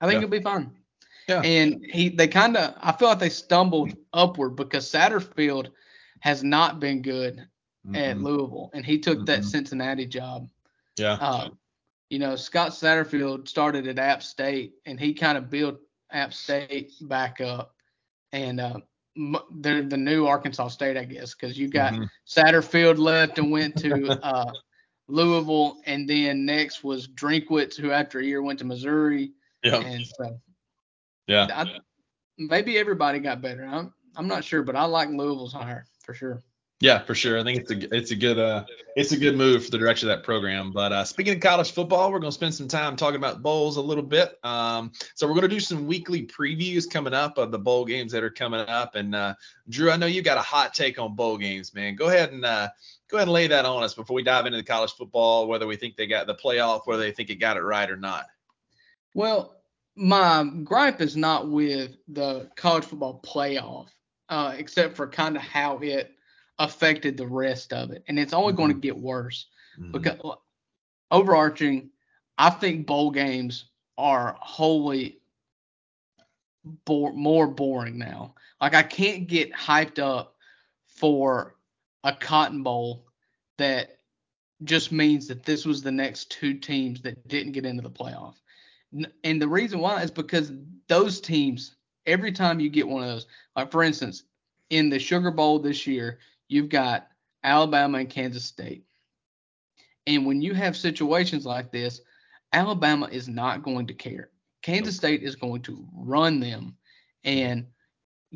I 0.00 0.06
think 0.06 0.14
yeah. 0.14 0.18
it'll 0.18 0.30
be 0.30 0.40
fun. 0.40 0.76
Yeah. 1.28 1.42
And 1.42 1.86
he, 1.88 2.08
they 2.08 2.26
kind 2.26 2.56
of, 2.56 2.74
I 2.80 2.90
feel 2.90 3.08
like 3.08 3.20
they 3.20 3.28
stumbled 3.28 3.92
upward 4.12 4.56
because 4.56 4.90
Satterfield 4.90 5.68
has 6.20 6.42
not 6.42 6.80
been 6.80 7.02
good 7.02 7.46
mm-hmm. 7.86 7.96
at 7.96 8.18
Louisville, 8.18 8.70
and 8.74 8.84
he 8.84 8.98
took 8.98 9.18
mm-hmm. 9.18 9.24
that 9.26 9.44
Cincinnati 9.44 10.06
job. 10.06 10.48
Yeah. 10.98 11.14
Uh, 11.20 11.48
you 12.10 12.18
know, 12.18 12.36
Scott 12.36 12.72
Satterfield 12.72 13.48
started 13.48 13.86
at 13.86 13.98
App 13.98 14.22
State, 14.22 14.74
and 14.84 14.98
he 14.98 15.14
kind 15.14 15.38
of 15.38 15.48
built 15.48 15.78
App 16.10 16.34
State 16.34 16.92
back 17.02 17.40
up. 17.40 17.74
And 18.32 18.60
uh, 18.60 18.80
they're 19.58 19.82
the 19.82 19.96
new 19.96 20.26
Arkansas 20.26 20.68
State, 20.68 20.96
I 20.96 21.04
guess, 21.04 21.34
because 21.34 21.58
you 21.58 21.68
got 21.68 21.92
mm-hmm. 21.92 22.04
Satterfield 22.26 22.98
left 22.98 23.38
and 23.38 23.50
went 23.50 23.76
to 23.78 24.18
uh, 24.24 24.52
Louisville, 25.08 25.78
and 25.86 26.08
then 26.08 26.44
next 26.44 26.84
was 26.84 27.08
Drinkwitz, 27.08 27.76
who 27.76 27.90
after 27.90 28.18
a 28.18 28.24
year 28.24 28.42
went 28.42 28.58
to 28.58 28.64
Missouri. 28.64 29.32
Yeah. 29.62 29.80
And 29.80 30.06
so, 30.06 30.40
yeah, 31.26 31.46
I, 31.52 31.78
maybe 32.38 32.78
everybody 32.78 33.18
got 33.18 33.40
better. 33.40 33.64
I'm 33.64 33.92
I'm 34.16 34.26
not 34.26 34.44
sure, 34.44 34.62
but 34.62 34.76
I 34.76 34.84
like 34.84 35.08
Louisville's 35.08 35.52
hire 35.52 35.86
for 36.04 36.14
sure. 36.14 36.42
Yeah, 36.80 37.00
for 37.00 37.14
sure. 37.14 37.38
I 37.38 37.44
think 37.44 37.60
it's 37.60 37.70
a 37.70 37.94
it's 37.94 38.10
a 38.10 38.16
good 38.16 38.38
uh 38.38 38.64
it's 38.96 39.12
a 39.12 39.16
good 39.18 39.36
move 39.36 39.66
for 39.66 39.70
the 39.70 39.76
direction 39.76 40.08
of 40.08 40.16
that 40.16 40.24
program. 40.24 40.72
But 40.72 40.92
uh, 40.92 41.04
speaking 41.04 41.34
of 41.34 41.40
college 41.40 41.72
football, 41.72 42.10
we're 42.10 42.20
gonna 42.20 42.32
spend 42.32 42.54
some 42.54 42.68
time 42.68 42.96
talking 42.96 43.16
about 43.16 43.42
bowls 43.42 43.76
a 43.76 43.82
little 43.82 44.02
bit. 44.02 44.38
Um, 44.42 44.90
so 45.14 45.28
we're 45.28 45.34
gonna 45.34 45.48
do 45.48 45.60
some 45.60 45.86
weekly 45.86 46.26
previews 46.26 46.90
coming 46.90 47.12
up 47.12 47.36
of 47.36 47.52
the 47.52 47.58
bowl 47.58 47.84
games 47.84 48.12
that 48.12 48.24
are 48.24 48.30
coming 48.30 48.60
up. 48.60 48.94
And 48.94 49.14
uh, 49.14 49.34
Drew, 49.68 49.90
I 49.90 49.98
know 49.98 50.06
you 50.06 50.22
got 50.22 50.38
a 50.38 50.42
hot 50.42 50.72
take 50.72 50.98
on 50.98 51.14
bowl 51.14 51.36
games, 51.36 51.74
man. 51.74 51.96
Go 51.96 52.08
ahead 52.08 52.32
and 52.32 52.46
uh, 52.46 52.70
go 53.10 53.18
ahead 53.18 53.28
and 53.28 53.34
lay 53.34 53.46
that 53.46 53.66
on 53.66 53.82
us 53.82 53.92
before 53.92 54.14
we 54.14 54.22
dive 54.22 54.46
into 54.46 54.56
the 54.56 54.64
college 54.64 54.92
football, 54.92 55.48
whether 55.48 55.66
we 55.66 55.76
think 55.76 55.96
they 55.96 56.06
got 56.06 56.26
the 56.26 56.34
playoff, 56.34 56.86
whether 56.86 57.02
they 57.02 57.12
think 57.12 57.28
it 57.28 57.36
got 57.36 57.58
it 57.58 57.62
right 57.62 57.90
or 57.90 57.96
not. 57.98 58.24
Well, 59.12 59.60
my 59.96 60.50
gripe 60.64 61.02
is 61.02 61.14
not 61.14 61.50
with 61.50 61.96
the 62.08 62.48
college 62.56 62.84
football 62.84 63.20
playoff, 63.22 63.88
uh, 64.30 64.54
except 64.56 64.96
for 64.96 65.06
kind 65.06 65.36
of 65.36 65.42
how 65.42 65.76
it 65.78 66.14
affected 66.60 67.16
the 67.16 67.26
rest 67.26 67.72
of 67.72 67.90
it, 67.90 68.04
and 68.06 68.18
it's 68.18 68.32
only 68.32 68.52
mm-hmm. 68.52 68.62
going 68.62 68.74
to 68.74 68.80
get 68.80 68.96
worse 68.96 69.46
mm-hmm. 69.80 69.90
because 69.90 70.18
overarching, 71.10 71.90
I 72.38 72.50
think 72.50 72.86
bowl 72.86 73.10
games 73.10 73.64
are 73.98 74.36
wholly 74.40 75.18
bo- 76.84 77.12
more 77.12 77.48
boring 77.48 77.98
now. 77.98 78.34
Like 78.60 78.74
I 78.74 78.82
can't 78.82 79.26
get 79.26 79.52
hyped 79.52 79.98
up 79.98 80.36
for 80.86 81.56
a 82.04 82.12
Cotton 82.12 82.62
Bowl 82.62 83.06
that 83.58 83.98
just 84.64 84.92
means 84.92 85.26
that 85.28 85.44
this 85.44 85.64
was 85.64 85.82
the 85.82 85.92
next 85.92 86.30
two 86.30 86.54
teams 86.54 87.00
that 87.02 87.26
didn't 87.26 87.52
get 87.52 87.64
into 87.64 87.82
the 87.82 87.90
playoff. 87.90 88.34
And 89.24 89.40
the 89.40 89.48
reason 89.48 89.80
why 89.80 90.02
is 90.02 90.10
because 90.10 90.52
those 90.88 91.20
teams, 91.20 91.76
every 92.06 92.32
time 92.32 92.60
you 92.60 92.68
get 92.68 92.88
one 92.88 93.02
of 93.02 93.08
those, 93.08 93.26
like 93.56 93.70
for 93.70 93.82
instance, 93.82 94.24
in 94.68 94.90
the 94.90 94.98
Sugar 94.98 95.30
Bowl 95.30 95.58
this 95.58 95.86
year, 95.86 96.18
you've 96.50 96.68
got 96.68 97.08
Alabama 97.44 97.98
and 97.98 98.10
Kansas 98.10 98.44
State. 98.44 98.84
And 100.06 100.26
when 100.26 100.42
you 100.42 100.52
have 100.52 100.76
situations 100.76 101.46
like 101.46 101.70
this, 101.70 102.00
Alabama 102.52 103.08
is 103.10 103.28
not 103.28 103.62
going 103.62 103.86
to 103.86 103.94
care. 103.94 104.30
Kansas 104.62 104.96
State 104.96 105.22
is 105.22 105.36
going 105.36 105.62
to 105.62 105.86
run 105.94 106.40
them. 106.40 106.76
And 107.24 107.66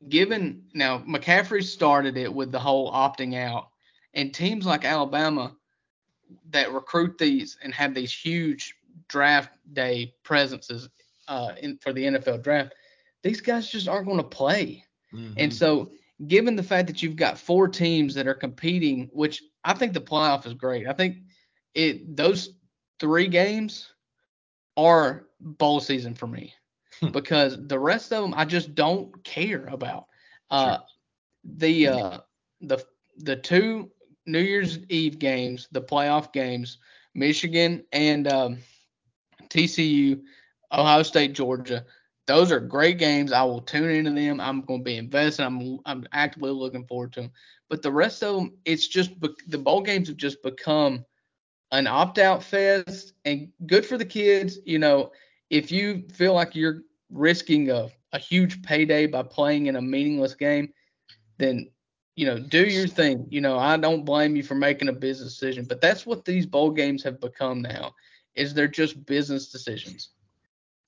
given 0.08 0.62
now 0.74 1.00
McCaffrey 1.00 1.64
started 1.64 2.16
it 2.16 2.32
with 2.32 2.52
the 2.52 2.58
whole 2.58 2.92
opting 2.92 3.34
out, 3.34 3.70
and 4.14 4.32
teams 4.32 4.64
like 4.64 4.84
Alabama 4.84 5.56
that 6.50 6.72
recruit 6.72 7.18
these 7.18 7.58
and 7.62 7.74
have 7.74 7.94
these 7.94 8.14
huge 8.14 8.76
draft 9.08 9.50
day 9.72 10.14
presences 10.22 10.88
uh, 11.26 11.52
in, 11.60 11.78
for 11.78 11.92
the 11.92 12.04
NFL 12.04 12.44
draft, 12.44 12.74
these 13.24 13.40
guys 13.40 13.68
just 13.68 13.88
aren't 13.88 14.06
going 14.06 14.18
to 14.18 14.22
play. 14.22 14.84
Mm-hmm. 15.12 15.34
And 15.36 15.52
so 15.52 15.90
given 16.26 16.56
the 16.56 16.62
fact 16.62 16.88
that 16.88 17.02
you've 17.02 17.16
got 17.16 17.38
four 17.38 17.68
teams 17.68 18.14
that 18.14 18.26
are 18.26 18.34
competing, 18.34 19.08
which 19.12 19.42
I 19.64 19.74
think 19.74 19.92
the 19.92 20.00
playoff 20.00 20.46
is 20.46 20.54
great. 20.54 20.86
I 20.86 20.92
think 20.92 21.18
it 21.74 22.16
those 22.16 22.50
three 23.00 23.28
games 23.28 23.92
are 24.76 25.26
bowl 25.40 25.80
season 25.80 26.14
for 26.14 26.26
me 26.26 26.54
Hmm. 27.00 27.08
because 27.08 27.56
the 27.66 27.78
rest 27.78 28.12
of 28.12 28.22
them 28.22 28.34
I 28.36 28.44
just 28.44 28.74
don't 28.74 29.22
care 29.24 29.66
about. 29.66 30.06
Uh, 30.50 30.78
the 31.44 31.88
uh, 31.88 32.18
the 32.60 32.84
the 33.18 33.36
two 33.36 33.90
New 34.26 34.40
Year's 34.40 34.78
Eve 34.88 35.18
games, 35.18 35.68
the 35.72 35.82
playoff 35.82 36.32
games, 36.32 36.78
Michigan 37.14 37.84
and 37.92 38.28
um, 38.28 38.58
TCU, 39.48 40.22
Ohio 40.72 41.02
State, 41.02 41.32
Georgia. 41.32 41.84
Those 42.26 42.50
are 42.50 42.60
great 42.60 42.98
games. 42.98 43.32
I 43.32 43.42
will 43.42 43.60
tune 43.60 43.90
into 43.90 44.10
them. 44.10 44.40
I'm 44.40 44.62
going 44.62 44.80
to 44.80 44.84
be 44.84 44.96
invested. 44.96 45.44
I'm 45.44 45.78
I'm 45.84 46.06
actively 46.12 46.50
looking 46.50 46.86
forward 46.86 47.12
to 47.14 47.22
them. 47.22 47.32
But 47.68 47.82
the 47.82 47.92
rest 47.92 48.22
of 48.22 48.36
them, 48.36 48.52
it's 48.64 48.88
just 48.88 49.18
bec- 49.20 49.44
the 49.48 49.58
bowl 49.58 49.82
games 49.82 50.08
have 50.08 50.16
just 50.16 50.42
become 50.42 51.04
an 51.72 51.86
opt-out 51.86 52.42
fest, 52.42 53.14
and 53.24 53.48
good 53.66 53.84
for 53.84 53.98
the 53.98 54.04
kids. 54.04 54.58
You 54.64 54.78
know, 54.78 55.12
if 55.50 55.72
you 55.72 56.04
feel 56.14 56.32
like 56.34 56.54
you're 56.54 56.82
risking 57.10 57.70
a, 57.70 57.90
a 58.12 58.18
huge 58.18 58.62
payday 58.62 59.06
by 59.06 59.22
playing 59.22 59.66
in 59.66 59.76
a 59.76 59.82
meaningless 59.82 60.34
game, 60.34 60.72
then 61.38 61.70
you 62.16 62.26
know, 62.26 62.38
do 62.38 62.64
your 62.64 62.86
thing. 62.86 63.26
You 63.28 63.40
know, 63.40 63.58
I 63.58 63.76
don't 63.76 64.04
blame 64.04 64.36
you 64.36 64.42
for 64.44 64.54
making 64.54 64.88
a 64.88 64.92
business 64.92 65.32
decision, 65.32 65.64
but 65.64 65.80
that's 65.80 66.06
what 66.06 66.24
these 66.24 66.46
bowl 66.46 66.70
games 66.70 67.02
have 67.02 67.20
become 67.20 67.60
now. 67.60 67.92
Is 68.34 68.54
they're 68.54 68.68
just 68.68 69.04
business 69.04 69.48
decisions. 69.48 70.10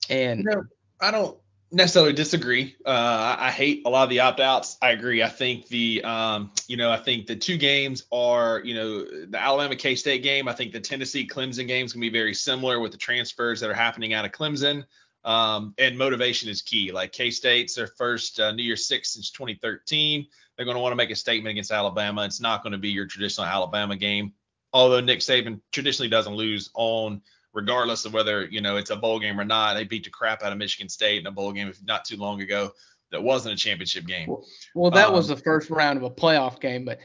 And 0.09 0.45
No, 0.45 0.63
I 0.99 1.11
don't 1.11 1.37
necessarily 1.71 2.13
disagree. 2.13 2.75
Uh, 2.85 3.35
I, 3.39 3.51
hate 3.51 3.83
a 3.85 3.89
lot 3.89 4.03
of 4.03 4.09
the 4.09 4.21
opt 4.21 4.39
outs. 4.39 4.77
I 4.81 4.91
agree. 4.91 5.21
I 5.21 5.29
think 5.29 5.67
the, 5.67 6.03
um, 6.03 6.51
you 6.67 6.77
know, 6.77 6.89
I 6.89 6.97
think 6.97 7.27
the 7.27 7.35
two 7.35 7.57
games 7.57 8.05
are, 8.11 8.61
you 8.63 8.73
know, 8.73 9.05
the 9.25 9.37
Alabama 9.39 9.75
K 9.75 9.95
State 9.95 10.23
game. 10.23 10.47
I 10.47 10.53
think 10.53 10.71
the 10.71 10.79
Tennessee 10.79 11.27
Clemson 11.27 11.67
game 11.67 11.85
is 11.85 11.93
going 11.93 12.01
to 12.01 12.09
be 12.09 12.17
very 12.17 12.33
similar 12.33 12.79
with 12.79 12.91
the 12.91 12.97
transfers 12.97 13.59
that 13.59 13.69
are 13.69 13.75
happening 13.75 14.13
out 14.13 14.25
of 14.25 14.31
Clemson. 14.31 14.85
Um, 15.25 15.73
and 15.77 15.97
motivation 15.97 16.49
is 16.49 16.61
key. 16.61 16.91
Like 16.93 17.11
K 17.11 17.31
State's 17.31 17.75
their 17.75 17.87
first 17.87 18.39
uh, 18.39 18.51
New 18.51 18.63
Year's 18.63 18.87
Six 18.87 19.13
since 19.13 19.29
2013. 19.31 20.25
They're 20.55 20.65
going 20.65 20.75
to 20.75 20.81
want 20.81 20.93
to 20.93 20.97
make 20.97 21.11
a 21.11 21.15
statement 21.15 21.51
against 21.51 21.71
Alabama. 21.71 22.23
It's 22.23 22.39
not 22.39 22.63
going 22.63 22.71
to 22.71 22.79
be 22.79 22.89
your 22.89 23.07
traditional 23.07 23.45
Alabama 23.45 23.97
game. 23.97 24.33
Although 24.73 25.01
Nick 25.01 25.19
Saban 25.19 25.59
traditionally 25.71 26.09
doesn't 26.09 26.33
lose 26.33 26.69
on 26.73 27.21
regardless 27.53 28.05
of 28.05 28.13
whether 28.13 28.45
you 28.45 28.61
know 28.61 28.77
it's 28.77 28.89
a 28.89 28.95
bowl 28.95 29.19
game 29.19 29.39
or 29.39 29.45
not. 29.45 29.73
They 29.73 29.83
beat 29.83 30.03
the 30.03 30.09
crap 30.09 30.43
out 30.43 30.51
of 30.51 30.57
Michigan 30.57 30.89
State 30.89 31.19
in 31.19 31.27
a 31.27 31.31
bowl 31.31 31.51
game 31.51 31.73
not 31.85 32.05
too 32.05 32.17
long 32.17 32.41
ago. 32.41 32.71
That 33.11 33.23
wasn't 33.23 33.53
a 33.53 33.57
championship 33.57 34.05
game. 34.05 34.27
well, 34.75 34.91
that 34.91 35.11
was 35.13 35.29
Um, 35.31 35.37
the 35.37 35.41
first 35.41 35.69
round 35.69 35.97
of 35.97 36.03
a 36.03 36.09
playoff 36.09 36.59
game, 36.59 36.83
but 36.83 36.99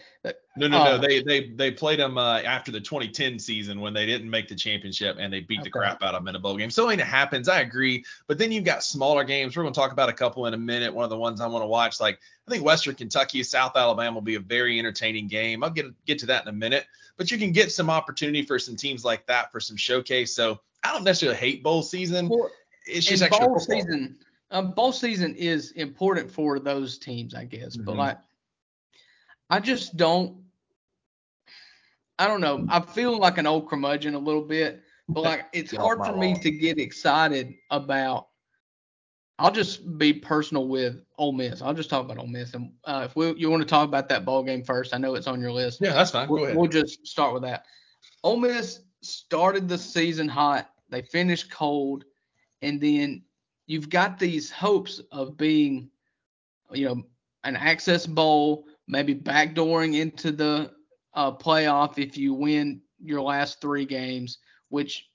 No, 0.57 0.67
no, 0.67 0.79
uh, 0.81 0.85
no. 0.85 0.99
They 0.99 1.23
they 1.23 1.51
they 1.51 1.71
played 1.71 2.01
them 2.01 2.19
uh, 2.19 2.41
after 2.41 2.73
the 2.73 2.81
2010 2.81 3.39
season 3.39 3.81
when 3.81 3.95
they 3.95 4.05
didn't 4.05 4.29
make 4.29 4.49
the 4.49 4.55
championship 4.57 5.17
and 5.21 5.33
they 5.33 5.41
beat 5.41 5.63
the 5.63 5.71
crap 5.71 6.03
out 6.03 6.15
of 6.15 6.21
them 6.21 6.29
in 6.29 6.35
a 6.35 6.41
bowl 6.41 6.57
game. 6.57 6.71
So 6.71 6.89
it 6.91 6.99
happens. 7.01 7.49
I 7.49 7.61
agree. 7.61 8.05
But 8.27 8.37
then 8.39 8.51
you've 8.51 8.65
got 8.65 8.83
smaller 8.83 9.23
games. 9.25 9.57
We're 9.57 9.63
going 9.63 9.73
to 9.73 9.79
talk 9.81 9.93
about 9.93 10.09
a 10.09 10.13
couple 10.13 10.47
in 10.47 10.55
a 10.55 10.59
minute. 10.59 10.93
One 10.93 11.05
of 11.05 11.11
the 11.11 11.17
ones 11.17 11.41
I 11.41 11.47
want 11.47 11.63
to 11.63 11.69
watch, 11.69 12.01
like 12.01 12.19
I 12.47 12.51
think 12.51 12.65
Western 12.65 12.97
Kentucky, 12.97 13.43
South 13.45 13.77
Alabama 13.77 14.15
will 14.15 14.23
be 14.23 14.35
a 14.35 14.41
very 14.41 14.79
entertaining 14.79 15.29
game. 15.29 15.63
I'll 15.63 15.71
get 15.71 15.87
get 16.05 16.19
to 16.19 16.27
that 16.27 16.43
in 16.43 16.49
a 16.49 16.53
minute. 16.53 16.85
But 17.17 17.31
you 17.31 17.39
can 17.39 17.53
get 17.53 17.71
some 17.71 17.89
opportunity 17.91 18.43
for 18.43 18.59
some 18.59 18.75
teams 18.75 19.05
like 19.05 19.25
that 19.27 19.53
for 19.53 19.61
some 19.61 19.77
showcase. 19.77 20.35
So 20.35 20.61
I 20.83 20.93
don't 20.93 21.05
necessarily 21.05 21.39
hate 21.39 21.63
bowl 21.63 21.83
season. 21.83 22.29
well, 22.29 22.51
It's 22.87 23.07
just 23.07 23.23
bowl 23.31 23.39
football. 23.39 23.61
season, 23.61 24.17
um, 24.53 24.73
bowl 24.73 24.93
season 24.93 25.35
is 25.35 25.73
important 25.73 26.31
for 26.31 26.59
those 26.61 26.99
teams, 26.99 27.35
I 27.35 27.45
guess. 27.45 27.77
But 27.77 27.95
Mhm. 27.95 27.99
like, 27.99 28.19
I 29.51 29.59
just 29.61 29.97
don't. 29.97 30.41
I 32.19 32.29
don't 32.29 32.41
know. 32.41 32.65
I 32.69 32.81
feel 32.81 33.19
like 33.19 33.39
an 33.39 33.47
old 33.47 33.69
curmudgeon 33.69 34.15
a 34.15 34.19
little 34.19 34.43
bit, 34.43 34.83
but 35.09 35.23
like 35.23 35.47
it's 35.53 35.75
hard 35.75 36.05
for 36.05 36.13
me 36.17 36.35
to 36.41 36.51
get 36.51 36.79
excited 36.79 37.55
about. 37.71 38.29
I'll 39.39 39.51
just 39.51 39.99
be 39.99 40.13
personal 40.13 40.69
with 40.69 41.03
Ole 41.19 41.33
Miss. 41.33 41.63
I'll 41.63 41.75
just 41.75 41.91
talk 41.91 42.05
about 42.05 42.19
Ole 42.19 42.29
Miss, 42.29 42.55
and 42.55 42.73
uh, 42.85 43.03
if 43.09 43.17
we 43.17 43.35
you 43.35 43.51
want 43.51 43.63
to 43.63 43.69
talk 43.69 43.89
about 43.89 44.09
that 44.11 44.25
ball 44.25 44.43
game 44.45 44.63
first, 44.63 44.95
I 44.95 44.99
know 44.99 45.15
it's 45.15 45.27
on 45.27 45.41
your 45.41 45.51
list. 45.51 45.81
Yeah, 45.81 45.95
that's 45.95 46.11
fine. 46.13 46.29
Go 46.29 46.35
We'll, 46.35 46.45
ahead. 46.45 46.57
we'll 46.57 46.69
just 46.69 47.05
start 47.07 47.33
with 47.33 47.43
that. 47.43 47.65
Ole 48.23 48.37
Miss 48.37 48.83
started 49.01 49.69
the 49.69 49.79
season 49.79 50.29
hot. 50.29 50.71
They 50.91 51.03
finished 51.03 51.51
cold, 51.51 52.05
and 52.61 52.81
then 52.81 53.25
you've 53.67 53.91
got 53.91 54.19
these 54.19 54.51
hopes 54.51 55.01
of 55.11 55.37
being, 55.37 55.91
you 56.71 56.87
know, 56.87 57.03
an 57.45 57.57
access 57.57 58.07
bowl, 58.07 58.67
maybe 58.87 59.15
backdooring 59.15 59.99
into 59.99 60.33
the 60.33 60.73
uh, 61.15 61.33
playoff 61.33 61.99
if 61.99 62.17
you 62.17 62.35
win 62.35 62.81
your 63.03 63.21
last 63.21 63.61
three 63.61 63.85
games, 63.85 64.39
which, 64.69 65.09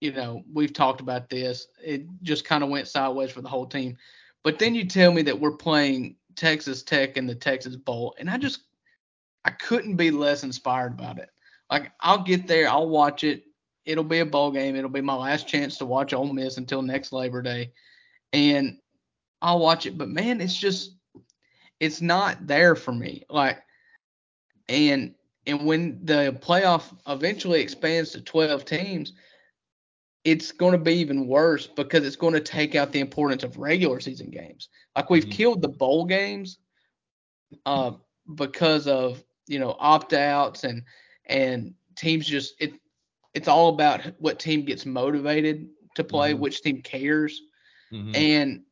you 0.00 0.12
know, 0.12 0.42
we've 0.52 0.72
talked 0.72 1.00
about 1.00 1.28
this. 1.28 1.68
It 1.82 2.06
just 2.22 2.44
kind 2.44 2.62
of 2.62 2.70
went 2.70 2.88
sideways 2.88 3.30
for 3.30 3.42
the 3.42 3.48
whole 3.48 3.66
team. 3.66 3.96
But 4.42 4.58
then 4.58 4.74
you 4.74 4.84
tell 4.84 5.12
me 5.12 5.22
that 5.22 5.38
we're 5.40 5.56
playing 5.56 6.16
Texas 6.36 6.82
Tech 6.82 7.16
in 7.16 7.26
the 7.26 7.34
Texas 7.34 7.76
Bowl, 7.76 8.14
and 8.18 8.30
I 8.30 8.38
just 8.38 8.60
I 9.44 9.50
couldn't 9.50 9.96
be 9.96 10.10
less 10.10 10.44
inspired 10.44 10.92
about 10.92 11.18
it. 11.18 11.30
Like 11.70 11.90
I'll 12.00 12.22
get 12.22 12.46
there, 12.46 12.68
I'll 12.68 12.88
watch 12.88 13.24
it. 13.24 13.44
It'll 13.86 14.04
be 14.04 14.18
a 14.18 14.26
bowl 14.26 14.50
game. 14.50 14.74
It'll 14.76 14.90
be 14.90 15.00
my 15.00 15.14
last 15.14 15.46
chance 15.48 15.78
to 15.78 15.86
watch 15.86 16.12
Ole 16.12 16.32
Miss 16.32 16.58
until 16.58 16.82
next 16.82 17.12
Labor 17.12 17.40
Day, 17.40 17.72
and 18.32 18.78
I'll 19.40 19.60
watch 19.60 19.86
it. 19.86 19.96
But 19.96 20.08
man, 20.08 20.40
it's 20.40 20.56
just 20.56 20.96
it's 21.80 22.00
not 22.00 22.46
there 22.46 22.74
for 22.74 22.92
me. 22.92 23.24
Like, 23.30 23.62
and 24.68 25.14
and 25.46 25.64
when 25.64 26.04
the 26.04 26.36
playoff 26.42 26.94
eventually 27.06 27.60
expands 27.60 28.10
to 28.10 28.20
12 28.20 28.64
teams, 28.64 29.12
it's 30.24 30.50
going 30.50 30.72
to 30.72 30.78
be 30.78 30.94
even 30.94 31.28
worse 31.28 31.68
because 31.68 32.04
it's 32.04 32.16
going 32.16 32.34
to 32.34 32.40
take 32.40 32.74
out 32.74 32.90
the 32.90 32.98
importance 32.98 33.44
of 33.44 33.56
regular 33.56 34.00
season 34.00 34.30
games. 34.30 34.68
Like 34.96 35.08
we've 35.10 35.26
Mhm. 35.26 35.30
killed 35.30 35.62
the 35.62 35.68
bowl 35.68 36.04
games 36.04 36.58
uh, 37.64 37.92
because 38.34 38.88
of 38.88 39.22
you 39.46 39.60
know 39.60 39.76
opt 39.78 40.12
outs 40.12 40.64
and 40.64 40.82
and 41.26 41.72
teams 41.94 42.26
just 42.26 42.54
it 42.60 42.72
it's 43.36 43.48
all 43.48 43.68
about 43.68 44.00
what 44.18 44.40
team 44.40 44.64
gets 44.64 44.86
motivated 44.86 45.68
to 45.96 46.04
play, 46.04 46.34
Mhm. 46.34 46.38
which 46.40 46.62
team 46.62 46.82
cares, 46.82 47.42
Mhm. 47.92 48.14
and 48.14 48.66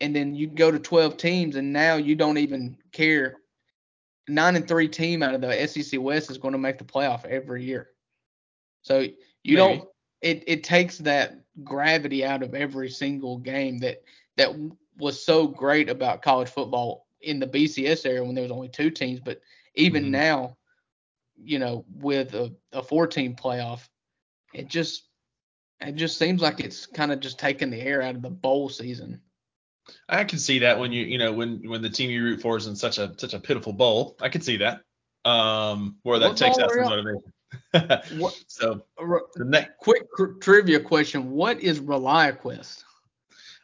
and 0.00 0.14
then 0.14 0.34
you 0.34 0.46
go 0.46 0.70
to 0.70 0.78
12 0.78 1.16
teams 1.16 1.56
and 1.56 1.72
now 1.72 1.96
you 1.96 2.14
don't 2.14 2.38
even 2.38 2.78
care. 2.92 3.42
Nine 4.28 4.56
and 4.56 4.68
three 4.68 4.88
team 4.88 5.22
out 5.22 5.34
of 5.34 5.40
the 5.40 5.62
SEC 5.62 5.98
West 5.98 6.30
is 6.30 6.38
going 6.38 6.52
to 6.52 6.58
make 6.58 6.78
the 6.78 6.84
playoff 6.84 7.24
every 7.24 7.64
year. 7.64 7.96
So 8.82 9.00
you 9.00 9.56
Maybe. 9.56 9.78
don't 9.78 9.88
it 10.22 10.44
it 10.46 10.64
takes 10.64 10.98
that 10.98 11.44
gravity 11.64 12.24
out 12.24 12.42
of 12.42 12.54
every 12.54 12.90
single 12.90 13.38
game 13.38 13.78
that 13.80 14.04
that 14.36 14.54
was 14.98 15.24
so 15.24 15.48
great 15.48 15.88
about 15.88 16.22
college 16.22 16.50
football 16.50 17.08
in 17.22 17.40
the 17.40 17.46
BCS 17.46 18.06
era 18.06 18.24
when 18.24 18.34
there 18.34 18.42
was 18.44 18.52
only 18.52 18.68
two 18.68 18.90
teams, 18.90 19.20
but 19.20 19.40
even 19.74 20.04
Mhm. 20.04 20.10
now, 20.10 20.57
you 21.42 21.58
know, 21.58 21.84
with 21.94 22.34
a, 22.34 22.54
a 22.72 22.82
four 22.82 23.06
team 23.06 23.36
playoff, 23.36 23.80
it 24.52 24.68
just 24.68 25.08
it 25.80 25.94
just 25.94 26.18
seems 26.18 26.40
like 26.42 26.60
it's 26.60 26.86
kind 26.86 27.12
of 27.12 27.20
just 27.20 27.38
taking 27.38 27.70
the 27.70 27.80
air 27.80 28.02
out 28.02 28.16
of 28.16 28.22
the 28.22 28.30
bowl 28.30 28.68
season. 28.68 29.20
I 30.08 30.24
can 30.24 30.38
see 30.38 30.60
that 30.60 30.78
when 30.78 30.92
you 30.92 31.04
you 31.04 31.18
know 31.18 31.32
when 31.32 31.68
when 31.68 31.82
the 31.82 31.90
team 31.90 32.10
you 32.10 32.22
root 32.22 32.40
for 32.40 32.56
is 32.56 32.66
in 32.66 32.76
such 32.76 32.98
a 32.98 33.14
such 33.16 33.34
a 33.34 33.40
pitiful 33.40 33.72
bowl. 33.72 34.16
I 34.20 34.28
can 34.28 34.40
see 34.40 34.58
that. 34.58 34.82
Um, 35.24 35.96
where 36.02 36.18
that 36.18 36.28
What 36.28 36.36
takes 36.36 36.58
out 36.58 36.70
some 36.70 36.84
motivation. 36.84 37.32
What, 38.18 38.38
so 38.46 38.82
the 38.98 39.44
next 39.44 39.78
quick 39.78 40.10
cr- 40.10 40.38
trivia 40.40 40.80
question: 40.80 41.30
What 41.30 41.60
is 41.60 41.80
ReliaQuest? 41.80 42.84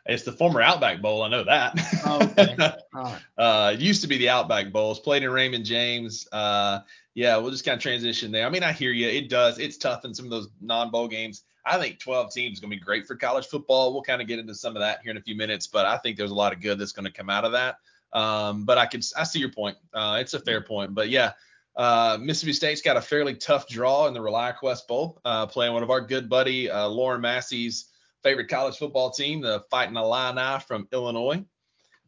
It's 0.07 0.23
the 0.23 0.33
former 0.33 0.61
Outback 0.61 1.01
Bowl. 1.01 1.23
I 1.23 1.29
know 1.29 1.45
that. 1.45 1.79
Oh, 2.05 2.23
okay. 2.23 2.57
Right. 2.95 3.19
uh, 3.37 3.73
it 3.75 3.81
used 3.81 4.03
to 4.03 4.09
be 4.09 4.19
the 4.19 4.29
Outback 4.29 4.71
Bowls. 4.71 5.01
Played 5.01 5.25
in 5.25 5.31
Raymond 5.31 5.65
James. 5.65 6.29
Uh, 6.31 6.81
yeah, 7.15 7.37
we'll 7.39 7.51
just 7.51 7.65
kind 7.65 7.77
of 7.77 7.83
transition 7.83 8.31
there. 8.31 8.47
I 8.47 8.51
mean, 8.51 8.63
I 8.63 8.73
hear 8.73 8.93
you. 8.93 9.09
It 9.09 9.29
does. 9.29 9.59
It's 9.59 9.77
tough 9.77 10.05
in 10.05 10.15
some 10.15 10.27
of 10.27 10.31
those 10.31 10.49
non-bowl 10.61 11.09
games. 11.09 11.43
I 11.67 11.79
think 11.79 11.99
12 11.99 12.33
teams 12.33 12.55
is 12.55 12.61
going 12.61 12.71
to 12.71 12.77
be 12.77 12.83
great 12.83 13.07
for 13.07 13.17
college 13.17 13.47
football. 13.47 13.93
We'll 13.93 14.03
kind 14.03 14.21
of 14.21 14.29
get 14.29 14.39
into 14.39 14.55
some 14.55 14.77
of 14.77 14.81
that 14.81 15.01
here 15.03 15.11
in 15.11 15.17
a 15.17 15.23
few 15.23 15.35
minutes, 15.35 15.67
but 15.67 15.87
I 15.87 15.97
think 15.97 16.17
there's 16.17 16.31
a 16.31 16.35
lot 16.35 16.53
of 16.53 16.61
good 16.61 16.79
that's 16.79 16.93
going 16.93 17.07
to 17.07 17.11
come 17.11 17.31
out 17.31 17.45
of 17.45 17.53
that. 17.53 17.79
Um, 18.13 18.65
but 18.65 18.79
I 18.79 18.87
can 18.87 19.01
I 19.17 19.25
see 19.25 19.41
your 19.41 19.51
point. 19.51 19.77
Uh, 19.93 20.19
it's 20.21 20.35
a 20.35 20.41
fair 20.41 20.61
point. 20.61 20.95
But 20.95 21.09
yeah, 21.09 21.33
uh, 21.77 22.19
Mississippi 22.21 22.53
State's 22.53 22.83
got 22.83 22.97
a 22.97 23.01
fairly 23.01 23.35
tough 23.35 23.67
draw 23.67 24.07
in 24.07 24.15
the 24.15 24.21
ReliaQuest 24.21 24.87
Bowl, 24.87 25.21
uh, 25.25 25.47
playing 25.47 25.73
one 25.73 25.83
of 25.83 25.91
our 25.91 26.01
good 26.01 26.29
buddy 26.29 26.71
uh, 26.71 26.87
Lauren 26.87 27.21
Massey's 27.21 27.87
favorite 28.25 28.49
college 28.49 28.77
football 28.77 29.11
team, 29.11 29.43
the 29.43 29.63
Fighting 29.71 29.97
Illini 29.97 30.59
from 30.67 30.89
Illinois. 30.93 31.45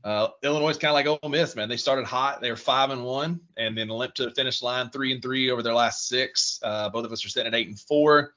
Uh, 0.02 0.28
Illinois 0.42 0.70
is 0.70 0.78
kind 0.78 0.90
of 0.90 0.94
like 0.94 1.20
Ole 1.22 1.30
Miss, 1.30 1.54
man. 1.54 1.68
They 1.68 1.76
started 1.76 2.06
hot. 2.06 2.40
They 2.40 2.50
were 2.50 2.56
five 2.56 2.90
and 2.90 3.04
one, 3.04 3.40
and 3.56 3.76
then 3.76 3.88
limped 3.88 4.16
to 4.16 4.24
the 4.24 4.30
finish 4.30 4.62
line, 4.62 4.90
three 4.90 5.12
and 5.12 5.22
three 5.22 5.50
over 5.50 5.62
their 5.62 5.74
last 5.74 6.08
six. 6.08 6.58
Uh, 6.62 6.88
both 6.88 7.04
of 7.04 7.12
us 7.12 7.24
are 7.24 7.28
sitting 7.28 7.52
at 7.52 7.58
eight 7.58 7.68
and 7.68 7.78
four. 7.78 8.32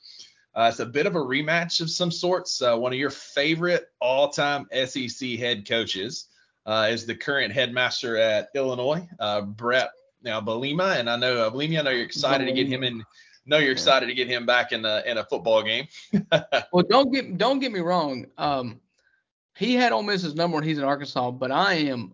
Uh, 0.55 0.67
it's 0.69 0.79
a 0.79 0.85
bit 0.85 1.05
of 1.05 1.15
a 1.15 1.19
rematch 1.19 1.79
of 1.79 1.89
some 1.89 2.11
sorts. 2.11 2.61
Uh, 2.61 2.75
one 2.75 2.91
of 2.91 2.99
your 2.99 3.11
favorite 3.11 3.87
all-time 4.01 4.67
SEC 4.85 5.37
head 5.37 5.67
coaches 5.67 6.25
uh, 6.65 6.87
is 6.89 7.05
the 7.05 7.15
current 7.15 7.53
headmaster 7.53 8.17
at 8.17 8.49
Illinois, 8.55 9.07
uh, 9.19 9.41
Bret 9.41 9.91
now 10.21 10.41
Bielema, 10.41 10.97
and 10.99 11.09
I 11.09 11.15
know 11.15 11.47
uh, 11.47 11.49
Bielema, 11.49 11.79
I 11.79 11.81
know 11.83 11.91
you're 11.91 12.05
excited 12.05 12.45
to 12.45 12.51
get 12.51 12.67
him 12.67 12.83
in 12.83 13.05
know 13.45 13.57
you're 13.57 13.71
excited 13.71 14.07
to 14.07 14.13
get 14.13 14.27
him 14.27 14.45
back 14.45 14.71
in 14.71 14.85
a 14.85 15.03
in 15.05 15.17
a 15.17 15.25
football 15.25 15.63
game. 15.63 15.87
well, 16.71 16.83
don't 16.89 17.11
get 17.11 17.37
don't 17.37 17.59
get 17.59 17.71
me 17.71 17.79
wrong. 17.79 18.25
Um, 18.37 18.79
he 19.55 19.75
had 19.75 19.91
Ole 19.91 20.03
Miss's 20.03 20.35
number 20.35 20.55
when 20.55 20.63
he's 20.63 20.77
in 20.77 20.83
Arkansas, 20.83 21.31
but 21.31 21.51
I 21.51 21.73
am 21.73 22.13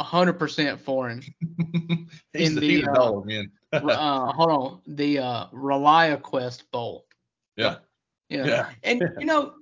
hundred 0.00 0.34
percent 0.34 0.80
for 0.80 1.08
him. 1.08 1.22
he's 2.32 2.48
in 2.48 2.54
the, 2.54 2.60
the, 2.60 2.68
he's 2.68 2.88
uh, 2.88 2.92
dog, 2.92 3.26
man. 3.26 3.50
uh, 3.72 4.32
hold 4.32 4.50
on, 4.50 4.80
the 4.86 5.18
uh, 5.18 5.46
ReliaQuest 5.48 6.70
Bowl. 6.70 7.06
yeah. 7.56 7.76
You 8.28 8.38
know? 8.38 8.44
Yeah. 8.44 8.70
And 8.82 9.02
you 9.18 9.26
know, 9.26 9.54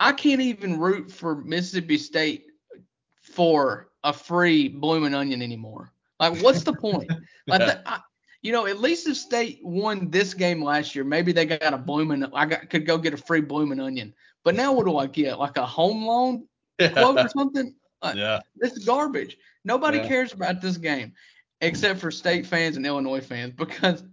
I 0.00 0.12
can't 0.12 0.40
even 0.40 0.78
root 0.78 1.10
for 1.10 1.36
Mississippi 1.36 1.98
State 1.98 2.46
for 3.22 3.88
a 4.04 4.12
free 4.12 4.68
blooming 4.68 5.14
onion 5.14 5.42
anymore. 5.42 5.92
Like, 6.20 6.42
what's 6.42 6.64
the 6.64 6.72
point? 6.72 7.10
Like, 7.46 7.60
Yeah. 7.60 7.66
the- 7.66 7.88
I, 7.88 8.00
you 8.42 8.52
know, 8.52 8.66
at 8.66 8.80
least 8.80 9.08
if 9.08 9.16
State 9.16 9.60
won 9.62 10.10
this 10.10 10.34
game 10.34 10.62
last 10.62 10.94
year, 10.94 11.04
maybe 11.04 11.32
they 11.32 11.44
got 11.46 11.74
a 11.74 11.78
blooming. 11.78 12.24
I 12.32 12.46
got 12.46 12.70
could 12.70 12.86
go 12.86 12.96
get 12.98 13.14
a 13.14 13.16
free 13.16 13.40
blooming 13.40 13.80
onion. 13.80 14.14
But 14.44 14.54
now 14.54 14.72
what 14.72 14.86
do 14.86 14.96
I 14.96 15.06
get? 15.06 15.38
Like 15.38 15.56
a 15.56 15.66
home 15.66 16.04
loan 16.06 16.46
quote 16.92 17.18
or 17.18 17.28
something? 17.28 17.74
Uh, 18.00 18.12
yeah. 18.14 18.38
This 18.54 18.74
is 18.74 18.84
garbage. 18.84 19.36
Nobody 19.64 19.98
Yeah. 19.98 20.06
cares 20.06 20.32
about 20.32 20.62
this 20.62 20.76
game 20.76 21.14
except 21.60 21.98
for 21.98 22.12
state 22.12 22.46
fans 22.46 22.76
and 22.76 22.86
Illinois 22.86 23.20
fans 23.20 23.54
because 23.56 24.04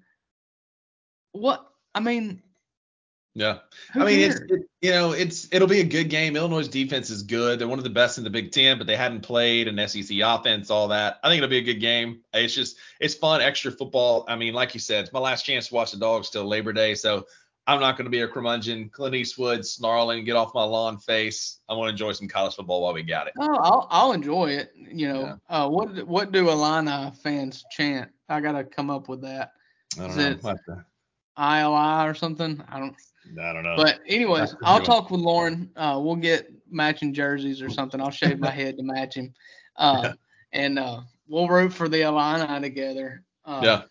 what 1.34 1.68
I 1.94 2.00
mean, 2.00 2.42
Yeah. 3.38 3.58
who 3.94 4.02
I 4.02 4.06
mean, 4.06 4.20
it's 4.32 4.40
it, 4.40 4.62
you 4.82 4.92
know, 4.92 5.12
it's 5.12 5.50
it'll 5.52 5.68
be 5.68 5.82
a 5.82 5.86
good 5.86 6.10
game. 6.10 6.38
Illinois' 6.38 6.70
defense 6.70 7.10
is 7.10 7.22
good. 7.22 7.60
They're 7.60 7.68
one 7.68 7.80
of 7.80 7.84
the 7.84 7.90
best 7.90 8.18
in 8.18 8.24
the 8.24 8.30
Big 8.30 8.52
Ten, 8.54 8.78
but 8.78 8.88
they 8.88 8.96
hadn't 8.96 9.22
played 9.22 9.68
an 9.68 9.88
SEC 9.90 10.18
offense, 10.24 10.70
all 10.72 10.88
that. 10.88 11.20
I 11.22 11.28
think 11.28 11.40
it'll 11.40 11.50
be 11.50 11.58
a 11.58 11.62
good 11.62 11.82
game. 11.82 12.22
It's 12.34 12.56
just 12.56 12.78
it's 13.02 13.14
fun, 13.14 13.42
extra 13.42 13.72
football. 13.72 14.24
I 14.30 14.38
mean, 14.38 14.54
like 14.54 14.74
you 14.74 14.80
said, 14.80 15.04
it's 15.04 15.14
my 15.14 15.20
last 15.20 15.44
chance 15.46 15.68
to 15.68 15.74
watch 15.74 15.92
the 15.92 15.98
dogs 15.98 16.30
till 16.30 16.46
Labor 16.46 16.72
Day, 16.72 16.96
so 16.96 17.26
I'm 17.68 17.82
not 17.82 17.98
going 17.98 18.06
to 18.06 18.12
be 18.12 18.22
a 18.22 18.28
curmudgeon, 18.28 18.90
Clint 18.90 19.16
Eastwood 19.16 19.66
snarling, 19.66 20.24
get 20.24 20.36
off 20.36 20.54
my 20.54 20.64
lawn 20.64 20.98
face. 21.00 21.60
I 21.68 21.74
want 21.74 21.88
to 21.88 21.92
enjoy 21.92 22.12
some 22.14 22.28
college 22.28 22.54
football 22.56 22.84
while 22.84 22.94
we 22.94 23.04
got 23.04 23.28
it. 23.28 23.34
Oh, 23.40 23.56
I'll, 23.56 23.88
I'll 23.90 24.12
enjoy 24.14 24.52
it. 24.52 24.72
You 24.76 25.12
know, 25.12 25.40
uh, 25.50 25.68
what 25.68 26.08
what 26.08 26.32
do 26.32 26.50
Illini 26.50 27.12
fans 27.22 27.66
chant? 27.72 28.12
I 28.30 28.40
gotta 28.40 28.64
come 28.64 28.90
up 28.90 29.10
with 29.10 29.22
that. 29.24 29.52
I 29.98 30.02
don't 30.08 30.10
Is 30.12 30.44
know. 30.44 30.50
it- 30.52 30.60
What 31.36 31.60
ILI 31.60 32.10
or 32.10 32.14
something. 32.14 32.64
I 32.70 32.80
don't. 32.80 32.96
I 33.42 33.54
don't 33.54 33.64
know. 33.64 33.76
But 33.76 34.02
anyways, 34.08 34.40
That's 34.40 34.54
a 34.54 34.56
good 34.58 34.66
I'll 34.66 34.74
one. 34.76 34.84
talk 34.84 35.12
with 35.12 35.20
Lauren. 35.22 35.72
Uh, 35.76 36.00
we'll 36.02 36.16
get 36.16 36.52
matching 36.70 37.14
jerseys 37.14 37.62
or 37.62 37.70
something. 37.70 38.00
I'll 38.00 38.12
shave 38.12 38.40
my 38.40 38.52
head 38.52 38.78
to 38.78 38.84
match 38.84 39.16
him. 39.16 39.34
Uh, 39.78 40.14
and 40.54 40.80
uh, 40.80 41.02
we'll 41.28 41.48
root 41.48 41.74
for 41.74 41.90
the 41.90 42.02
Illini 42.04 42.62
together. 42.62 43.24
Uh, 43.44 43.62
yeah. 43.64 43.82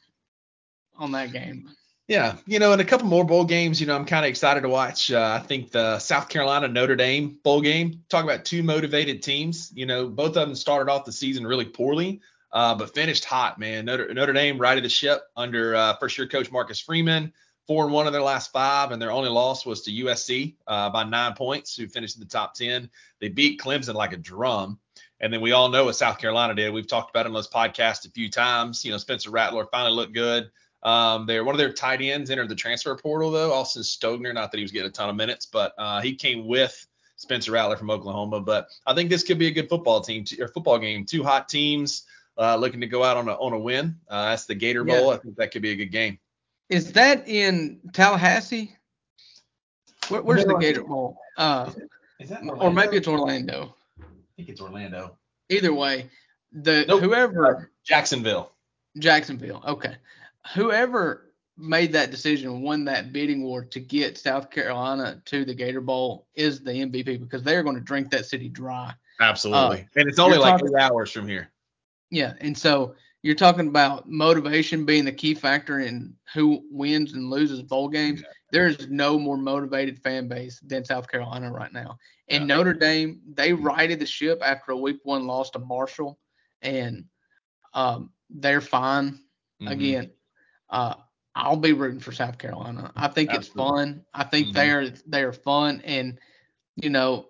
On 0.96 1.12
that 1.12 1.32
game. 1.32 1.68
Yeah, 2.06 2.36
you 2.46 2.58
know, 2.58 2.72
and 2.72 2.82
a 2.82 2.84
couple 2.84 3.06
more 3.06 3.24
bowl 3.24 3.44
games. 3.44 3.80
You 3.80 3.86
know, 3.86 3.96
I'm 3.96 4.04
kind 4.04 4.26
of 4.26 4.28
excited 4.28 4.60
to 4.60 4.68
watch. 4.68 5.10
Uh, 5.10 5.38
I 5.42 5.46
think 5.46 5.70
the 5.70 5.98
South 5.98 6.28
Carolina 6.28 6.68
Notre 6.68 6.96
Dame 6.96 7.38
bowl 7.42 7.62
game. 7.62 8.02
Talk 8.10 8.24
about 8.24 8.44
two 8.44 8.62
motivated 8.62 9.22
teams. 9.22 9.72
You 9.74 9.86
know, 9.86 10.06
both 10.08 10.36
of 10.36 10.46
them 10.46 10.54
started 10.54 10.90
off 10.90 11.06
the 11.06 11.12
season 11.12 11.46
really 11.46 11.64
poorly, 11.64 12.20
uh, 12.54 12.74
but 12.74 12.94
finished 12.94 13.24
hot. 13.24 13.58
Man, 13.58 13.84
Notre, 13.84 14.14
Notre 14.14 14.32
Dame 14.32 14.58
righted 14.58 14.84
the 14.84 14.88
ship 14.88 15.22
under 15.36 15.74
uh, 15.74 15.96
first 15.96 16.16
year 16.16 16.28
coach 16.28 16.50
Marcus 16.50 16.80
Freeman. 16.80 17.32
Four 17.66 17.84
and 17.84 17.92
one 17.94 18.06
of 18.06 18.12
their 18.12 18.22
last 18.22 18.52
five, 18.52 18.92
and 18.92 19.00
their 19.00 19.10
only 19.10 19.30
loss 19.30 19.64
was 19.64 19.80
to 19.82 19.90
USC 19.90 20.54
uh, 20.66 20.90
by 20.90 21.02
nine 21.02 21.32
points, 21.32 21.74
who 21.74 21.88
finished 21.88 22.14
in 22.14 22.20
the 22.20 22.28
top 22.28 22.54
ten. 22.54 22.90
They 23.20 23.28
beat 23.28 23.58
Clemson 23.58 23.94
like 23.94 24.12
a 24.12 24.18
drum. 24.18 24.78
And 25.18 25.32
then 25.32 25.40
we 25.40 25.52
all 25.52 25.70
know 25.70 25.86
what 25.86 25.96
South 25.96 26.18
Carolina 26.18 26.54
did. 26.54 26.74
We've 26.74 26.86
talked 26.86 27.08
about 27.08 27.24
it 27.24 27.30
on 27.30 27.34
this 27.34 27.48
podcast 27.48 28.06
a 28.06 28.10
few 28.10 28.28
times. 28.28 28.84
You 28.84 28.90
know, 28.90 28.98
Spencer 28.98 29.30
Rattler 29.30 29.66
finally 29.72 29.94
looked 29.94 30.12
good. 30.12 30.50
Um, 30.82 31.24
they're 31.24 31.44
one 31.44 31.54
of 31.54 31.58
their 31.58 31.72
tight 31.72 32.02
ends 32.02 32.30
entered 32.30 32.50
the 32.50 32.54
transfer 32.54 32.94
portal 32.94 33.30
though, 33.30 33.54
Austin 33.54 33.82
Stogner. 33.82 34.34
Not 34.34 34.52
that 34.52 34.58
he 34.58 34.62
was 34.62 34.70
getting 34.72 34.88
a 34.88 34.92
ton 34.92 35.08
of 35.08 35.16
minutes, 35.16 35.46
but 35.46 35.72
uh, 35.78 36.02
he 36.02 36.14
came 36.14 36.46
with 36.46 36.86
Spencer 37.16 37.52
Rattler 37.52 37.78
from 37.78 37.90
Oklahoma. 37.90 38.40
But 38.40 38.68
I 38.86 38.94
think 38.94 39.08
this 39.08 39.22
could 39.22 39.38
be 39.38 39.46
a 39.46 39.50
good 39.50 39.70
football 39.70 40.02
team 40.02 40.26
or 40.38 40.48
football 40.48 40.78
game. 40.78 41.06
Two 41.06 41.24
hot 41.24 41.48
teams 41.48 42.04
uh, 42.38 42.56
looking 42.56 42.80
to 42.80 42.86
go 42.86 43.04
out 43.04 43.16
on 43.16 43.28
a 43.28 43.32
on 43.34 43.52
a 43.52 43.58
win. 43.58 43.96
Uh, 44.08 44.30
that's 44.30 44.46
the 44.46 44.54
Gator 44.54 44.84
Bowl. 44.84 45.10
I 45.10 45.16
think 45.18 45.36
that 45.36 45.50
could 45.52 45.62
be 45.62 45.70
a 45.70 45.76
good 45.76 45.92
game. 45.92 46.18
Is 46.68 46.92
that 46.92 47.28
in 47.28 47.80
Tallahassee? 47.92 48.74
Where, 50.08 50.22
where's 50.22 50.44
No, 50.46 50.54
the 50.54 50.60
Gator 50.60 50.84
Bowl? 50.84 51.16
Uh, 51.36 51.70
Is 52.20 52.28
that 52.30 52.42
or 52.44 52.70
maybe 52.72 52.96
it's 52.96 53.08
Orlando. 53.08 53.74
I 54.00 54.04
think 54.36 54.48
it's 54.48 54.60
Orlando. 54.60 55.16
Either 55.48 55.72
way, 55.72 56.10
the 56.52 56.84
Nope. 56.88 57.02
whoever 57.02 57.70
Jacksonville. 57.84 58.52
Jacksonville. 58.98 59.62
Okay. 59.66 59.96
Whoever 60.54 61.32
made 61.56 61.92
that 61.92 62.10
decision 62.10 62.62
won 62.62 62.84
that 62.86 63.12
bidding 63.12 63.42
war 63.44 63.64
to 63.64 63.80
get 63.80 64.18
South 64.18 64.50
Carolina 64.50 65.22
to 65.26 65.44
the 65.44 65.54
Gator 65.54 65.80
Bowl 65.80 66.26
is 66.34 66.60
the 66.60 66.72
MVP 66.72 67.20
because 67.20 67.42
they're 67.42 67.62
going 67.62 67.76
to 67.76 67.82
drink 67.82 68.10
that 68.10 68.26
city 68.26 68.48
dry. 68.48 68.92
Absolutely. 69.20 69.88
and 69.96 70.08
it's 70.08 70.18
only 70.18 70.38
like 70.38 70.58
talking- 70.58 70.74
eight 70.76 70.82
hours 70.82 71.10
from 71.12 71.28
here. 71.28 71.50
Yeah. 72.10 72.34
And 72.40 72.56
so 72.56 72.94
you're 73.22 73.34
talking 73.34 73.68
about 73.68 74.08
motivation 74.08 74.84
being 74.84 75.04
the 75.04 75.12
key 75.12 75.34
factor 75.34 75.80
in 75.80 76.14
who 76.34 76.62
wins 76.70 77.12
and 77.14 77.30
loses 77.30 77.62
bowl 77.62 77.88
games. 77.88 78.24
There 78.50 78.66
is 78.66 78.88
no 78.88 79.18
more 79.18 79.36
motivated 79.36 79.98
fan 79.98 80.28
base 80.28 80.60
than 80.60 80.84
South 80.84 81.08
Carolina 81.08 81.50
right 81.50 81.72
now. 81.72 81.98
And 82.28 82.46
Yeah. 82.46 82.46
Notre 82.46 82.74
Dame, 82.74 83.20
they 83.34 83.52
righted 83.52 83.98
the 84.00 84.06
ship 84.06 84.40
after 84.44 84.72
a 84.72 84.76
week 84.76 84.98
one 85.04 85.26
loss 85.26 85.50
to 85.50 85.58
Marshall, 85.58 86.18
and 86.62 87.04
um, 87.74 88.10
they're 88.30 88.60
fine. 88.60 89.18
Mhm. 89.60 89.70
again, 89.72 90.10
uh, 90.70 90.94
I'll 91.34 91.56
be 91.56 91.72
rooting 91.72 92.00
for 92.00 92.12
South 92.12 92.38
Carolina. 92.38 92.92
I 92.96 93.08
think 93.08 93.32
it's 93.32 93.48
fun. 93.48 94.04
I 94.14 94.24
think 94.24 94.52
Mhm. 94.52 94.54
they're 94.54 94.90
they're 95.06 95.32
fun, 95.32 95.80
and 95.84 96.18
you 96.76 96.90
know, 96.90 97.28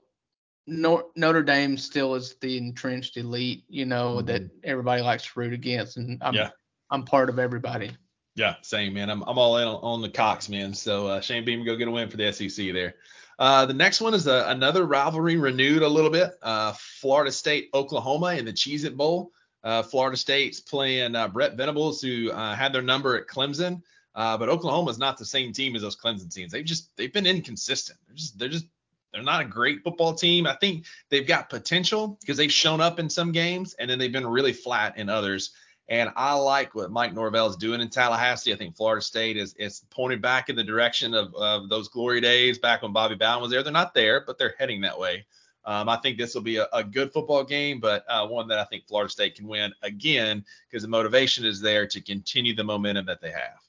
Notre 0.66 1.42
Dame 1.42 1.76
still 1.76 2.14
is 2.14 2.36
the 2.40 2.56
entrenched 2.56 3.16
elite. 3.16 3.64
You 3.68 3.84
know 3.84 4.22
that 4.22 4.42
everybody 4.62 5.02
likes 5.02 5.24
to 5.24 5.38
root 5.38 5.52
against, 5.52 5.96
and 5.96 6.22
I'm 6.22 6.34
Mm-hmm. 6.34 6.36
Yeah. 6.36 6.50
I'm 6.90 7.04
part 7.04 7.28
of 7.28 7.38
everybody. 7.38 7.96
Yeah, 8.36 8.56
same 8.62 8.94
man. 8.94 9.10
I'm 9.10 9.22
I'm 9.22 9.38
all 9.38 9.58
in 9.58 9.66
on, 9.68 10.02
the 10.02 10.08
Cox 10.08 10.48
man. 10.48 10.74
So 10.74 11.06
uh, 11.06 11.20
Shane 11.20 11.44
Beamer 11.44 11.64
go 11.64 11.76
get 11.76 11.88
a 11.88 11.90
win 11.90 12.08
for 12.08 12.16
the 12.16 12.32
SEC 12.32 12.72
there. 12.72 12.94
Uh, 13.38 13.66
the 13.66 13.74
next 13.74 14.00
one 14.00 14.14
is 14.14 14.26
a, 14.26 14.44
another 14.48 14.84
rivalry 14.84 15.36
renewed 15.36 15.82
a 15.82 15.88
little 15.88 16.10
bit. 16.10 16.32
Uh, 16.42 16.72
Florida 16.76 17.32
State 17.32 17.70
Oklahoma 17.74 18.34
in 18.34 18.44
the 18.44 18.52
Cheez 18.52 18.84
It 18.84 18.96
Bowl. 18.96 19.32
Uh, 19.62 19.82
Florida 19.82 20.16
State's 20.16 20.60
playing 20.60 21.16
uh, 21.16 21.28
Brent 21.28 21.56
Venables, 21.56 22.02
who 22.02 22.30
uh, 22.30 22.54
had 22.54 22.72
their 22.72 22.82
number 22.82 23.16
at 23.16 23.26
Clemson. 23.26 23.82
Uh, 24.14 24.36
but 24.36 24.48
Oklahoma 24.48 24.90
is 24.90 24.98
not 24.98 25.16
the 25.16 25.24
same 25.24 25.52
team 25.52 25.74
as 25.74 25.82
those 25.82 25.96
Clemson 25.96 26.32
teams. 26.32 26.52
They've 26.52 26.64
just 26.64 26.96
they've 26.96 27.12
been 27.12 27.26
inconsistent. 27.26 27.98
They're 28.06 28.16
just 28.16 28.38
they're 28.38 28.48
just 28.48 28.66
they're 29.14 29.22
not 29.22 29.40
a 29.40 29.44
great 29.44 29.82
football 29.84 30.12
team. 30.12 30.46
I 30.46 30.56
think 30.56 30.84
they've 31.08 31.26
got 31.26 31.48
potential 31.48 32.18
because 32.20 32.36
they've 32.36 32.52
shown 32.52 32.80
up 32.80 32.98
in 32.98 33.08
some 33.08 33.30
games 33.30 33.74
and 33.74 33.88
then 33.88 33.98
they've 33.98 34.12
been 34.12 34.26
really 34.26 34.52
flat 34.52 34.98
in 34.98 35.08
others. 35.08 35.52
And 35.88 36.10
I 36.16 36.34
like 36.34 36.74
what 36.74 36.90
Mike 36.90 37.14
Norvell 37.14 37.46
is 37.46 37.56
doing 37.56 37.80
in 37.80 37.90
Tallahassee. 37.90 38.52
I 38.52 38.56
think 38.56 38.74
Florida 38.74 39.02
State 39.02 39.36
is 39.36 39.54
is 39.54 39.84
pointed 39.90 40.20
back 40.20 40.48
in 40.48 40.56
the 40.56 40.64
direction 40.64 41.14
of, 41.14 41.34
of 41.34 41.68
those 41.68 41.88
glory 41.88 42.20
days 42.20 42.58
back 42.58 42.82
when 42.82 42.92
Bobby 42.92 43.14
Bowden 43.14 43.42
was 43.42 43.50
there. 43.50 43.62
They're 43.62 43.72
not 43.72 43.94
there, 43.94 44.24
but 44.26 44.38
they're 44.38 44.54
heading 44.58 44.80
that 44.80 44.98
way. 44.98 45.26
Um, 45.66 45.88
I 45.88 45.96
think 45.96 46.18
this 46.18 46.34
will 46.34 46.42
be 46.42 46.56
a, 46.56 46.66
a 46.72 46.82
good 46.82 47.12
football 47.12 47.44
game, 47.44 47.80
but 47.80 48.04
uh, 48.08 48.26
one 48.26 48.48
that 48.48 48.58
I 48.58 48.64
think 48.64 48.86
Florida 48.86 49.10
State 49.10 49.36
can 49.36 49.46
win 49.46 49.72
again 49.82 50.44
because 50.68 50.82
the 50.82 50.88
motivation 50.88 51.44
is 51.44 51.60
there 51.60 51.86
to 51.86 52.00
continue 52.00 52.54
the 52.54 52.64
momentum 52.64 53.06
that 53.06 53.20
they 53.20 53.30
have. 53.30 53.60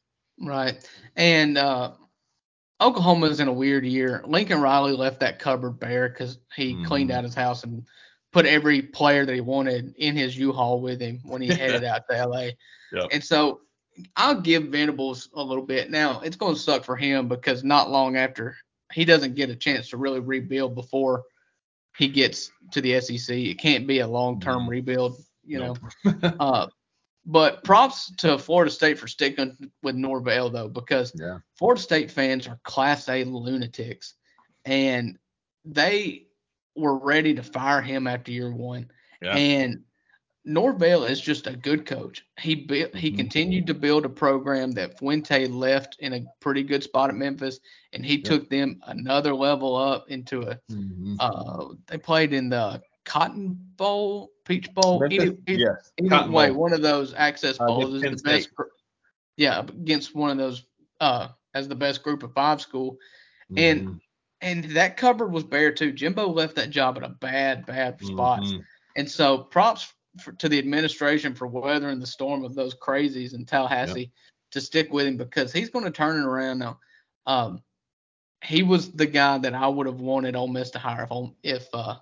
Right. 0.42 0.90
And 1.16 1.58
uh, 1.58 1.92
Oklahoma's 2.82 3.40
in 3.40 3.48
a 3.48 3.54
weird 3.54 3.86
year. 3.86 4.22
Lincoln 4.26 4.60
Riley 4.62 4.92
left 4.94 5.20
that 5.22 5.40
cupboard 5.40 5.80
bare 5.80 6.10
because 6.10 6.40
he 6.56 6.84
cleaned 6.86 7.10
Mhm. 7.10 7.14
out 7.14 7.24
his 7.24 7.34
house 7.36 7.64
and 7.64 7.86
put 8.34 8.46
every 8.46 8.82
player 8.82 9.26
that 9.26 9.34
he 9.34 9.40
wanted 9.42 9.96
in 9.98 10.16
his 10.16 10.38
U-Haul 10.38 10.82
with 10.82 11.00
him 11.00 11.20
when 11.24 11.42
he 11.42 11.48
headed 11.48 11.84
out 11.86 12.02
to 12.10 12.16
LA. 12.18 12.50
Yep. 12.92 13.08
And 13.12 13.24
so 13.24 13.62
I'll 14.16 14.40
give 14.40 14.66
Venables 14.66 15.30
a 15.34 15.44
little 15.44 15.66
bit. 15.66 15.90
Now 15.90 16.20
it's 16.22 16.36
going 16.36 16.54
to 16.54 16.60
suck 16.60 16.84
for 16.84 16.96
him 16.96 17.28
because 17.28 17.64
not 17.64 17.90
long 17.90 18.16
after 18.16 18.56
he 18.94 19.04
doesn't 19.06 19.36
get 19.36 19.50
a 19.50 19.56
chance 19.56 19.90
to 19.90 19.98
really 19.98 20.20
rebuild 20.20 20.76
before 20.76 21.24
he 21.98 22.08
gets 22.08 22.52
to 22.72 22.82
the 22.82 23.00
SEC. 23.02 23.36
It 23.50 23.58
can't 23.58 23.88
be 23.88 24.00
a 24.00 24.08
long-term 24.08 24.64
Mhm. 24.66 24.70
rebuild, 24.70 25.18
you 25.46 25.60
know. 25.60 25.76
Uh, 26.40 26.68
but 27.26 27.64
props 27.64 28.14
to 28.18 28.38
Florida 28.38 28.72
State 28.72 29.00
for 29.00 29.08
sticking 29.08 29.56
with 29.84 29.96
Norvell 29.96 30.50
though, 30.50 30.68
because 30.70 31.12
Yeah. 31.20 31.40
Florida 31.58 31.82
State 31.82 32.12
fans 32.12 32.48
are 32.48 32.60
class 32.64 33.10
A 33.10 33.24
lunatics, 33.24 34.14
and 34.66 35.18
they 35.64 36.28
were 36.76 36.98
ready 36.98 37.34
to 37.34 37.44
fire 37.44 37.82
him 37.82 38.06
after 38.08 38.32
year 38.32 38.52
one. 38.54 38.92
Yeah. 39.22 39.36
And 39.36 39.84
Norvell 40.48 41.06
is 41.06 41.20
just 41.20 41.48
a 41.48 41.56
good 41.56 41.88
coach. 41.88 42.24
He 42.40 42.54
built, 42.54 42.94
he 42.96 43.12
Mhm. 43.12 43.18
continued 43.18 43.66
to 43.68 43.74
build 43.74 44.06
a 44.06 44.10
program 44.10 44.74
that 44.74 45.00
Fuente 45.00 45.48
left 45.48 45.98
in 46.00 46.14
a 46.14 46.26
pretty 46.40 46.62
good 46.62 46.84
spot 46.84 47.10
at 47.10 47.16
Memphis, 47.16 47.60
and 47.94 48.06
he 48.06 48.22
took 48.22 48.48
them 48.50 48.80
another 48.86 49.34
level 49.34 49.76
up 49.76 50.08
into 50.12 50.42
a. 50.42 50.60
Mhm. 50.70 51.16
Uh, 51.20 51.74
they 51.88 51.98
played 51.98 52.32
in 52.34 52.50
the 52.50 52.80
Cotton 53.06 53.58
Bowl, 53.78 54.32
Peach 54.46 54.74
Bowl. 54.74 55.00
Memphis? 55.00 55.20
Either, 55.20 55.38
either, 55.48 55.60
yes. 55.60 55.92
Cotton 56.10 56.32
way, 56.32 56.50
Bowl. 56.50 56.62
one 56.62 56.74
of 56.74 56.82
those 56.82 57.14
access 57.14 57.60
Uh, 57.60 57.68
bowls 57.68 57.96
against 58.02 58.16
is 58.18 58.22
the 58.24 58.30
best. 58.30 58.50
Yeah, 59.38 59.60
against 59.60 60.16
one 60.16 60.32
of 60.32 60.38
those 60.38 60.64
uh 61.00 61.30
as 61.54 61.68
the 61.68 61.76
best 61.76 62.04
group 62.04 62.24
of 62.24 62.34
five 62.34 62.62
school. 62.62 62.98
And 63.56 63.88
Mhm. 63.88 64.00
and 64.42 64.64
that 64.76 64.98
cupboard 64.98 65.32
was 65.32 65.44
bare 65.44 65.72
too. 65.72 65.92
Jimbo 65.92 66.28
left 66.28 66.56
that 66.56 66.70
job 66.70 66.98
at 66.98 67.04
a 67.04 67.10
bad, 67.10 67.66
bad 67.66 68.02
spot. 68.02 68.42
Mhm. 68.42 68.64
And 68.98 69.10
so 69.10 69.38
props 69.40 69.94
for, 70.22 70.32
to 70.34 70.50
the 70.50 70.60
administration 70.60 71.34
for 71.36 71.48
weathering 71.48 72.00
the 72.00 72.08
storm 72.08 72.44
of 72.46 72.56
those 72.56 72.76
crazies 72.76 73.34
in 73.34 73.46
Tallahassee 73.46 74.12
to 74.52 74.62
stick 74.62 74.92
with 74.92 75.08
him 75.08 75.18
because 75.18 75.52
he's 75.52 75.70
going 75.70 75.86
to 75.86 75.92
turn 75.92 76.20
it 76.20 76.26
around 76.26 76.60
now. 76.60 76.80
Um, 77.26 77.62
he 78.44 78.64
was 78.64 78.92
the 78.92 79.06
guy 79.08 79.38
that 79.40 79.54
I 79.54 79.68
would 79.68 79.88
have 79.88 80.00
wanted 80.00 80.36
Ole 80.36 80.48
Miss 80.48 80.70
to 80.72 80.80
hire 80.80 81.08
if 81.12 81.32
if 81.44 81.68
uh, 81.74 81.98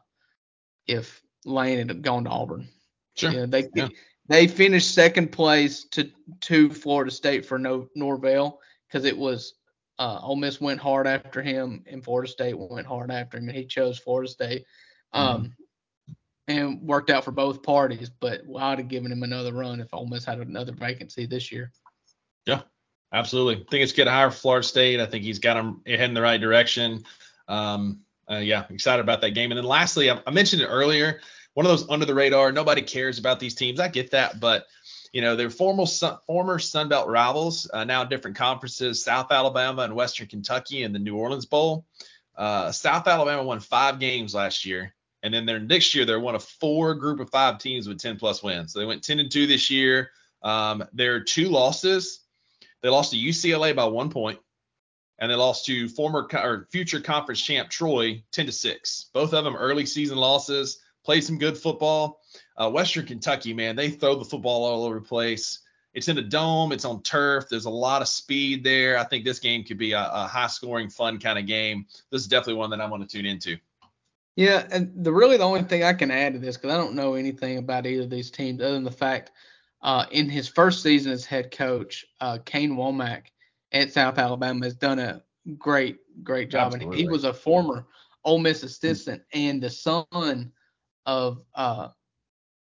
if 0.87 1.21
Lane 1.45 1.87
had 1.87 2.01
gone 2.01 2.25
to 2.25 2.29
Auburn. 2.29 2.67
Sure. 3.15 3.31
Yeah, 3.31 3.45
they 3.47 3.69
Yeah. 3.75 3.89
they 4.27 4.47
finished 4.47 4.93
second 4.93 5.31
place 5.31 5.85
to 5.91 6.09
to 6.41 6.69
Florida 6.69 7.11
State 7.11 7.45
for 7.45 7.59
no 7.59 7.87
Norvell 7.95 8.59
because 8.87 9.05
it 9.05 9.17
was 9.17 9.55
uh, 9.99 10.19
Ole 10.21 10.37
Miss 10.37 10.59
went 10.59 10.79
hard 10.79 11.05
after 11.05 11.41
him 11.41 11.83
and 11.85 12.03
Florida 12.03 12.31
State 12.31 12.57
went 12.57 12.87
hard 12.87 13.11
after 13.11 13.37
him 13.37 13.47
and 13.47 13.57
he 13.57 13.65
chose 13.65 13.99
Florida 13.99 14.29
State. 14.29 14.65
Um, 15.13 15.55
and 16.47 16.81
worked 16.81 17.09
out 17.09 17.23
for 17.23 17.31
both 17.31 17.63
parties, 17.63 18.09
but 18.09 18.41
I'd 18.57 18.79
have 18.79 18.87
given 18.87 19.11
him 19.11 19.23
another 19.23 19.53
run 19.53 19.79
if 19.79 19.93
Ole 19.93 20.07
Miss 20.07 20.25
had 20.25 20.39
another 20.39 20.73
vacancy 20.73 21.25
this 21.25 21.51
year. 21.51 21.71
Yeah, 22.45 22.63
absolutely. 23.13 23.63
I 23.63 23.65
think 23.69 23.83
it's 23.83 23.93
good 23.93 24.07
hire 24.07 24.29
for 24.31 24.37
Florida 24.37 24.67
State. 24.67 24.99
I 24.99 25.05
think 25.05 25.23
he's 25.23 25.39
got 25.39 25.57
him 25.57 25.81
heading 25.85 26.01
in 26.09 26.13
the 26.13 26.21
right 26.21 26.41
direction. 26.41 27.05
Um, 27.47 28.01
uh, 28.29 28.37
yeah, 28.37 28.65
excited 28.69 29.01
about 29.01 29.21
that 29.21 29.31
game. 29.31 29.51
And 29.51 29.57
then 29.57 29.65
lastly, 29.65 30.09
I, 30.09 30.21
I 30.25 30.31
mentioned 30.31 30.61
it 30.61 30.67
earlier, 30.67 31.19
one 31.53 31.65
of 31.65 31.71
those 31.71 31.89
under 31.89 32.05
the 32.05 32.15
radar. 32.15 32.51
Nobody 32.51 32.81
cares 32.81 33.19
about 33.19 33.39
these 33.39 33.55
teams. 33.55 33.79
I 33.79 33.87
get 33.87 34.11
that, 34.11 34.39
but 34.39 34.65
you 35.11 35.21
know 35.21 35.35
they're 35.35 35.49
former 35.49 35.85
Sun, 35.85 36.17
former 36.25 36.59
Sun 36.59 36.89
Belt 36.89 37.07
rivals, 37.07 37.69
uh, 37.73 37.83
now 37.83 38.03
different 38.03 38.37
conferences. 38.37 39.03
South 39.03 39.31
Alabama 39.31 39.83
and 39.83 39.95
Western 39.95 40.27
Kentucky 40.27 40.83
in 40.83 40.93
the 40.93 40.99
New 40.99 41.17
Orleans 41.17 41.45
Bowl. 41.45 41.85
Uh, 42.35 42.71
South 42.71 43.07
Alabama 43.07 43.43
won 43.43 43.59
five 43.59 43.99
games 43.99 44.33
last 44.33 44.65
year, 44.65 44.95
and 45.21 45.33
then 45.33 45.45
they're 45.45 45.59
next 45.59 45.93
year 45.93 46.05
they're 46.05 46.19
one 46.19 46.35
of 46.35 46.43
four 46.43 46.95
group 46.95 47.19
of 47.19 47.29
five 47.29 47.59
teams 47.59 47.87
with 47.87 47.99
10 47.99 48.17
plus 48.17 48.41
wins. 48.41 48.73
So 48.73 48.79
they 48.79 48.85
went 48.85 49.03
10 49.03 49.19
and 49.19 49.31
two 49.31 49.45
this 49.45 49.69
year. 49.69 50.11
Um, 50.41 50.83
their 50.93 51.23
two 51.23 51.47
losses 51.47 52.23
they 52.83 52.89
lost 52.89 53.11
to 53.11 53.17
UCLA 53.17 53.75
by 53.75 53.85
one 53.85 54.09
point, 54.09 54.39
and 55.19 55.31
they 55.31 55.35
lost 55.35 55.65
to 55.65 55.87
former 55.89 56.27
or 56.33 56.67
future 56.71 56.99
conference 56.99 57.41
champ 57.41 57.69
Troy 57.69 58.23
10 58.31 58.47
to 58.47 58.51
six. 58.51 59.09
Both 59.13 59.33
of 59.33 59.43
them 59.43 59.55
early 59.55 59.85
season 59.85 60.17
losses. 60.17 60.79
Played 61.03 61.23
some 61.23 61.37
good 61.37 61.57
football. 61.57 62.21
Uh, 62.57 62.69
Western 62.69 63.05
Kentucky, 63.05 63.53
man, 63.53 63.75
they 63.75 63.89
throw 63.89 64.15
the 64.15 64.23
football 64.23 64.63
all 64.63 64.85
over 64.85 64.95
the 64.95 65.05
place. 65.05 65.59
It's 65.93 66.07
in 66.07 66.17
a 66.17 66.21
dome. 66.21 66.71
It's 66.71 66.85
on 66.85 67.03
turf. 67.03 67.45
There's 67.49 67.65
a 67.65 67.69
lot 67.69 68.01
of 68.01 68.07
speed 68.07 68.63
there. 68.63 68.97
I 68.97 69.03
think 69.03 69.25
this 69.25 69.39
game 69.39 69.63
could 69.63 69.77
be 69.77 69.91
a, 69.91 70.09
a 70.11 70.27
high 70.27 70.47
scoring, 70.47 70.89
fun 70.89 71.19
kind 71.19 71.37
of 71.37 71.45
game. 71.45 71.85
This 72.09 72.21
is 72.21 72.27
definitely 72.27 72.55
one 72.55 72.69
that 72.71 72.81
I 72.81 72.87
want 72.87 73.07
to 73.07 73.17
tune 73.17 73.25
into. 73.25 73.57
Yeah, 74.35 74.65
and 74.71 74.91
the 75.03 75.13
really 75.13 75.37
the 75.37 75.43
only 75.43 75.61
thing 75.61 75.83
I 75.83 75.93
can 75.93 76.09
add 76.09 76.33
to 76.33 76.39
this 76.39 76.57
because 76.57 76.73
I 76.73 76.77
don't 76.77 76.95
know 76.95 77.13
anything 77.13 77.59
about 77.59 77.85
either 77.85 78.03
of 78.03 78.09
these 78.09 78.31
teams 78.31 78.61
other 78.61 78.73
than 78.73 78.83
the 78.83 78.91
fact 78.91 79.31
uh, 79.83 80.05
in 80.11 80.27
his 80.27 80.47
first 80.47 80.81
season 80.81 81.11
as 81.11 81.25
head 81.25 81.51
coach, 81.51 82.05
uh, 82.19 82.39
Kane 82.43 82.71
Wommack 82.71 83.25
at 83.73 83.91
South 83.91 84.17
Alabama 84.17 84.65
has 84.65 84.75
done 84.75 84.99
a 84.99 85.21
great, 85.57 85.97
great 86.23 86.49
job, 86.49 86.73
and 86.73 86.93
he 86.93 87.07
was 87.07 87.23
a 87.23 87.33
former 87.33 87.85
Ole 88.23 88.39
Miss 88.39 88.63
assistant 88.63 89.21
and 89.33 89.61
the 89.61 89.69
son 89.69 90.51
of 91.05 91.41
uh, 91.55 91.89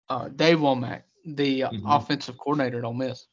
uh, 0.10 0.28
Dave 0.30 0.60
Wommack, 0.60 1.04
the 1.26 1.64
uh, 1.64 1.72
Mhm. 1.72 1.84
offensive 1.86 2.38
coordinator 2.38 2.78
at 2.80 2.84
Ole 2.86 2.94
Miss, 2.94 3.28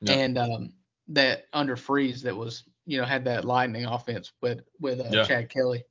Yeah. 0.00 0.14
and 0.14 0.38
um, 0.38 0.72
that 1.08 1.46
under 1.52 1.76
Freeze 1.76 2.22
that 2.22 2.36
was 2.36 2.64
you 2.86 2.98
know 2.98 3.04
had 3.06 3.24
that 3.24 3.44
lightning 3.44 3.86
offense 3.86 4.32
with 4.42 4.60
with 4.80 5.00
uh, 5.00 5.08
Yeah. 5.10 5.24
Chad 5.24 5.48
Kelly, 5.50 5.84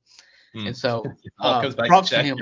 Hmm. 0.52 0.68
and 0.68 0.76
so 0.76 1.02
All 1.40 1.54
uh, 1.54 1.72
props 1.86 2.10
to 2.10 2.16
to 2.16 2.22
him. 2.22 2.38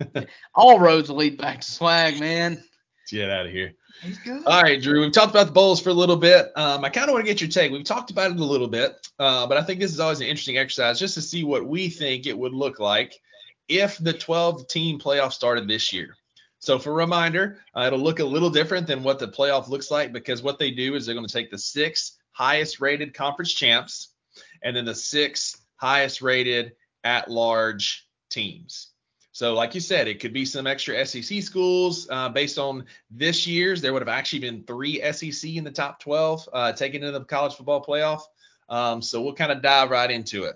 All 0.54 0.78
roads 0.80 1.10
lead 1.10 1.36
back 1.38 1.60
to 1.60 1.70
swag, 1.70 2.18
man. 2.18 2.62
Get 3.10 3.30
out 3.30 3.46
of 3.46 3.52
here. 3.52 3.74
He's 4.02 4.18
good. 4.18 4.44
All 4.46 4.62
right, 4.62 4.80
Drew. 4.80 5.00
We've 5.00 5.12
talked 5.12 5.30
about 5.30 5.46
the 5.46 5.52
bowls 5.52 5.80
for 5.80 5.90
a 5.90 5.94
little 5.94 6.16
bit. 6.16 6.50
Um, 6.56 6.84
I 6.84 6.88
kind 6.88 7.08
of 7.08 7.14
want 7.14 7.24
to 7.24 7.30
get 7.30 7.40
your 7.40 7.50
take. 7.50 7.70
We've 7.70 7.84
talked 7.84 8.10
about 8.10 8.30
it 8.30 8.40
a 8.40 8.44
little 8.44 8.68
bit, 8.68 9.08
uh, 9.18 9.46
but 9.46 9.56
I 9.56 9.62
think 9.62 9.80
this 9.80 9.92
is 9.92 10.00
always 10.00 10.20
an 10.20 10.26
interesting 10.26 10.58
exercise 10.58 10.98
just 10.98 11.14
to 11.14 11.22
see 11.22 11.44
what 11.44 11.66
we 11.66 11.88
think 11.88 12.26
it 12.26 12.36
would 12.36 12.54
look 12.54 12.80
like 12.80 13.20
if 13.68 13.98
the 13.98 14.12
12 14.12 14.68
team 14.68 14.98
playoff 14.98 15.32
started 15.32 15.68
this 15.68 15.92
year. 15.92 16.16
So, 16.58 16.78
for 16.78 16.90
a 16.90 16.94
reminder, 16.94 17.58
uh, 17.76 17.84
it'll 17.86 17.98
look 17.98 18.20
a 18.20 18.24
little 18.24 18.50
different 18.50 18.86
than 18.86 19.02
what 19.02 19.18
the 19.18 19.28
playoff 19.28 19.68
looks 19.68 19.90
like 19.90 20.12
because 20.12 20.42
what 20.42 20.58
they 20.58 20.70
do 20.70 20.94
is 20.94 21.04
they're 21.04 21.14
going 21.14 21.26
to 21.26 21.32
take 21.32 21.50
the 21.50 21.58
six 21.58 22.18
highest 22.32 22.80
rated 22.80 23.12
conference 23.12 23.52
champs 23.52 24.14
and 24.62 24.74
then 24.74 24.86
the 24.86 24.94
six 24.94 25.58
highest 25.76 26.22
rated 26.22 26.72
at 27.04 27.30
large 27.30 28.08
teams. 28.30 28.93
So, 29.34 29.52
like 29.52 29.74
you 29.74 29.80
said, 29.80 30.06
it 30.06 30.20
could 30.20 30.32
be 30.32 30.44
some 30.44 30.64
extra 30.64 31.04
SEC 31.04 31.42
schools. 31.42 32.06
Uh, 32.08 32.28
based 32.28 32.56
on 32.56 32.84
this 33.10 33.48
year's, 33.48 33.80
there 33.80 33.92
would 33.92 34.00
have 34.00 34.08
actually 34.08 34.38
been 34.38 34.62
three 34.62 35.02
SEC 35.10 35.50
in 35.50 35.64
the 35.64 35.72
top 35.72 35.98
12 35.98 36.48
uh, 36.52 36.72
taken 36.72 37.02
into 37.02 37.18
the 37.18 37.24
college 37.24 37.54
football 37.56 37.84
playoff. 37.84 38.20
Um, 38.68 39.02
so 39.02 39.20
we'll 39.20 39.34
kind 39.34 39.50
of 39.50 39.60
dive 39.60 39.90
right 39.90 40.08
into 40.08 40.44
it. 40.44 40.54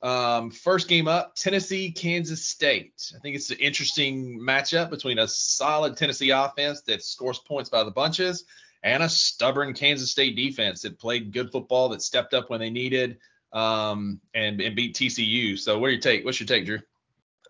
Um, 0.00 0.50
first 0.50 0.88
game 0.88 1.06
up, 1.06 1.34
Tennessee, 1.34 1.92
Kansas 1.92 2.42
State. 2.42 3.12
I 3.14 3.18
think 3.18 3.36
it's 3.36 3.50
an 3.50 3.58
interesting 3.58 4.40
matchup 4.40 4.88
between 4.88 5.18
a 5.18 5.28
solid 5.28 5.94
Tennessee 5.94 6.30
offense 6.30 6.80
that 6.86 7.02
scores 7.02 7.40
points 7.40 7.68
by 7.68 7.84
the 7.84 7.90
bunches 7.90 8.46
and 8.82 9.02
a 9.02 9.08
stubborn 9.10 9.74
Kansas 9.74 10.10
State 10.10 10.34
defense 10.34 10.80
that 10.80 10.98
played 10.98 11.30
good 11.30 11.52
football, 11.52 11.90
that 11.90 12.00
stepped 12.00 12.32
up 12.32 12.48
when 12.48 12.58
they 12.58 12.70
needed, 12.70 13.18
um, 13.52 14.18
and, 14.32 14.62
and 14.62 14.74
beat 14.74 14.96
TCU. 14.96 15.58
So, 15.58 15.78
what 15.78 15.88
do 15.88 15.92
you 15.92 16.00
take? 16.00 16.24
What's 16.24 16.40
your 16.40 16.46
take, 16.46 16.64
Drew? 16.64 16.78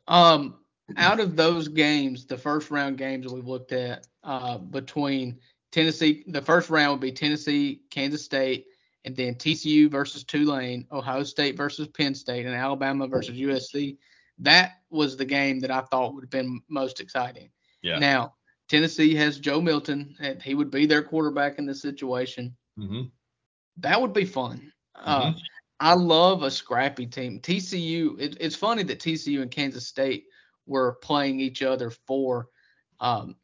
Um, 0.08 0.58
out 0.96 1.20
of 1.20 1.36
those 1.36 1.68
games, 1.68 2.26
the 2.26 2.36
first 2.36 2.70
round 2.70 2.98
games 2.98 3.32
we've 3.32 3.46
looked 3.46 3.72
at, 3.72 4.06
uh, 4.24 4.58
between 4.58 5.38
Tennessee, 5.70 6.24
the 6.26 6.42
first 6.42 6.70
round 6.70 6.92
would 6.92 7.00
be 7.00 7.12
Tennessee, 7.12 7.82
Kansas 7.90 8.24
State, 8.24 8.66
and 9.04 9.16
then 9.16 9.34
TCU 9.34 9.90
versus 9.90 10.24
Tulane, 10.24 10.86
Ohio 10.92 11.22
State 11.22 11.56
versus 11.56 11.88
Penn 11.88 12.14
State, 12.14 12.46
and 12.46 12.54
Alabama 12.54 13.06
versus 13.06 13.36
USC. 13.36 13.96
That 14.38 14.80
was 14.90 15.16
the 15.16 15.24
game 15.24 15.60
that 15.60 15.70
I 15.70 15.80
thought 15.80 16.14
would 16.14 16.24
have 16.24 16.30
been 16.30 16.60
most 16.68 17.00
exciting. 17.00 17.50
Yeah. 17.82 17.98
Now, 17.98 18.34
Tennessee 18.68 19.14
has 19.16 19.38
Joe 19.38 19.60
Milton, 19.60 20.14
and 20.20 20.40
he 20.40 20.54
would 20.54 20.70
be 20.70 20.86
their 20.86 21.02
quarterback 21.02 21.58
in 21.58 21.66
this 21.66 21.82
situation. 21.82 22.56
Mm-hmm. 22.78 23.02
That 23.78 24.00
would 24.00 24.12
be 24.12 24.24
fun. 24.24 24.72
Uh, 24.94 25.32
I 25.82 25.94
love 25.94 26.44
a 26.44 26.50
scrappy 26.50 27.06
team. 27.06 27.40
TCU. 27.40 28.18
It, 28.20 28.36
it's 28.38 28.54
funny 28.54 28.84
that 28.84 29.00
TCU 29.00 29.42
and 29.42 29.50
Kansas 29.50 29.88
State 29.88 30.26
were 30.64 30.92
playing 31.02 31.40
each 31.40 31.60
other 31.60 31.90
for 31.90 32.48
um, 33.00 33.34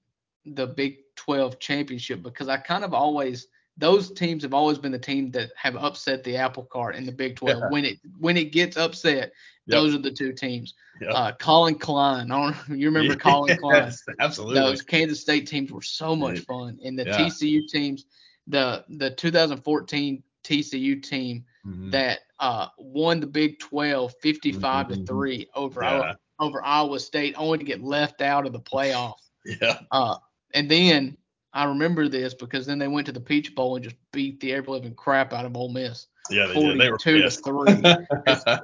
the 0.47 0.69
Big 0.69 0.99
12 1.17 1.59
championship 1.59 2.23
because 2.23 2.49
I 2.49 2.57
kind 2.57 2.85
of 2.85 2.95
always 2.95 3.49
those 3.77 4.13
teams 4.13 4.45
have 4.45 4.55
always 4.55 4.79
been 4.79 4.93
the 4.93 4.99
team 5.01 5.33
that 5.33 5.51
have 5.57 5.77
upset 5.77 6.23
the 6.23 6.37
apple 6.37 6.65
cart 6.65 6.95
in 6.95 7.05
the 7.05 7.13
Big 7.13 7.35
12. 7.35 7.59
Yeah. 7.59 7.69
When 7.71 7.85
it 7.85 7.99
when 8.21 8.37
it 8.37 8.53
gets 8.53 8.77
upset, 8.77 9.33
those 9.67 9.93
are 9.93 9.99
the 9.99 10.13
two 10.13 10.33
teams. 10.33 10.75
Yep. 11.01 11.11
Uh, 11.13 11.33
Collin 11.41 11.75
Klein. 11.75 12.31
I 12.31 12.41
don't 12.41 12.69
know. 12.69 12.77
You 12.77 12.87
remember 12.87 13.17
Collin 13.21 13.59
Klein? 13.59 13.93
Absolutely. 14.21 14.55
Those 14.55 14.83
Kansas 14.83 15.21
State 15.21 15.49
teams 15.49 15.73
were 15.73 15.83
so 15.83 16.15
much 16.15 16.39
fun, 16.41 16.79
and 16.85 16.97
the 16.97 17.05
Yeah. 17.05 17.19
TCU 17.19 17.67
teams, 17.67 18.07
the 18.47 18.85
the 18.91 19.11
2014 19.11 20.23
TCU 20.45 21.03
team 21.03 21.45
Mhm. 21.69 21.91
that 21.93 22.21
uh, 22.41 22.69
won 22.79 23.21
the 23.21 23.27
Big 23.27 23.59
12 23.59 24.15
55 24.23 24.87
Mhm. 24.87 24.89
to 24.95 25.07
3 25.07 25.49
over 25.55 25.83
Yeah. 25.83 25.91
Iowa, 25.91 26.19
over 26.39 26.65
Iowa 26.65 27.01
State 27.01 27.35
only 27.37 27.59
to 27.59 27.65
get 27.65 27.83
left 27.83 28.23
out 28.23 28.47
of 28.47 28.53
the 28.53 28.61
playoff. 28.61 29.17
Yeah. 29.45 29.81
Uh, 29.91 30.17
and 30.55 30.71
then 30.71 31.17
I 31.53 31.65
remember 31.65 32.09
this 32.09 32.35
because 32.35 32.65
then 32.67 32.79
they 32.79 32.89
went 32.89 33.07
to 33.07 33.13
the 33.13 33.21
Peach 33.21 33.55
Bowl 33.55 33.75
and 33.77 33.85
just 33.85 33.97
beat 34.13 34.39
the 34.41 34.53
ever 34.53 34.71
living 34.71 34.95
crap 34.95 35.33
out 35.33 35.45
of 35.47 35.57
Ole 35.57 35.71
Miss. 35.71 36.07
Yeah, 36.31 36.47
they 36.47 36.55
did. 36.55 36.79
They 36.81 36.91
were 36.91 36.99
42 36.99 37.23
to 37.23 37.31
3. 37.31 37.83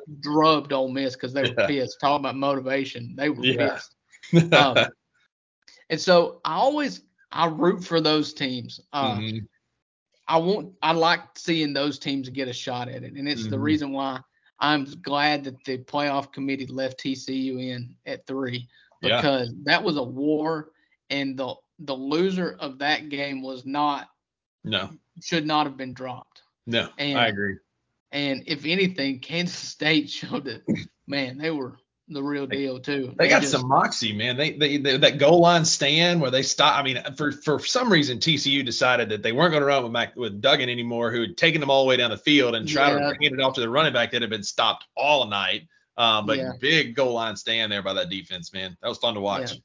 Drubbed 0.20 0.72
Ole 0.72 0.88
Miss 0.90 1.14
because 1.14 1.32
they 1.32 1.42
were 1.42 1.54
Yeah. 1.58 1.66
pissed. 1.66 1.98
Talking 2.00 2.24
about 2.26 2.36
motivation, 2.36 3.14
they 3.16 3.30
were 3.30 3.44
Yeah. 3.44 3.78
pissed. 4.30 4.52
Um, 4.52 4.76
and 5.90 6.00
so 6.00 6.40
I 6.44 6.54
always 6.54 7.02
I 7.32 7.46
root 7.48 7.82
for 7.82 8.00
those 8.00 8.32
teams. 8.32 8.80
Uh, 8.92 9.16
Mhm. 9.16 9.48
I 10.26 10.38
want 10.38 10.72
I 10.82 10.92
like 10.92 11.20
seeing 11.36 11.72
those 11.72 11.98
teams 11.98 12.28
get 12.30 12.48
a 12.48 12.52
shot 12.52 12.88
at 12.88 13.02
it, 13.04 13.14
and 13.14 13.28
it's 13.28 13.46
the 13.46 13.56
Mhm. 13.56 13.62
reason 13.62 13.92
why 13.92 14.20
I'm 14.58 14.84
glad 15.02 15.44
that 15.44 15.62
the 15.64 15.78
playoff 15.78 16.32
committee 16.32 16.66
left 16.66 16.98
TCU 17.00 17.58
in 17.58 17.94
at 18.06 18.26
three 18.26 18.68
Yeah. 19.02 19.16
because 19.16 19.52
that 19.64 19.82
was 19.82 19.96
a 19.96 20.02
war, 20.02 20.70
and 21.10 21.36
the 21.38 21.54
the 21.80 21.94
loser 21.94 22.56
of 22.60 22.78
that 22.78 23.08
game 23.08 23.42
was 23.42 23.66
not 23.66 24.08
No, 24.62 24.90
should 25.20 25.44
not 25.46 25.66
have 25.66 25.76
been 25.76 25.92
dropped. 25.92 26.42
no, 26.66 26.88
And- 26.98 27.18
I 27.18 27.26
agree. 27.26 27.56
And 28.12 28.44
if 28.46 28.64
anything, 28.64 29.18
Kansas 29.18 29.56
State 29.58 30.08
showed 30.20 30.44
that 30.44 30.62
man 31.06 31.36
they 31.36 31.50
were 31.50 31.76
the 32.08 32.22
real 32.22 32.46
deal 32.46 32.78
too. 32.80 33.14
They, 33.16 33.24
they 33.24 33.28
got 33.28 33.40
just, 33.42 33.52
some 33.52 33.66
moxie, 33.66 34.12
man. 34.12 34.36
They, 34.36 34.52
they, 34.52 34.76
they 34.76 34.96
that 34.98 35.18
goal 35.18 35.40
line 35.40 35.64
stand 35.64 36.20
where 36.20 36.30
they 36.30 36.42
stop. 36.42 36.78
I 36.78 36.82
mean, 36.82 37.02
for 37.16 37.32
for 37.32 37.58
some 37.60 37.90
reason 37.90 38.18
TCU 38.18 38.64
decided 38.64 39.08
that 39.08 39.22
they 39.22 39.32
weren't 39.32 39.52
going 39.52 39.62
to 39.62 39.66
run 39.66 39.82
with 39.82 39.92
Max, 39.92 40.14
with 40.14 40.40
Duggan 40.40 40.68
anymore, 40.68 41.10
who 41.10 41.22
had 41.22 41.36
taken 41.36 41.60
them 41.60 41.70
all 41.70 41.84
the 41.84 41.88
way 41.88 41.96
down 41.96 42.10
the 42.10 42.18
field 42.18 42.54
and 42.54 42.68
tried 42.68 42.92
yeah. 42.92 43.12
to 43.12 43.16
hand 43.20 43.34
it 43.34 43.40
off 43.40 43.54
to 43.54 43.60
the 43.60 43.68
running 43.70 43.92
back 43.92 44.10
that 44.12 44.22
had 44.22 44.30
been 44.30 44.42
stopped 44.42 44.86
all 44.96 45.26
night. 45.26 45.68
Um, 45.96 46.26
but 46.26 46.38
yeah. 46.38 46.52
big 46.60 46.94
goal 46.94 47.14
line 47.14 47.36
stand 47.36 47.72
there 47.72 47.82
by 47.82 47.94
that 47.94 48.10
defense, 48.10 48.52
man. 48.52 48.76
That 48.82 48.88
was 48.88 48.98
fun 48.98 49.14
to 49.14 49.20
watch. 49.20 49.52
Yeah. 49.52 49.58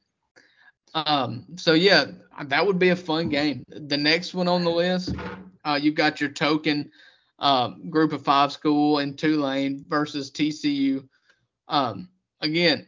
Um, 0.93 1.45
so 1.57 1.73
yeah, 1.73 2.05
that 2.45 2.65
would 2.65 2.79
be 2.79 2.89
a 2.89 2.95
fun 2.95 3.29
game. 3.29 3.63
The 3.67 3.97
next 3.97 4.33
one 4.33 4.47
on 4.47 4.63
the 4.63 4.71
list, 4.71 5.13
uh, 5.65 5.79
you've 5.81 5.95
got 5.95 6.21
your 6.21 6.29
token 6.29 6.91
uh, 7.37 7.69
group 7.89 8.13
of 8.13 8.23
five 8.23 8.51
school 8.51 8.99
in 8.99 9.15
Tulane 9.15 9.85
versus 9.87 10.31
TCU. 10.31 11.07
Um, 11.67 12.09
again, 12.41 12.87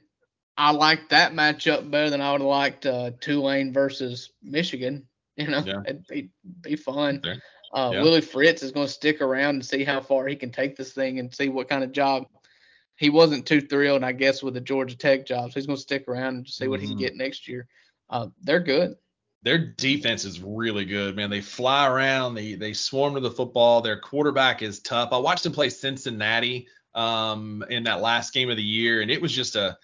I 0.57 0.71
like 0.71 1.09
that 1.09 1.33
matchup 1.33 1.89
better 1.89 2.09
than 2.09 2.21
I 2.21 2.31
would 2.31 2.41
have 2.41 2.47
liked 2.47 2.85
uh, 2.85 3.11
Tulane 3.19 3.73
versus 3.73 4.31
Michigan. 4.41 5.07
You 5.37 5.47
know, 5.47 5.63
yeah. 5.65 5.81
it'd 5.87 6.05
be, 6.07 6.29
be 6.61 6.75
fun. 6.75 7.21
Uh, 7.73 7.91
yeah. 7.93 8.01
Willie 8.03 8.21
Fritz 8.21 8.61
is 8.61 8.73
going 8.73 8.85
to 8.85 8.91
stick 8.91 9.21
around 9.21 9.55
and 9.55 9.65
see 9.65 9.83
how 9.83 10.01
far 10.01 10.27
he 10.27 10.35
can 10.35 10.51
take 10.51 10.75
this 10.75 10.93
thing 10.93 11.19
and 11.19 11.33
see 11.33 11.47
what 11.47 11.69
kind 11.69 11.83
of 11.83 11.93
job. 11.93 12.25
He 12.97 13.09
wasn't 13.09 13.47
too 13.47 13.61
thrilled, 13.61 14.03
I 14.03 14.11
guess, 14.11 14.43
with 14.43 14.53
the 14.53 14.61
Georgia 14.61 14.95
Tech 14.95 15.25
job, 15.25 15.49
so 15.49 15.53
he's 15.55 15.65
going 15.65 15.77
to 15.77 15.81
stick 15.81 16.07
around 16.07 16.35
and 16.35 16.47
see 16.47 16.67
what 16.67 16.79
mm-hmm. 16.79 16.81
he 16.81 16.87
can 16.89 16.97
mm-hmm. 16.97 17.05
get 17.05 17.15
next 17.15 17.47
year. 17.47 17.67
Uh, 18.09 18.27
they're 18.43 18.59
good. 18.59 18.97
Their 19.43 19.57
defense 19.57 20.25
is 20.25 20.41
really 20.41 20.85
good, 20.85 21.15
man. 21.15 21.31
They 21.31 21.41
fly 21.41 21.87
around, 21.87 22.35
they 22.35 22.53
they 22.53 22.73
swarm 22.73 23.15
to 23.15 23.21
the 23.21 23.31
football. 23.31 23.81
Their 23.81 23.99
quarterback 23.99 24.61
is 24.61 24.81
tough. 24.81 25.09
I 25.11 25.17
watched 25.17 25.45
him 25.45 25.53
play 25.53 25.69
Cincinnati 25.69 26.67
um, 26.95 27.63
in 27.69 27.83
that 27.83 28.01
last 28.01 28.33
game 28.33 28.49
of 28.49 28.57
the 28.57 28.63
year, 28.63 29.01
and 29.01 29.11
it 29.11 29.21
was 29.21 29.31
just 29.31 29.55
a 29.55 29.77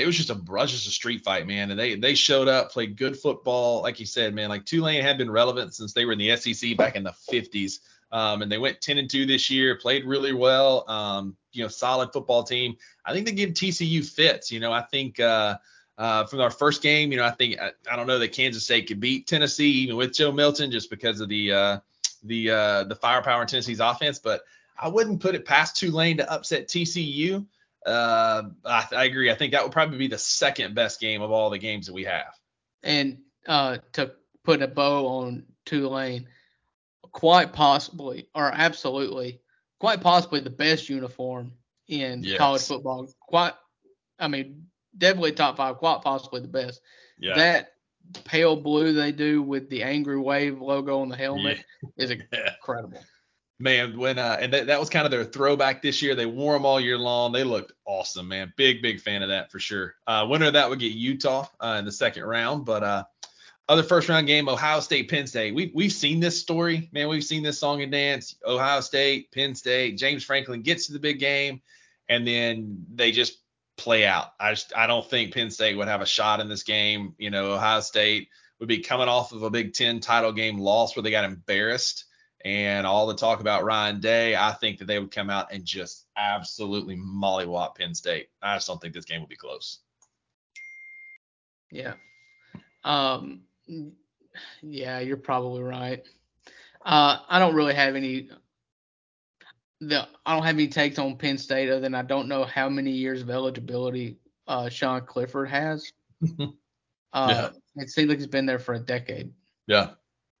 it 0.00 0.06
was 0.06 0.16
just 0.16 0.30
a 0.30 0.34
brush, 0.34 0.72
just 0.72 0.86
a 0.86 0.90
street 0.90 1.22
fight, 1.22 1.46
man. 1.46 1.70
And 1.70 1.78
they 1.78 1.96
they 1.96 2.14
showed 2.14 2.48
up, 2.48 2.70
played 2.70 2.96
good 2.96 3.18
football, 3.18 3.82
like 3.82 4.00
you 4.00 4.06
said, 4.06 4.34
man. 4.34 4.48
Like 4.48 4.64
Tulane 4.64 5.02
had 5.02 5.18
been 5.18 5.30
relevant 5.30 5.74
since 5.74 5.92
they 5.92 6.04
were 6.04 6.12
in 6.12 6.18
the 6.18 6.36
SEC 6.36 6.76
back 6.76 6.96
in 6.96 7.02
the 7.02 7.14
50s, 7.30 7.80
um, 8.10 8.42
and 8.42 8.50
they 8.50 8.58
went 8.58 8.80
10 8.80 8.98
and 8.98 9.10
2 9.10 9.26
this 9.26 9.50
year, 9.50 9.76
played 9.76 10.06
really 10.06 10.32
well. 10.32 10.88
Um, 10.88 11.36
you 11.52 11.62
know, 11.62 11.68
solid 11.68 12.12
football 12.12 12.42
team. 12.42 12.76
I 13.04 13.12
think 13.12 13.26
they 13.26 13.32
give 13.32 13.50
TCU 13.50 14.04
fits. 14.04 14.50
You 14.50 14.60
know, 14.60 14.72
I 14.72 14.82
think 14.82 15.20
uh, 15.20 15.58
uh, 15.98 16.26
from 16.26 16.40
our 16.40 16.50
first 16.50 16.82
game. 16.82 17.12
You 17.12 17.18
know, 17.18 17.24
I 17.24 17.30
think 17.30 17.60
I, 17.60 17.72
I, 17.90 17.96
don't 17.96 18.06
know 18.06 18.18
that 18.18 18.32
Kansas 18.32 18.64
State 18.64 18.88
could 18.88 19.00
beat 19.00 19.26
Tennessee 19.26 19.70
even 19.70 19.96
with 19.96 20.14
Joe 20.14 20.32
Milton 20.32 20.70
just 20.70 20.90
because 20.90 21.20
of 21.20 21.28
the 21.28 21.52
uh, 21.52 21.78
the 22.24 22.50
uh, 22.50 22.84
the 22.84 22.96
firepower 22.96 23.42
in 23.42 23.48
Tennessee's 23.48 23.80
offense, 23.80 24.18
but 24.18 24.42
I 24.78 24.88
wouldn't 24.88 25.20
put 25.20 25.34
it 25.34 25.44
past 25.44 25.76
Tulane 25.76 26.18
to 26.18 26.30
upset 26.30 26.68
TCU. 26.68 27.46
Uh, 27.84 28.42
I, 28.64 28.86
I, 28.92 29.04
agree. 29.04 29.30
I 29.30 29.34
think 29.34 29.52
that 29.52 29.62
would 29.62 29.72
probably 29.72 29.98
be 29.98 30.06
the 30.06 30.18
second 30.18 30.74
best 30.74 31.00
game 31.00 31.20
of 31.22 31.30
all 31.30 31.50
the 31.50 31.58
games 31.58 31.86
that 31.86 31.92
we 31.92 32.04
have. 32.04 32.32
And 32.82 33.18
uh, 33.46 33.78
to 33.94 34.12
put 34.44 34.62
a 34.62 34.68
bow 34.68 35.06
on 35.06 35.44
Tulane, 35.64 36.28
quite 37.10 37.52
possibly, 37.52 38.28
or 38.34 38.50
absolutely, 38.52 39.40
quite 39.78 40.00
possibly 40.00 40.40
the 40.40 40.50
best 40.50 40.88
uniform 40.88 41.52
in 41.88 42.22
yes. 42.22 42.38
college 42.38 42.62
football. 42.62 43.08
Quite, 43.20 43.54
I 44.18 44.28
mean, 44.28 44.66
definitely 44.96 45.32
top 45.32 45.56
five, 45.56 45.76
quite 45.76 46.02
possibly 46.02 46.40
the 46.40 46.48
best. 46.48 46.80
Yeah. 47.18 47.34
That 47.34 47.72
pale 48.24 48.56
blue 48.56 48.92
they 48.92 49.12
do 49.12 49.42
with 49.42 49.68
the 49.70 49.82
angry 49.82 50.18
wave 50.18 50.60
logo 50.60 51.00
on 51.00 51.08
the 51.08 51.16
helmet 51.16 51.64
yeah. 51.96 52.04
is 52.04 52.10
incredible. 52.60 53.02
Man, 53.62 53.96
when 53.96 54.18
uh, 54.18 54.38
and 54.40 54.52
that, 54.52 54.80
was 54.80 54.90
kind 54.90 55.04
of 55.04 55.12
their 55.12 55.22
throwback 55.22 55.82
this 55.82 56.02
year. 56.02 56.16
They 56.16 56.26
wore 56.26 56.54
them 56.54 56.66
all 56.66 56.80
year 56.80 56.98
long. 56.98 57.30
They 57.30 57.44
looked 57.44 57.70
awesome, 57.84 58.26
man. 58.26 58.52
Big, 58.56 58.82
big 58.82 59.00
fan 59.00 59.22
of 59.22 59.28
that 59.28 59.52
for 59.52 59.60
sure. 59.60 59.94
Uh, 60.04 60.26
winner 60.28 60.46
of 60.46 60.54
that 60.54 60.68
would 60.68 60.80
get 60.80 60.90
Utah 60.90 61.46
uh, 61.60 61.76
in 61.78 61.84
the 61.84 61.92
second 61.92 62.24
round, 62.24 62.64
but 62.64 62.82
uh, 62.82 63.04
other 63.68 63.84
first 63.84 64.08
round 64.08 64.26
game, 64.26 64.48
Ohio 64.48 64.80
State, 64.80 65.08
Penn 65.08 65.28
State. 65.28 65.54
We 65.54 65.70
we've 65.76 65.92
seen 65.92 66.18
this 66.18 66.40
story, 66.40 66.90
man. 66.92 67.06
We've 67.06 67.22
seen 67.22 67.44
this 67.44 67.60
song 67.60 67.82
and 67.82 67.92
dance. 67.92 68.34
Ohio 68.44 68.80
State, 68.80 69.30
Penn 69.30 69.54
State. 69.54 69.96
James 69.96 70.24
Franklin 70.24 70.62
gets 70.62 70.88
to 70.88 70.92
the 70.92 70.98
big 70.98 71.20
game, 71.20 71.62
and 72.08 72.26
then 72.26 72.84
they 72.92 73.12
just 73.12 73.38
play 73.76 74.04
out. 74.04 74.32
I 74.40 74.54
just 74.54 74.72
I 74.76 74.88
don't 74.88 75.08
think 75.08 75.34
Penn 75.34 75.52
State 75.52 75.76
would 75.76 75.86
have 75.86 76.00
a 76.00 76.06
shot 76.06 76.40
in 76.40 76.48
this 76.48 76.64
game. 76.64 77.14
You 77.16 77.30
know, 77.30 77.52
Ohio 77.52 77.78
State 77.78 78.28
would 78.58 78.68
be 78.68 78.80
coming 78.80 79.08
off 79.08 79.30
of 79.30 79.44
a 79.44 79.50
Big 79.50 79.72
Ten 79.72 80.00
title 80.00 80.32
game 80.32 80.58
loss 80.58 80.96
where 80.96 81.04
they 81.04 81.12
got 81.12 81.24
embarrassed, 81.24 82.06
and 82.44 82.86
all 82.86 83.06
the 83.06 83.14
talk 83.14 83.40
about 83.40 83.64
Ryan 83.64 84.00
Day. 84.00 84.36
I 84.36 84.52
think 84.52 84.78
that 84.78 84.86
they 84.86 84.98
would 84.98 85.10
come 85.10 85.30
out 85.30 85.52
and 85.52 85.64
just 85.64 86.06
absolutely 86.16 86.96
mollywop 86.96 87.76
Penn 87.76 87.94
State. 87.94 88.28
I 88.42 88.56
just 88.56 88.66
don't 88.66 88.80
think 88.80 88.94
this 88.94 89.04
game 89.04 89.20
will 89.20 89.28
be 89.28 89.36
close. 89.36 89.78
Yeah. 91.70 91.94
Um. 92.84 93.42
Yeah, 94.62 95.00
you're 95.00 95.16
probably 95.16 95.62
right. 95.62 96.02
Uh, 96.84 97.18
I 97.28 97.38
don't 97.38 97.54
really 97.54 97.74
have 97.74 97.94
any 97.94 98.28
the 99.80 100.06
I 100.24 100.34
don't 100.34 100.44
have 100.44 100.54
any 100.54 100.68
takes 100.68 100.98
on 100.98 101.16
Penn 101.16 101.38
State 101.38 101.68
other 101.68 101.80
than 101.80 101.94
I 101.94 102.02
don't 102.02 102.28
know 102.28 102.44
how 102.44 102.68
many 102.68 102.92
years 102.92 103.22
of 103.22 103.30
eligibility 103.30 104.18
uh, 104.46 104.68
Sean 104.68 105.02
Clifford 105.02 105.48
has. 105.48 105.92
uh, 106.40 106.46
yeah. 107.14 107.48
It 107.76 107.90
seems 107.90 108.08
like 108.08 108.18
he's 108.18 108.26
been 108.26 108.46
there 108.46 108.58
for 108.58 108.74
a 108.74 108.78
decade. 108.78 109.32
Yeah. 109.66 109.90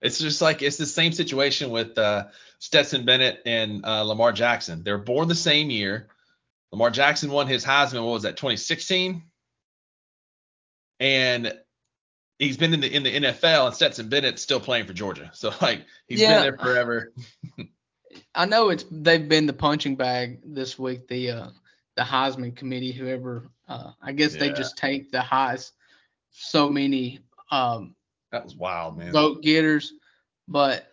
It's 0.02 0.18
just 0.18 0.42
like 0.42 0.62
it's 0.62 0.76
the 0.76 0.86
same 0.86 1.12
situation 1.12 1.70
with 1.70 1.96
uh, 1.96 2.26
Stetson 2.58 3.04
Bennett 3.04 3.40
and 3.46 3.84
uh, 3.84 4.02
Lamar 4.02 4.32
Jackson. 4.32 4.82
They're 4.82 4.98
born 4.98 5.28
the 5.28 5.34
same 5.34 5.70
year. 5.70 6.08
Lamar 6.72 6.90
Jackson 6.90 7.30
won 7.30 7.46
his 7.46 7.64
Heisman. 7.64 8.04
What 8.04 8.12
was 8.12 8.22
that? 8.24 8.36
2016. 8.36 9.22
And 10.98 11.52
he's 12.38 12.56
been 12.56 12.74
in 12.74 12.80
the 12.80 12.94
in 12.94 13.02
the 13.04 13.14
NFL, 13.14 13.66
and 13.66 13.74
Stetson 13.74 14.08
Bennett's 14.08 14.42
still 14.42 14.60
playing 14.60 14.86
for 14.86 14.92
Georgia. 14.92 15.30
So 15.34 15.52
like 15.62 15.86
he's 16.06 16.20
yeah. 16.20 16.34
been 16.34 16.42
there 16.42 16.58
forever. 16.58 17.12
I 18.34 18.46
know 18.46 18.70
it's 18.70 18.84
they've 18.90 19.28
been 19.28 19.46
the 19.46 19.52
punching 19.52 19.96
bag 19.96 20.40
this 20.44 20.78
week. 20.78 21.08
The 21.08 21.30
uh, 21.30 21.48
the 21.96 22.02
Heisman 22.02 22.56
committee, 22.56 22.92
whoever, 22.92 23.44
uh, 23.68 23.92
I 24.02 24.12
guess 24.12 24.34
yeah. 24.34 24.40
they 24.40 24.52
just 24.52 24.76
take 24.76 25.12
the 25.12 25.22
highest 25.22 25.72
so 26.30 26.68
many 26.68 27.20
um, 27.50 27.94
that 28.32 28.44
was 28.44 28.56
wild, 28.56 28.98
man. 28.98 29.12
Vote 29.12 29.42
getters, 29.42 29.92
but 30.48 30.90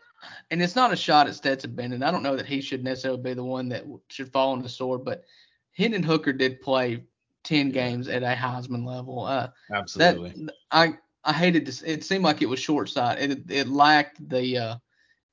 and 0.52 0.62
it's 0.62 0.76
not 0.76 0.94
a 0.94 0.96
shot 0.96 1.28
at 1.28 1.36
Stetson 1.36 1.74
Bennett. 1.74 2.04
I 2.04 2.12
don't 2.12 2.24
know 2.24 2.36
that 2.36 2.46
he 2.46 2.62
should 2.62 2.84
necessarily 2.84 3.22
be 3.22 3.34
the 3.34 3.44
one 3.44 3.70
that 3.70 3.86
should 4.10 4.32
fall 4.32 4.52
on 4.52 4.62
the 4.62 4.70
sword, 4.70 5.04
but 5.04 5.24
Hendon 5.72 6.04
Hooker 6.04 6.34
did 6.34 6.62
play 6.62 7.04
ten 7.44 7.72
games 7.72 8.08
at 8.08 8.24
a 8.24 8.36
Heisman 8.36 8.86
level. 8.86 9.26
Uh, 9.26 9.50
Absolutely. 9.74 10.46
That, 10.46 10.54
I 10.72 10.94
I 11.24 11.34
hated 11.34 11.66
this. 11.66 11.82
It 11.82 12.04
seemed 12.04 12.24
like 12.24 12.42
it 12.42 12.50
was 12.50 12.60
short 12.60 12.90
sighted. 12.90 13.32
It, 13.32 13.52
it 13.52 13.68
lacked 13.68 14.28
the 14.30 14.58
uh, 14.58 14.76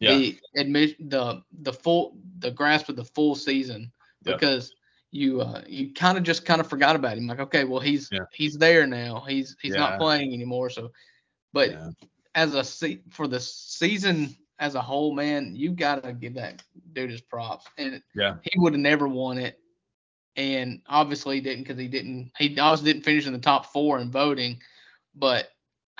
yeah. 0.00 0.14
the 0.14 0.38
admit 0.56 1.10
the 1.10 1.42
the 1.60 1.72
full 1.72 2.16
the 2.38 2.50
grasp 2.50 2.88
of 2.88 2.96
the 2.96 3.04
full 3.04 3.34
season 3.34 3.92
because 4.22 4.74
you 5.10 5.40
uh, 5.40 5.62
you 5.66 5.92
kind 5.94 6.18
of 6.18 6.24
just 6.24 6.44
kind 6.44 6.60
of 6.60 6.68
forgot 6.68 6.96
about 6.96 7.16
him. 7.16 7.26
Like, 7.26 7.40
okay, 7.40 7.64
well 7.64 7.80
he's 7.80 8.08
yeah. 8.12 8.20
he's 8.32 8.56
there 8.58 8.86
now. 8.86 9.24
He's 9.26 9.56
he's 9.60 9.74
yeah. 9.74 9.80
not 9.80 9.98
playing 9.98 10.32
anymore. 10.32 10.70
So, 10.70 10.90
but 11.56 11.94
as 12.34 12.54
a 12.54 12.62
se- 12.62 13.00
for 13.10 13.26
the 13.26 13.40
season 13.40 14.36
as 14.58 14.74
a 14.74 14.80
whole, 14.82 15.14
man, 15.14 15.56
you 15.56 15.70
gotta 15.70 16.12
give 16.12 16.34
that 16.34 16.62
dude 16.92 17.10
his 17.10 17.22
props. 17.22 17.66
And 17.78 18.02
yeah, 18.14 18.36
he 18.42 18.58
would 18.58 18.74
have 18.74 18.80
never 18.80 19.08
won 19.08 19.38
it. 19.38 19.58
And 20.36 20.82
obviously 20.86 21.36
he 21.36 21.40
didn't 21.40 21.64
because 21.64 21.78
he 21.78 21.88
didn't 21.88 22.30
he 22.36 22.58
also 22.58 22.84
didn't 22.84 23.02
finish 23.02 23.26
in 23.26 23.32
the 23.32 23.38
top 23.38 23.72
four 23.72 23.98
in 23.98 24.10
voting, 24.10 24.60
but 25.14 25.48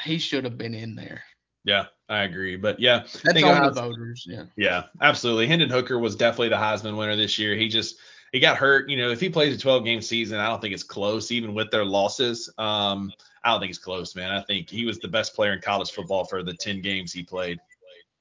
he 0.03 0.19
should 0.19 0.45
have 0.45 0.59
been 0.59 0.75
in 0.75 0.95
there. 0.95 1.23
Yeah, 1.65 1.87
I 2.09 2.23
agree. 2.25 2.57
But 2.57 2.79
yeah, 2.79 3.07
that's 3.25 3.43
all 3.43 3.71
the 3.71 3.81
voters. 3.81 4.25
Yeah. 4.29 4.45
Yeah, 4.57 4.85
absolutely. 5.01 5.47
Hendon 5.47 5.71
Hooker 5.71 5.99
was 5.99 6.15
definitely 6.15 6.51
the 6.51 6.57
Heisman 6.57 6.97
winner 6.97 7.17
this 7.17 7.39
year. 7.39 7.57
He 7.57 7.69
just 7.69 7.97
he 8.33 8.41
got 8.41 8.57
hurt. 8.57 8.89
You 8.89 8.99
know, 8.99 9.11
if 9.11 9.21
he 9.21 9.31
plays 9.31 9.55
a 9.55 9.59
12 9.59 9.85
game 9.85 10.01
season, 10.01 10.39
I 10.39 10.49
don't 10.49 10.61
think 10.61 10.75
it's 10.75 10.83
close, 10.83 11.33
even 11.33 11.55
with 11.55 11.71
their 11.71 11.85
losses. 11.85 12.53
Um, 12.59 13.11
I 13.47 13.51
don't 13.51 13.61
think 13.61 13.71
it's 13.71 13.79
close, 13.79 14.17
man. 14.17 14.33
I 14.33 14.41
think 14.41 14.69
he 14.69 14.85
was 14.85 14.99
the 14.99 15.07
best 15.07 15.37
player 15.37 15.53
in 15.53 15.61
college 15.61 15.93
football 15.93 16.25
for 16.25 16.43
the 16.43 16.53
10 16.53 16.81
games 16.83 17.13
he 17.13 17.23
played. 17.23 17.61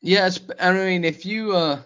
Yes, 0.01 0.39
I 0.59 0.71
mean, 0.71 1.03
if 1.03 1.25
you 1.25 1.55
uh, 1.55 1.81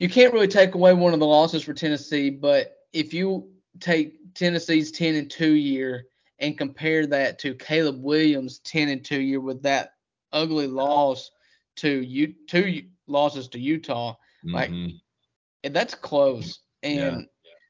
you 0.00 0.08
can't 0.08 0.32
really 0.32 0.48
take 0.48 0.74
away 0.74 0.94
one 0.94 1.14
of 1.14 1.20
the 1.20 1.26
losses 1.26 1.62
for 1.62 1.74
Tennessee, 1.74 2.28
but 2.28 2.78
if 2.92 3.14
you 3.14 3.48
take 3.78 4.34
Tennessee's 4.34 4.90
10 4.90 5.14
and 5.14 5.30
2 5.30 5.52
year 5.52 6.06
and 6.40 6.58
compare 6.58 7.06
that 7.06 7.38
to 7.38 7.54
Caleb 7.54 8.02
Williams' 8.02 8.58
10 8.64 8.88
and 8.88 9.04
2 9.04 9.20
year 9.20 9.40
with 9.40 9.62
that 9.62 9.92
ugly 10.32 10.66
loss 10.66 11.30
to 11.76 12.02
you 12.02 12.34
two 12.48 12.82
losses 13.06 13.46
to 13.48 13.60
Utah. 13.60 14.16
Like 14.42 14.70
mm-hmm. 14.70 15.72
that's 15.72 15.94
close. 15.94 16.58
And 16.82 17.20
yeah. 17.20 17.26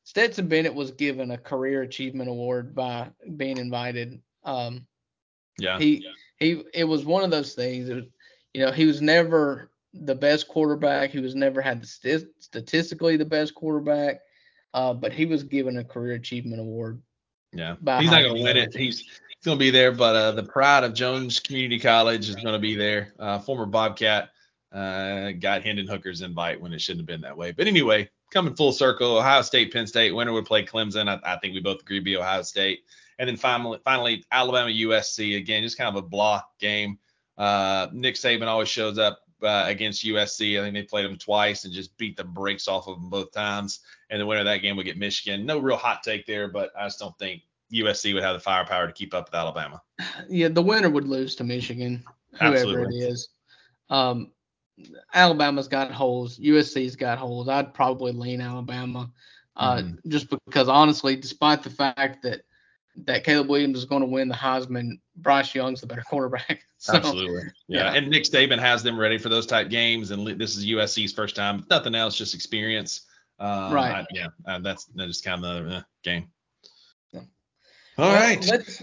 Stetson 0.06 0.46
Bennett 0.46 0.72
was 0.72 0.92
given 0.92 1.32
a 1.32 1.36
career 1.36 1.82
achievement 1.82 2.30
award 2.30 2.76
by 2.76 3.10
being 3.36 3.58
invited. 3.58 4.20
Um, 4.44 4.86
yeah. 5.58 5.78
He 5.80 6.04
yeah. 6.04 6.10
he 6.38 6.62
it 6.72 6.84
was 6.84 7.04
one 7.04 7.24
of 7.24 7.32
those 7.32 7.54
things. 7.54 7.88
It 7.88 7.96
Was, 7.96 8.04
you 8.54 8.64
know, 8.64 8.70
he 8.70 8.86
was 8.86 9.02
never 9.02 9.72
the 9.92 10.14
best 10.14 10.46
quarterback. 10.46 11.10
He 11.10 11.18
was 11.18 11.34
never 11.34 11.60
had 11.60 11.82
the 11.82 11.88
st- 11.88 12.28
statistically 12.38 13.16
the 13.16 13.24
best 13.24 13.56
quarterback. 13.56 14.20
Uh, 14.72 14.94
but 14.94 15.12
he 15.12 15.26
was 15.26 15.42
given 15.42 15.78
a 15.78 15.84
career 15.84 16.14
achievement 16.14 16.60
award 16.60 17.02
Yeah, 17.52 17.74
he's 17.98 18.10
not 18.10 18.22
going 18.22 18.36
to 18.36 18.42
win 18.42 18.56
it. 18.56 18.76
He's 18.76 19.00
he's 19.00 19.44
going 19.44 19.58
to 19.58 19.64
be 19.64 19.72
there, 19.72 19.90
but 19.90 20.14
uh, 20.14 20.30
the 20.32 20.44
pride 20.44 20.84
of 20.84 20.94
Jones 20.94 21.40
Community 21.40 21.80
College 21.80 22.28
is 22.28 22.36
going 22.36 22.54
to 22.54 22.60
be 22.60 22.76
there. 22.76 23.12
Uh, 23.18 23.40
former 23.40 23.66
Bobcat 23.66 24.30
uh, 24.70 25.32
got 25.32 25.64
Hendon 25.64 25.88
Hooker's 25.88 26.20
invite 26.20 26.60
when 26.60 26.72
it 26.72 26.80
shouldn't 26.80 27.00
have 27.00 27.06
been 27.06 27.22
that 27.22 27.36
way. 27.36 27.50
But 27.50 27.66
anyway, 27.66 28.08
coming 28.30 28.54
full 28.54 28.72
circle, 28.72 29.18
Ohio 29.18 29.42
State, 29.42 29.72
Penn 29.72 29.86
State. 29.86 30.12
Winner 30.12 30.32
would 30.32 30.46
play 30.46 30.64
Clemson. 30.64 31.08
I, 31.08 31.34
I 31.34 31.38
think 31.38 31.54
we 31.54 31.60
both 31.60 31.80
agree 31.80 32.00
be 32.00 32.16
Ohio 32.16 32.42
State. 32.42 32.80
And 33.18 33.28
then 33.28 33.36
finally, 33.36 33.78
finally 33.84 34.24
Alabama, 34.30 34.70
USC. 34.70 35.36
Again, 35.36 35.62
just 35.62 35.78
kind 35.78 35.88
of 35.88 36.02
a 36.02 36.06
blah 36.06 36.42
game. 36.58 36.98
Uh, 37.38 37.88
Nick 37.92 38.14
Saban 38.14 38.46
always 38.46 38.68
shows 38.68 38.98
up 38.98 39.20
uh, 39.42 39.64
against 39.66 40.04
USC. 40.04 40.58
I 40.58 40.62
think 40.62 40.74
they 40.74 40.82
played 40.82 41.06
them 41.06 41.16
twice 41.16 41.64
and 41.64 41.72
just 41.72 41.96
beat 41.96 42.16
the 42.16 42.24
brakes 42.24 42.68
off 42.68 42.88
of 42.88 43.00
them 43.00 43.10
both 43.10 43.32
times. 43.32 43.80
And 44.10 44.20
the 44.20 44.26
winner 44.26 44.40
of 44.40 44.46
that 44.46 44.58
game 44.58 44.76
would 44.76 44.86
get 44.86 44.98
Michigan. 44.98 45.46
No 45.46 45.58
real 45.58 45.76
hot 45.76 46.02
take 46.02 46.26
there, 46.26 46.48
but 46.48 46.70
I 46.78 46.86
just 46.86 46.98
don't 46.98 47.18
think 47.18 47.42
USC 47.72 48.14
would 48.14 48.22
have 48.22 48.34
the 48.34 48.40
firepower 48.40 48.86
to 48.86 48.92
keep 48.92 49.14
up 49.14 49.26
with 49.28 49.34
Alabama. 49.34 49.82
Yeah, 50.28 50.48
the 50.48 50.62
winner 50.62 50.90
would 50.90 51.06
lose 51.06 51.36
to 51.36 51.44
Michigan, 51.44 52.04
whoever 52.32 52.56
Absolutely. 52.56 52.98
it 52.98 53.08
is. 53.08 53.28
Um, 53.90 54.32
Alabama's 55.14 55.68
got 55.68 55.90
holes. 55.90 56.38
USC's 56.38 56.96
got 56.96 57.18
holes. 57.18 57.48
I'd 57.48 57.74
probably 57.74 58.12
lean 58.12 58.40
Alabama, 58.40 59.10
uh, 59.56 59.76
mm 59.76 59.98
just 60.08 60.28
because 60.28 60.68
honestly, 60.68 61.16
despite 61.16 61.62
the 61.62 61.70
fact 61.70 62.22
that 62.22 62.42
that 63.04 63.24
Caleb 63.24 63.48
Williams 63.48 63.78
is 63.78 63.84
going 63.84 64.00
to 64.00 64.06
win 64.06 64.28
the 64.28 64.34
Heisman. 64.34 64.98
Bryce 65.16 65.54
Young's 65.54 65.80
the 65.80 65.86
better 65.86 66.02
quarterback. 66.08 66.62
So, 66.78 66.94
Absolutely. 66.94 67.50
Yeah. 67.68 67.92
yeah. 67.92 67.98
And 67.98 68.08
Nick 68.08 68.24
Saban 68.24 68.58
has 68.58 68.82
them 68.82 68.98
ready 68.98 69.18
for 69.18 69.28
those 69.28 69.46
type 69.46 69.68
games. 69.68 70.10
And 70.10 70.26
this 70.38 70.56
is 70.56 70.66
USC's 70.66 71.12
first 71.12 71.36
time. 71.36 71.66
Nothing 71.70 71.94
else, 71.94 72.16
just 72.16 72.34
experience. 72.34 73.02
Um, 73.38 73.72
right. 73.72 73.96
I, 73.96 74.06
yeah. 74.12 74.28
Uh, 74.46 74.58
that's, 74.60 74.86
that's 74.94 75.08
just 75.08 75.24
kind 75.24 75.44
of 75.44 75.64
the 75.66 75.76
uh, 75.76 75.82
game. 76.02 76.28
Yeah. 77.12 77.20
All 77.98 78.08
well, 78.08 78.14
right. 78.14 78.46
Let's 78.46 78.82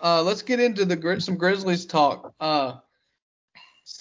uh, 0.00 0.22
let's 0.22 0.42
get 0.42 0.60
into 0.60 0.84
the 0.84 1.20
some 1.20 1.36
Grizzlies 1.36 1.86
talk. 1.86 2.34
Uh, 2.40 2.76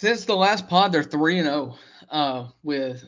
since 0.01 0.25
the 0.25 0.35
last 0.35 0.67
pod, 0.67 0.91
they're 0.91 1.03
three 1.03 1.37
and 1.37 1.45
zero 1.47 1.77
oh, 2.11 2.17
uh, 2.17 2.47
with 2.63 3.07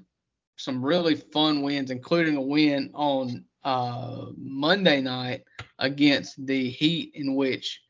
some 0.57 0.85
really 0.85 1.15
fun 1.15 1.63
wins, 1.63 1.89
including 1.89 2.35
a 2.35 2.41
win 2.41 2.91
on 2.93 3.45
uh, 3.63 4.27
Monday 4.37 5.01
night 5.01 5.41
against 5.79 6.45
the 6.45 6.69
Heat, 6.69 7.13
in 7.15 7.33
which 7.33 7.81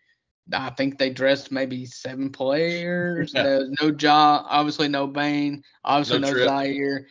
I 0.54 0.70
think 0.70 0.98
they 0.98 1.10
dressed 1.10 1.52
maybe 1.52 1.86
seven 1.86 2.30
players. 2.30 3.34
Yeah. 3.36 3.44
There's 3.44 3.76
no 3.82 3.94
Ja, 4.00 4.46
obviously 4.48 4.88
no 4.88 5.06
Bane, 5.06 5.64
obviously 5.84 6.20
no, 6.20 6.28
no 6.30 6.34
Trip. 6.34 6.50
Ziaire. 6.50 7.04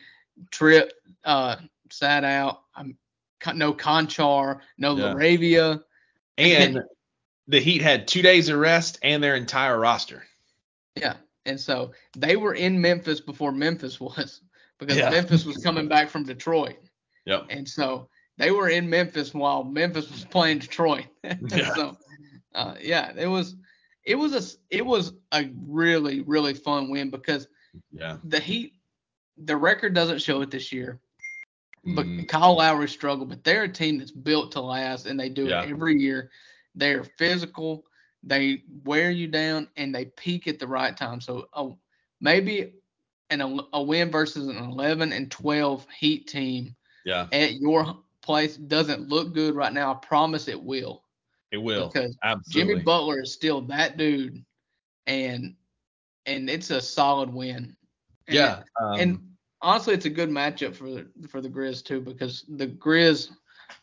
Trip 0.49 0.91
uh, 1.23 1.57
sat 1.91 2.23
out. 2.23 2.63
I'm 2.75 2.97
no 3.53 3.71
Konchar, 3.71 4.61
no 4.79 4.97
yeah. 4.97 5.13
LaRavia. 5.13 5.83
And 6.39 6.81
the 7.47 7.59
Heat 7.59 7.83
had 7.83 8.07
two 8.07 8.23
days 8.23 8.49
of 8.49 8.57
rest 8.57 8.97
and 9.03 9.21
their 9.21 9.35
entire 9.35 9.79
roster. 9.79 10.23
Yeah. 10.95 11.17
And 11.45 11.59
so 11.59 11.91
they 12.17 12.35
were 12.35 12.53
in 12.53 12.79
Memphis 12.79 13.19
before 13.19 13.51
Memphis 13.51 13.99
was 13.99 14.41
because 14.79 14.97
yeah. 14.97 15.09
Memphis 15.09 15.45
was 15.45 15.57
coming 15.57 15.87
back 15.87 16.09
from 16.09 16.23
Detroit. 16.23 16.77
Yep. 17.25 17.47
And 17.49 17.67
so 17.67 18.09
they 18.37 18.51
were 18.51 18.69
in 18.69 18.89
Memphis 18.89 19.33
while 19.33 19.63
Memphis 19.63 20.09
was 20.11 20.25
playing 20.25 20.59
Detroit. 20.59 21.05
yeah. 21.23 21.73
So, 21.73 21.97
uh, 22.55 22.75
yeah, 22.81 23.11
it 23.15 23.27
was 23.27 23.55
it 24.05 24.15
was 24.15 24.33
a 24.33 24.75
it 24.75 24.85
was 24.85 25.13
a 25.31 25.49
really 25.65 26.21
really 26.21 26.53
fun 26.53 26.89
win 26.89 27.09
because 27.09 27.47
yeah 27.91 28.17
the 28.23 28.39
Heat 28.39 28.73
the 29.37 29.55
record 29.55 29.93
doesn't 29.93 30.21
show 30.21 30.41
it 30.41 30.51
this 30.51 30.71
year. 30.71 30.99
But 31.85 32.05
mm. 32.05 32.27
Kyle 32.29 32.55
Lowry 32.55 32.87
struggled, 32.87 33.27
but 33.27 33.43
they're 33.43 33.63
a 33.63 33.69
team 33.69 33.97
that's 33.97 34.11
built 34.11 34.53
to 34.53 34.61
last, 34.61 35.05
and 35.05 35.19
they 35.19 35.27
do 35.27 35.47
yeah. 35.47 35.63
it 35.63 35.69
every 35.69 35.99
year. 35.99 36.31
They're 36.75 37.03
physical, 37.03 37.83
they 38.23 38.63
wear 38.83 39.11
you 39.11 39.27
down, 39.27 39.67
and 39.77 39.93
they 39.93 40.05
peak 40.05 40.47
at 40.47 40.59
the 40.59 40.67
right 40.67 40.95
time. 40.95 41.21
So 41.21 41.47
uh, 41.53 41.69
maybe 42.21 42.73
an, 43.29 43.59
a 43.73 43.81
win 43.81 44.11
versus 44.11 44.47
an 44.47 44.57
11 44.57 45.11
and 45.11 45.29
12 45.29 45.85
Heat 45.99 46.27
team 46.27 46.75
yeah. 47.05 47.27
at 47.31 47.53
your 47.55 47.97
place 48.21 48.55
doesn't 48.57 49.09
look 49.09 49.33
good 49.33 49.55
right 49.55 49.73
now, 49.73 49.91
I 49.91 49.95
promise 49.95 50.47
it 50.47 50.61
will. 50.61 51.03
It 51.51 51.57
will. 51.57 51.89
Because 51.89 52.17
Absolutely. 52.23 52.73
Jimmy 52.73 52.83
Butler 52.83 53.21
is 53.21 53.33
still 53.33 53.61
that 53.63 53.97
dude, 53.97 54.43
and 55.05 55.55
and 56.25 56.49
it's 56.49 56.71
a 56.71 56.81
solid 56.81 57.31
win. 57.31 57.75
And, 58.27 58.35
yeah. 58.35 58.63
Um, 58.81 58.99
and 58.99 59.19
honestly, 59.61 59.93
it's 59.93 60.05
a 60.05 60.09
good 60.09 60.29
matchup 60.29 60.73
for 60.73 61.05
for 61.27 61.41
the 61.41 61.49
Grizz 61.49 61.83
too 61.83 62.01
because 62.01 62.45
the 62.47 62.67
Grizz, 62.67 63.29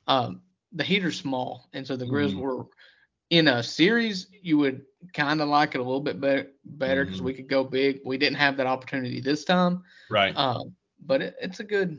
um, 0.08 0.40
the 0.72 0.82
Heat 0.82 1.04
are 1.04 1.12
small, 1.12 1.68
and 1.72 1.86
so 1.86 1.96
the 1.96 2.06
Grizz 2.06 2.30
mm-hmm. 2.30 2.40
were 2.40 2.64
in 3.30 3.48
a 3.48 3.62
series. 3.62 4.26
You 4.42 4.58
would 4.58 4.82
kind 5.14 5.40
of 5.40 5.48
like 5.48 5.74
it 5.74 5.78
a 5.78 5.82
little 5.84 6.00
bit 6.00 6.20
better 6.20 6.48
better 6.64 7.04
because 7.04 7.18
mm-hmm. 7.18 7.26
we 7.26 7.34
could 7.34 7.48
go 7.48 7.64
big. 7.64 8.00
We 8.04 8.18
didn't 8.18 8.36
have 8.36 8.56
that 8.58 8.66
opportunity 8.66 9.20
this 9.20 9.44
time. 9.44 9.82
Right. 10.10 10.36
Um, 10.36 10.74
but 11.04 11.22
it, 11.22 11.36
it's 11.40 11.60
a 11.60 11.64
good. 11.64 11.98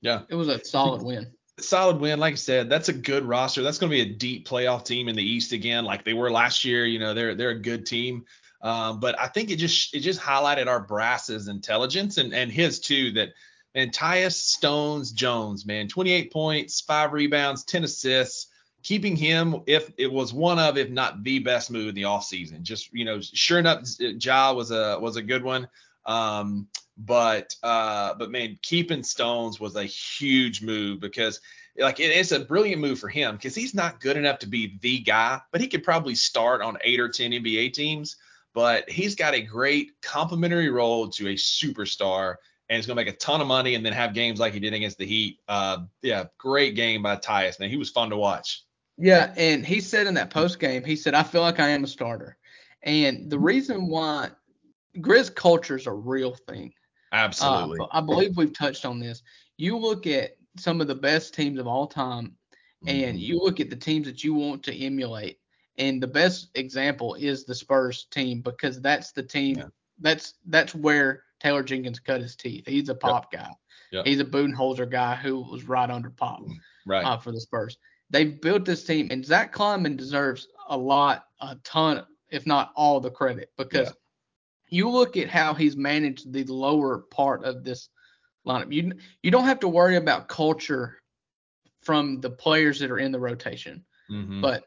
Yeah. 0.00 0.22
It 0.28 0.34
was 0.34 0.48
a 0.48 0.62
solid 0.64 1.02
win 1.02 1.32
solid 1.60 2.00
win. 2.00 2.18
Like 2.18 2.32
I 2.32 2.36
said, 2.36 2.68
that's 2.68 2.88
a 2.88 2.92
good 2.92 3.24
roster. 3.24 3.62
That's 3.62 3.78
going 3.78 3.90
to 3.90 3.96
be 3.96 4.02
a 4.02 4.14
deep 4.14 4.48
playoff 4.48 4.84
team 4.84 5.08
in 5.08 5.16
the 5.16 5.22
East 5.22 5.52
again, 5.52 5.84
like 5.84 6.04
they 6.04 6.14
were 6.14 6.30
last 6.30 6.64
year. 6.64 6.84
You 6.84 6.98
know, 6.98 7.14
they're 7.14 7.34
they're 7.34 7.50
a 7.50 7.58
good 7.58 7.86
team. 7.86 8.24
Um, 8.62 8.98
but 8.98 9.18
I 9.20 9.28
think 9.28 9.50
it 9.50 9.56
just 9.56 9.94
it 9.94 10.00
just 10.00 10.20
highlighted 10.20 10.66
our 10.66 10.80
brass's 10.80 11.48
intelligence 11.48 12.18
and 12.18 12.34
and 12.34 12.50
his 12.50 12.80
too 12.80 13.12
that 13.12 13.30
man 13.74 13.90
Tyus 13.90 14.34
Stones 14.34 15.12
Jones 15.12 15.66
man 15.66 15.88
28 15.88 16.32
points, 16.32 16.80
five 16.80 17.12
rebounds, 17.12 17.64
10 17.64 17.84
assists. 17.84 18.48
Keeping 18.84 19.16
him, 19.16 19.62
if 19.66 19.90
it 19.96 20.12
was 20.12 20.32
one 20.32 20.60
of, 20.60 20.78
if 20.78 20.90
not 20.90 21.24
the 21.24 21.40
best 21.40 21.70
move 21.70 21.88
in 21.88 21.94
the 21.96 22.02
offseason. 22.02 22.62
Just 22.62 22.92
you 22.92 23.04
know, 23.04 23.20
sure 23.20 23.58
enough, 23.58 23.84
Ja 23.98 24.52
was 24.52 24.70
a 24.70 24.98
was 25.00 25.16
a 25.16 25.22
good 25.22 25.42
one. 25.42 25.68
Um, 26.06 26.68
but 26.96 27.56
uh, 27.62 28.14
but 28.14 28.30
man, 28.30 28.58
keeping 28.62 29.02
Stones 29.02 29.58
was 29.58 29.74
a 29.76 29.84
huge 29.84 30.62
move 30.62 31.00
because 31.00 31.40
like 31.76 31.98
it, 31.98 32.10
it's 32.10 32.32
a 32.32 32.40
brilliant 32.40 32.80
move 32.80 32.98
for 32.98 33.08
him 33.08 33.34
because 33.34 33.54
he's 33.54 33.74
not 33.74 34.00
good 34.00 34.16
enough 34.16 34.38
to 34.40 34.46
be 34.46 34.78
the 34.80 35.00
guy, 35.00 35.40
but 35.50 35.60
he 35.60 35.66
could 35.66 35.82
probably 35.82 36.14
start 36.14 36.62
on 36.62 36.78
eight 36.84 37.00
or 37.00 37.08
ten 37.08 37.32
NBA 37.32 37.72
teams. 37.72 38.16
But 38.52 38.88
he's 38.88 39.16
got 39.16 39.34
a 39.34 39.40
great 39.40 39.90
complementary 40.00 40.70
role 40.70 41.08
to 41.08 41.28
a 41.28 41.34
superstar, 41.34 42.36
and 42.68 42.76
he's 42.76 42.86
gonna 42.86 42.96
make 42.96 43.12
a 43.12 43.16
ton 43.16 43.40
of 43.40 43.48
money 43.48 43.74
and 43.74 43.84
then 43.84 43.92
have 43.92 44.14
games 44.14 44.38
like 44.38 44.52
he 44.52 44.60
did 44.60 44.74
against 44.74 44.98
the 44.98 45.06
Heat. 45.06 45.40
Uh, 45.48 45.78
yeah, 46.02 46.26
great 46.38 46.76
game 46.76 47.02
by 47.02 47.16
Tyus. 47.16 47.58
Man, 47.58 47.70
he 47.70 47.76
was 47.76 47.90
fun 47.90 48.10
to 48.10 48.16
watch. 48.16 48.62
Yeah, 48.96 49.34
and 49.36 49.66
he 49.66 49.80
said 49.80 50.06
in 50.06 50.14
that 50.14 50.30
post 50.30 50.60
game, 50.60 50.84
he 50.84 50.96
said, 50.96 51.14
"I 51.14 51.22
feel 51.22 51.40
like 51.40 51.58
I 51.58 51.68
am 51.70 51.84
a 51.84 51.88
starter," 51.88 52.36
and 52.82 53.28
the 53.28 53.38
reason 53.38 53.88
why 53.88 54.30
Grizz 54.98 55.34
culture 55.34 55.76
is 55.76 55.86
a 55.86 55.92
real 55.92 56.34
thing. 56.48 56.72
Absolutely. 57.12 57.78
Uh, 57.80 57.86
I 57.92 58.00
believe 58.00 58.36
we've 58.36 58.52
touched 58.52 58.84
on 58.84 59.00
this. 59.00 59.22
You 59.56 59.76
look 59.76 60.06
at 60.06 60.36
some 60.56 60.80
of 60.80 60.86
the 60.86 60.94
best 60.94 61.34
teams 61.34 61.58
of 61.58 61.66
all 61.66 61.86
time, 61.86 62.36
and 62.86 63.16
mm-hmm. 63.16 63.18
you 63.18 63.38
look 63.38 63.60
at 63.60 63.70
the 63.70 63.76
teams 63.76 64.06
that 64.06 64.22
you 64.22 64.34
want 64.34 64.62
to 64.64 64.74
emulate. 64.74 65.38
And 65.76 66.00
the 66.02 66.08
best 66.08 66.50
example 66.54 67.14
is 67.14 67.44
the 67.44 67.54
Spurs 67.54 68.06
team 68.10 68.40
because 68.40 68.80
that's 68.80 69.12
the 69.12 69.22
team. 69.22 69.58
Yeah. 69.58 69.64
That's 70.00 70.34
that's 70.46 70.74
where 70.74 71.24
Taylor 71.40 71.62
Jenkins 71.62 71.98
cut 71.98 72.20
his 72.20 72.36
teeth. 72.36 72.64
He's 72.66 72.88
a 72.88 72.94
pop 72.94 73.28
yep. 73.32 73.42
guy. 73.42 73.50
Yep. 73.92 74.06
He's 74.06 74.20
a 74.20 74.24
Budenholzer 74.24 74.90
guy 74.90 75.14
who 75.14 75.40
was 75.40 75.64
right 75.64 75.90
under 75.90 76.10
pop 76.10 76.42
right. 76.86 77.04
Uh, 77.04 77.18
for 77.18 77.32
the 77.32 77.40
Spurs. 77.40 77.78
They've 78.14 78.40
built 78.40 78.64
this 78.64 78.84
team, 78.84 79.08
and 79.10 79.24
Zach 79.24 79.52
Kleiman 79.52 79.96
deserves 79.96 80.48
a 80.68 80.76
lot, 80.76 81.24
a 81.40 81.56
ton, 81.64 82.04
if 82.30 82.46
not 82.46 82.72
all 82.76 83.00
the 83.00 83.10
credit 83.10 83.50
because 83.58 83.88
yeah 83.88 83.94
you 84.74 84.90
look 84.90 85.16
at 85.16 85.28
how 85.28 85.54
he's 85.54 85.76
managed 85.76 86.32
the 86.32 86.42
lower 86.44 86.98
part 86.98 87.44
of 87.44 87.62
this 87.62 87.88
lineup. 88.46 88.72
You 88.72 88.92
you 89.22 89.30
don't 89.30 89.44
have 89.44 89.60
to 89.60 89.68
worry 89.68 89.96
about 89.96 90.28
culture 90.28 90.98
from 91.82 92.20
the 92.20 92.30
players 92.30 92.80
that 92.80 92.90
are 92.90 92.98
in 92.98 93.12
the 93.12 93.20
rotation, 93.20 93.84
mm-hmm. 94.10 94.40
but 94.40 94.64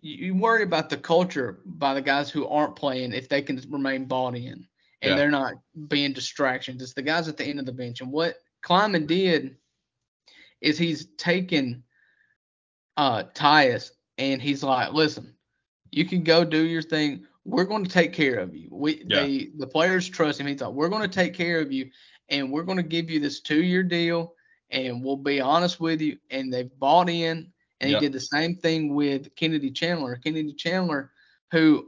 you 0.00 0.34
worry 0.34 0.62
about 0.62 0.88
the 0.88 0.96
culture 0.96 1.60
by 1.64 1.92
the 1.92 2.00
guys 2.00 2.30
who 2.30 2.46
aren't 2.48 2.76
playing 2.76 3.12
if 3.12 3.28
they 3.28 3.42
can 3.42 3.62
remain 3.68 4.06
bought 4.06 4.34
in 4.34 4.66
and 5.02 5.10
yeah. 5.10 5.16
they're 5.16 5.30
not 5.30 5.54
being 5.86 6.12
distractions. 6.12 6.82
It's 6.82 6.94
the 6.94 7.02
guys 7.02 7.28
at 7.28 7.36
the 7.36 7.44
end 7.44 7.60
of 7.60 7.66
the 7.66 7.72
bench. 7.72 8.00
And 8.00 8.10
what 8.10 8.36
Kleiman 8.62 9.06
did 9.06 9.56
is 10.60 10.78
he's 10.78 11.06
taken 11.18 11.84
uh 12.96 13.24
Tyus 13.34 13.90
and 14.18 14.40
he's 14.40 14.62
like, 14.62 14.92
listen, 14.92 15.34
you 15.90 16.04
can 16.04 16.22
go 16.22 16.44
do 16.44 16.62
your 16.62 16.82
thing 16.82 17.26
we're 17.44 17.64
going 17.64 17.84
to 17.84 17.90
take 17.90 18.12
care 18.12 18.38
of 18.38 18.54
you. 18.54 18.68
We 18.70 19.04
yeah. 19.06 19.22
they 19.22 19.48
the 19.56 19.66
players 19.66 20.08
trust 20.08 20.40
him. 20.40 20.46
He 20.46 20.54
thought 20.54 20.74
we're 20.74 20.88
going 20.88 21.02
to 21.02 21.08
take 21.08 21.34
care 21.34 21.60
of 21.60 21.72
you, 21.72 21.90
and 22.28 22.52
we're 22.52 22.62
going 22.62 22.76
to 22.76 22.82
give 22.82 23.10
you 23.10 23.20
this 23.20 23.40
two 23.40 23.62
year 23.62 23.82
deal, 23.82 24.34
and 24.70 25.04
we'll 25.04 25.16
be 25.16 25.40
honest 25.40 25.80
with 25.80 26.00
you. 26.00 26.18
And 26.30 26.52
they've 26.52 26.70
bought 26.78 27.08
in, 27.08 27.52
and 27.80 27.90
he 27.90 27.98
did 27.98 28.12
the 28.12 28.20
same 28.20 28.56
thing 28.56 28.94
with 28.94 29.34
Kennedy 29.34 29.70
Chandler. 29.70 30.16
Kennedy 30.16 30.54
Chandler, 30.54 31.10
who 31.50 31.86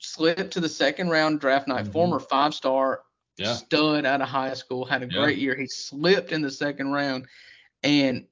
slipped 0.00 0.52
to 0.52 0.60
the 0.60 0.68
second 0.68 1.10
round 1.10 1.40
draft 1.40 1.66
night, 1.66 1.84
mm-hmm. 1.84 1.92
former 1.92 2.20
five 2.20 2.54
star 2.54 3.02
yeah. 3.38 3.54
stud 3.54 4.06
out 4.06 4.20
of 4.20 4.28
high 4.28 4.54
school, 4.54 4.84
had 4.84 5.02
a 5.02 5.06
great 5.06 5.38
year. 5.38 5.56
He 5.56 5.66
slipped 5.66 6.30
in 6.30 6.40
the 6.40 6.50
second 6.50 6.92
round, 6.92 7.26
and 7.82 8.26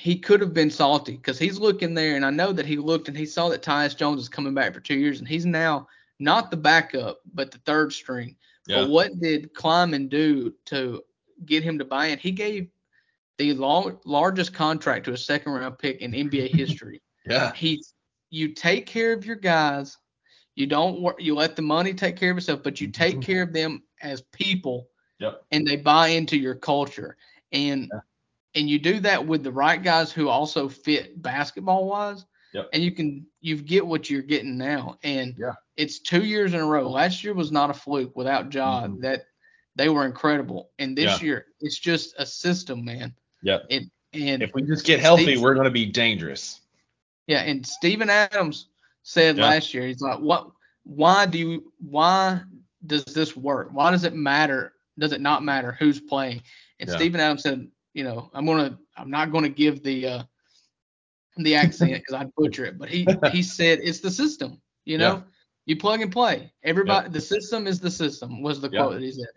he 0.00 0.16
could 0.16 0.40
have 0.40 0.54
been 0.54 0.70
salty 0.70 1.16
because 1.16 1.38
he's 1.38 1.58
looking 1.58 1.92
there, 1.92 2.16
and 2.16 2.24
I 2.24 2.30
know 2.30 2.52
that 2.52 2.64
he 2.64 2.78
looked 2.78 3.08
and 3.08 3.16
he 3.16 3.26
saw 3.26 3.50
that 3.50 3.62
Tyus 3.62 3.94
Jones 3.94 4.22
is 4.22 4.30
coming 4.30 4.54
back 4.54 4.72
for 4.72 4.80
two 4.80 4.94
years, 4.94 5.18
and 5.18 5.28
he's 5.28 5.44
now 5.44 5.88
not 6.18 6.50
the 6.50 6.56
backup, 6.56 7.20
but 7.34 7.50
the 7.50 7.58
third 7.66 7.92
string. 7.92 8.34
Yeah. 8.66 8.80
But 8.80 8.90
what 8.90 9.20
did 9.20 9.52
Kleiman 9.52 10.08
do 10.08 10.54
to 10.66 11.02
get 11.44 11.62
him 11.62 11.78
to 11.78 11.84
buy 11.84 12.06
in? 12.06 12.18
He 12.18 12.30
gave 12.30 12.68
the 13.36 13.52
largest 14.06 14.54
contract 14.54 15.04
to 15.04 15.12
a 15.12 15.18
second 15.18 15.52
round 15.52 15.78
pick 15.78 16.00
in 16.00 16.12
NBA 16.12 16.48
history. 16.56 17.02
yeah. 17.26 17.52
He's 17.52 17.92
you 18.30 18.54
take 18.54 18.86
care 18.86 19.12
of 19.12 19.26
your 19.26 19.36
guys. 19.36 19.98
You 20.54 20.66
don't 20.66 21.02
work. 21.02 21.16
You 21.18 21.34
let 21.34 21.56
the 21.56 21.62
money 21.62 21.92
take 21.92 22.16
care 22.16 22.30
of 22.30 22.38
itself, 22.38 22.62
but 22.62 22.80
you 22.80 22.88
take 22.88 23.20
care 23.28 23.42
of 23.42 23.52
them 23.52 23.82
as 24.00 24.22
people. 24.32 24.88
Yep. 25.18 25.42
And 25.50 25.66
they 25.66 25.76
buy 25.76 26.08
into 26.08 26.38
your 26.38 26.54
culture. 26.54 27.18
And 27.52 27.90
yeah. 27.92 28.00
And 28.54 28.68
you 28.68 28.78
do 28.78 29.00
that 29.00 29.26
with 29.26 29.42
the 29.42 29.52
right 29.52 29.82
guys 29.82 30.12
who 30.12 30.28
also 30.28 30.68
fit 30.68 31.20
basketball 31.20 31.86
wise. 31.86 32.24
Yep. 32.52 32.70
And 32.72 32.82
you 32.82 32.90
can 32.90 33.26
you 33.40 33.56
get 33.56 33.86
what 33.86 34.10
you're 34.10 34.22
getting 34.22 34.58
now. 34.58 34.98
And 35.02 35.36
yeah. 35.38 35.52
it's 35.76 36.00
two 36.00 36.24
years 36.24 36.52
in 36.52 36.60
a 36.60 36.66
row. 36.66 36.88
Last 36.90 37.22
year 37.22 37.32
was 37.32 37.52
not 37.52 37.70
a 37.70 37.74
fluke 37.74 38.16
without 38.16 38.50
John. 38.50 38.92
Mm-hmm. 38.92 39.02
That 39.02 39.26
they 39.76 39.88
were 39.88 40.04
incredible. 40.04 40.70
And 40.78 40.98
this 40.98 41.20
yeah. 41.20 41.26
year 41.26 41.46
it's 41.60 41.78
just 41.78 42.14
a 42.18 42.26
system, 42.26 42.84
man. 42.84 43.14
Yeah. 43.42 43.58
It, 43.68 43.84
and 44.12 44.42
if 44.42 44.52
we 44.54 44.62
just 44.62 44.84
get 44.84 44.98
healthy, 44.98 45.22
Steve, 45.22 45.40
we're 45.40 45.54
going 45.54 45.64
to 45.64 45.70
be 45.70 45.86
dangerous. 45.86 46.60
Yeah, 47.28 47.42
and 47.42 47.64
Steven 47.64 48.10
Adams 48.10 48.66
said 49.04 49.36
yeah. 49.36 49.44
last 49.44 49.72
year, 49.72 49.86
he's 49.86 50.00
like, 50.00 50.18
"What? 50.18 50.50
Why 50.82 51.26
do 51.26 51.38
you? 51.38 51.72
Why 51.78 52.40
does 52.84 53.04
this 53.04 53.36
work? 53.36 53.68
Why 53.70 53.92
does 53.92 54.02
it 54.02 54.14
matter? 54.14 54.72
Does 54.98 55.12
it 55.12 55.20
not 55.20 55.44
matter 55.44 55.76
who's 55.78 56.00
playing?" 56.00 56.42
And 56.80 56.88
yeah. 56.88 56.96
Steven 56.96 57.20
Adams 57.20 57.42
said, 57.44 57.68
"You 57.94 58.04
know, 58.04 58.30
I'm 58.34 58.46
gonna, 58.46 58.78
I'm 58.96 59.10
not 59.10 59.32
gonna 59.32 59.48
give 59.48 59.82
the 59.82 60.06
uh, 60.06 60.22
the 61.36 61.54
accent 61.54 61.92
because 61.92 62.14
I'd 62.14 62.34
butcher 62.34 62.64
it, 62.64 62.78
but 62.78 62.88
he 62.88 63.06
he 63.32 63.42
said 63.58 63.80
it's 63.82 64.00
the 64.00 64.10
system. 64.10 64.60
You 64.84 64.98
know, 64.98 65.14
yeah. 65.16 65.22
you 65.66 65.76
plug 65.76 66.00
and 66.00 66.12
play. 66.12 66.52
Everybody, 66.62 67.10
the 67.10 67.20
system 67.20 67.66
is 67.66 67.80
the 67.80 67.90
system. 67.90 68.42
Was 68.42 68.60
the 68.60 68.68
quote 68.68 68.94
that 68.94 69.02
he 69.02 69.12
said." 69.12 69.28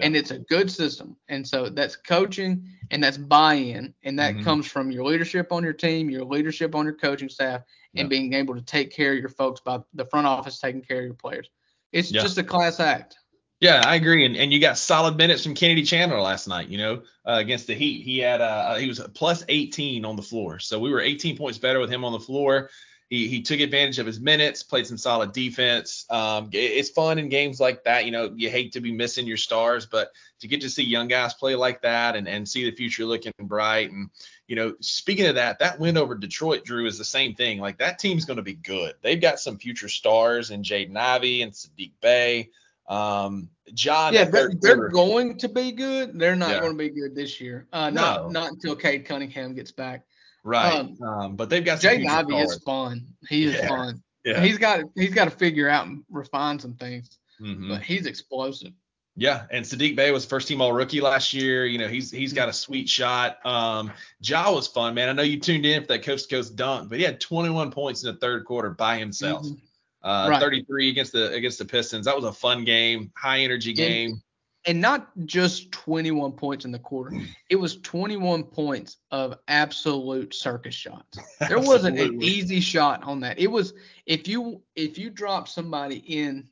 and 0.00 0.16
it's 0.16 0.30
a 0.30 0.38
good 0.38 0.70
system. 0.70 1.16
And 1.28 1.46
so 1.46 1.68
that's 1.68 1.96
coaching 1.96 2.66
and 2.90 3.02
that's 3.02 3.18
buy-in, 3.18 3.94
and 4.02 4.18
that 4.18 4.34
mm-hmm. 4.34 4.44
comes 4.44 4.66
from 4.66 4.90
your 4.90 5.04
leadership 5.04 5.52
on 5.52 5.62
your 5.62 5.72
team, 5.72 6.10
your 6.10 6.24
leadership 6.24 6.74
on 6.74 6.84
your 6.84 6.94
coaching 6.94 7.28
staff, 7.28 7.62
and 7.94 8.08
being 8.08 8.32
able 8.32 8.54
to 8.54 8.62
take 8.62 8.90
care 8.90 9.12
of 9.12 9.18
your 9.18 9.28
folks 9.28 9.60
by 9.60 9.78
the 9.94 10.04
front 10.06 10.26
office 10.26 10.58
taking 10.58 10.82
care 10.82 10.98
of 10.98 11.04
your 11.04 11.14
players. 11.14 11.50
It's 11.92 12.10
just 12.10 12.38
a 12.38 12.44
class 12.44 12.80
act. 12.80 13.18
Yeah, 13.60 13.82
I 13.84 13.96
agree. 13.96 14.24
And 14.24 14.36
and 14.36 14.52
you 14.52 14.58
got 14.58 14.78
solid 14.78 15.16
minutes 15.16 15.44
from 15.44 15.54
Kennedy 15.54 15.82
Chandler 15.82 16.20
last 16.20 16.48
night. 16.48 16.68
You 16.68 16.78
know, 16.78 17.02
uh, 17.26 17.36
against 17.38 17.66
the 17.66 17.74
Heat, 17.74 18.02
he 18.02 18.18
had 18.18 18.40
uh 18.40 18.76
he 18.76 18.88
was 18.88 19.00
plus 19.14 19.44
18 19.48 20.04
on 20.04 20.16
the 20.16 20.22
floor, 20.22 20.58
so 20.58 20.78
we 20.78 20.90
were 20.90 21.00
18 21.00 21.36
points 21.36 21.58
better 21.58 21.78
with 21.78 21.90
him 21.90 22.04
on 22.04 22.12
the 22.12 22.20
floor 22.20 22.70
he 23.10 23.26
he 23.26 23.42
took 23.42 23.58
advantage 23.58 23.98
of 23.98 24.06
his 24.06 24.20
minutes, 24.20 24.62
played 24.62 24.86
some 24.86 24.96
solid 24.96 25.32
defense. 25.32 26.06
Um, 26.08 26.48
it's 26.52 26.90
fun 26.90 27.18
in 27.18 27.28
games 27.28 27.58
like 27.58 27.82
that. 27.84 28.04
You 28.04 28.12
know, 28.12 28.32
you 28.36 28.48
hate 28.48 28.72
to 28.72 28.80
be 28.80 28.92
missing 28.92 29.26
your 29.26 29.36
stars, 29.36 29.84
but 29.84 30.12
to 30.38 30.48
get 30.48 30.60
to 30.60 30.70
see 30.70 30.84
young 30.84 31.08
guys 31.08 31.34
play 31.34 31.56
like 31.56 31.82
that 31.82 32.14
and 32.14 32.28
and 32.28 32.48
see 32.48 32.64
the 32.70 32.74
future 32.74 33.04
looking 33.04 33.32
bright. 33.40 33.90
And 33.90 34.10
you 34.46 34.54
know, 34.54 34.74
speaking 34.80 35.26
of 35.26 35.34
that, 35.34 35.58
that 35.58 35.80
win 35.80 35.96
over 35.96 36.14
Detroit, 36.14 36.64
Drew, 36.64 36.86
is 36.86 36.98
the 36.98 37.04
same 37.04 37.34
thing. 37.34 37.58
Like 37.58 37.78
that 37.78 37.98
team's 37.98 38.24
going 38.24 38.36
to 38.36 38.44
be 38.44 38.54
good. 38.54 38.94
They've 39.02 39.20
got 39.20 39.40
some 39.40 39.58
future 39.58 39.88
stars 39.88 40.52
in 40.52 40.62
Jaden 40.62 40.96
Ivey 40.96 41.42
and 41.42 41.52
Saddiq 41.52 41.90
Bey. 42.00 42.50
Um, 42.90 43.48
John. 43.72 44.12
Yeah, 44.12 44.24
they're, 44.24 44.50
they're 44.60 44.88
going 44.88 45.38
to 45.38 45.48
be 45.48 45.72
good. 45.72 46.18
They're 46.18 46.36
not 46.36 46.50
yeah. 46.50 46.60
going 46.60 46.72
to 46.72 46.78
be 46.78 46.90
good 46.90 47.14
this 47.14 47.40
year. 47.40 47.66
Uh, 47.72 47.88
not 47.88 48.24
no. 48.24 48.28
not 48.28 48.50
until 48.50 48.76
Cade 48.76 49.06
Cunningham 49.06 49.54
gets 49.54 49.70
back. 49.70 50.04
Right. 50.42 50.74
Um, 50.74 50.98
um, 51.02 51.36
but 51.36 51.48
they've 51.48 51.64
got 51.64 51.80
Jay 51.80 52.04
Ivey 52.04 52.36
is 52.36 52.56
fun. 52.64 53.06
He 53.28 53.44
is 53.44 53.54
yeah. 53.54 53.68
fun. 53.68 54.02
Yeah. 54.24 54.40
He's 54.42 54.58
got 54.58 54.80
he's 54.96 55.14
got 55.14 55.26
to 55.26 55.30
figure 55.30 55.68
out 55.68 55.86
and 55.86 56.02
refine 56.10 56.58
some 56.58 56.74
things. 56.74 57.18
Mm-hmm. 57.40 57.68
But 57.68 57.82
he's 57.82 58.06
explosive. 58.06 58.72
Yeah, 59.16 59.44
and 59.50 59.64
Saddiq 59.64 59.96
Bey 59.96 60.12
was 60.12 60.24
first 60.24 60.48
team 60.48 60.60
all 60.60 60.72
rookie 60.72 61.00
last 61.00 61.34
year. 61.34 61.66
You 61.66 61.78
know, 61.78 61.88
he's 61.88 62.10
he's 62.10 62.32
got 62.32 62.48
a 62.48 62.52
sweet 62.52 62.88
shot. 62.88 63.44
Um 63.44 63.92
Ja 64.20 64.52
was 64.52 64.66
fun, 64.66 64.94
man. 64.94 65.08
I 65.08 65.12
know 65.12 65.22
you 65.22 65.38
tuned 65.38 65.66
in 65.66 65.82
for 65.82 65.88
that 65.88 66.04
coast 66.04 66.28
to 66.28 66.36
coast 66.36 66.56
dunk, 66.56 66.88
but 66.88 66.98
he 66.98 67.04
had 67.04 67.20
21 67.20 67.70
points 67.70 68.02
in 68.02 68.12
the 68.12 68.18
third 68.18 68.44
quarter 68.44 68.70
by 68.70 68.98
himself. 68.98 69.44
Mm-hmm. 69.44 69.54
Uh, 70.02 70.28
right. 70.30 70.40
33 70.40 70.90
against 70.90 71.12
the 71.12 71.32
against 71.32 71.58
the 71.58 71.64
Pistons. 71.64 72.06
That 72.06 72.16
was 72.16 72.24
a 72.24 72.32
fun 72.32 72.64
game, 72.64 73.12
high 73.16 73.40
energy 73.40 73.72
game 73.72 74.22
and 74.66 74.80
not 74.80 75.10
just 75.24 75.72
21 75.72 76.32
points 76.32 76.64
in 76.64 76.72
the 76.72 76.78
quarter. 76.78 77.18
It 77.48 77.56
was 77.56 77.80
21 77.80 78.44
points 78.44 78.98
of 79.10 79.38
absolute 79.48 80.34
circus 80.34 80.74
shots. 80.74 81.18
There 81.48 81.58
wasn't 81.58 81.98
an 81.98 82.22
easy 82.22 82.60
shot 82.60 83.02
on 83.02 83.20
that. 83.20 83.38
It 83.38 83.48
was 83.48 83.74
if 84.06 84.28
you 84.28 84.62
if 84.76 84.98
you 84.98 85.10
drop 85.10 85.48
somebody 85.48 85.96
in 86.06 86.48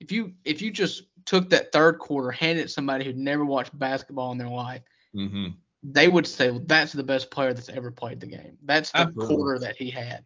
if 0.00 0.10
you 0.10 0.32
if 0.44 0.60
you 0.60 0.70
just 0.70 1.04
took 1.24 1.48
that 1.50 1.72
third 1.72 1.98
quarter, 1.98 2.30
handed 2.30 2.70
somebody 2.70 3.04
who'd 3.04 3.16
never 3.16 3.44
watched 3.44 3.78
basketball 3.78 4.32
in 4.32 4.38
their 4.38 4.48
life, 4.48 4.82
mm-hmm. 5.14 5.48
they 5.82 6.08
would 6.08 6.26
say 6.26 6.50
well, 6.50 6.62
that's 6.66 6.92
the 6.92 7.04
best 7.04 7.30
player 7.30 7.54
that's 7.54 7.68
ever 7.68 7.90
played 7.90 8.20
the 8.20 8.26
game. 8.26 8.58
That's 8.64 8.90
the 8.90 8.98
Absolutely. 8.98 9.36
quarter 9.36 9.58
that 9.60 9.76
he 9.76 9.90
had. 9.90 10.24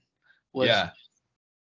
Was 0.54 0.68
yeah. 0.68 0.90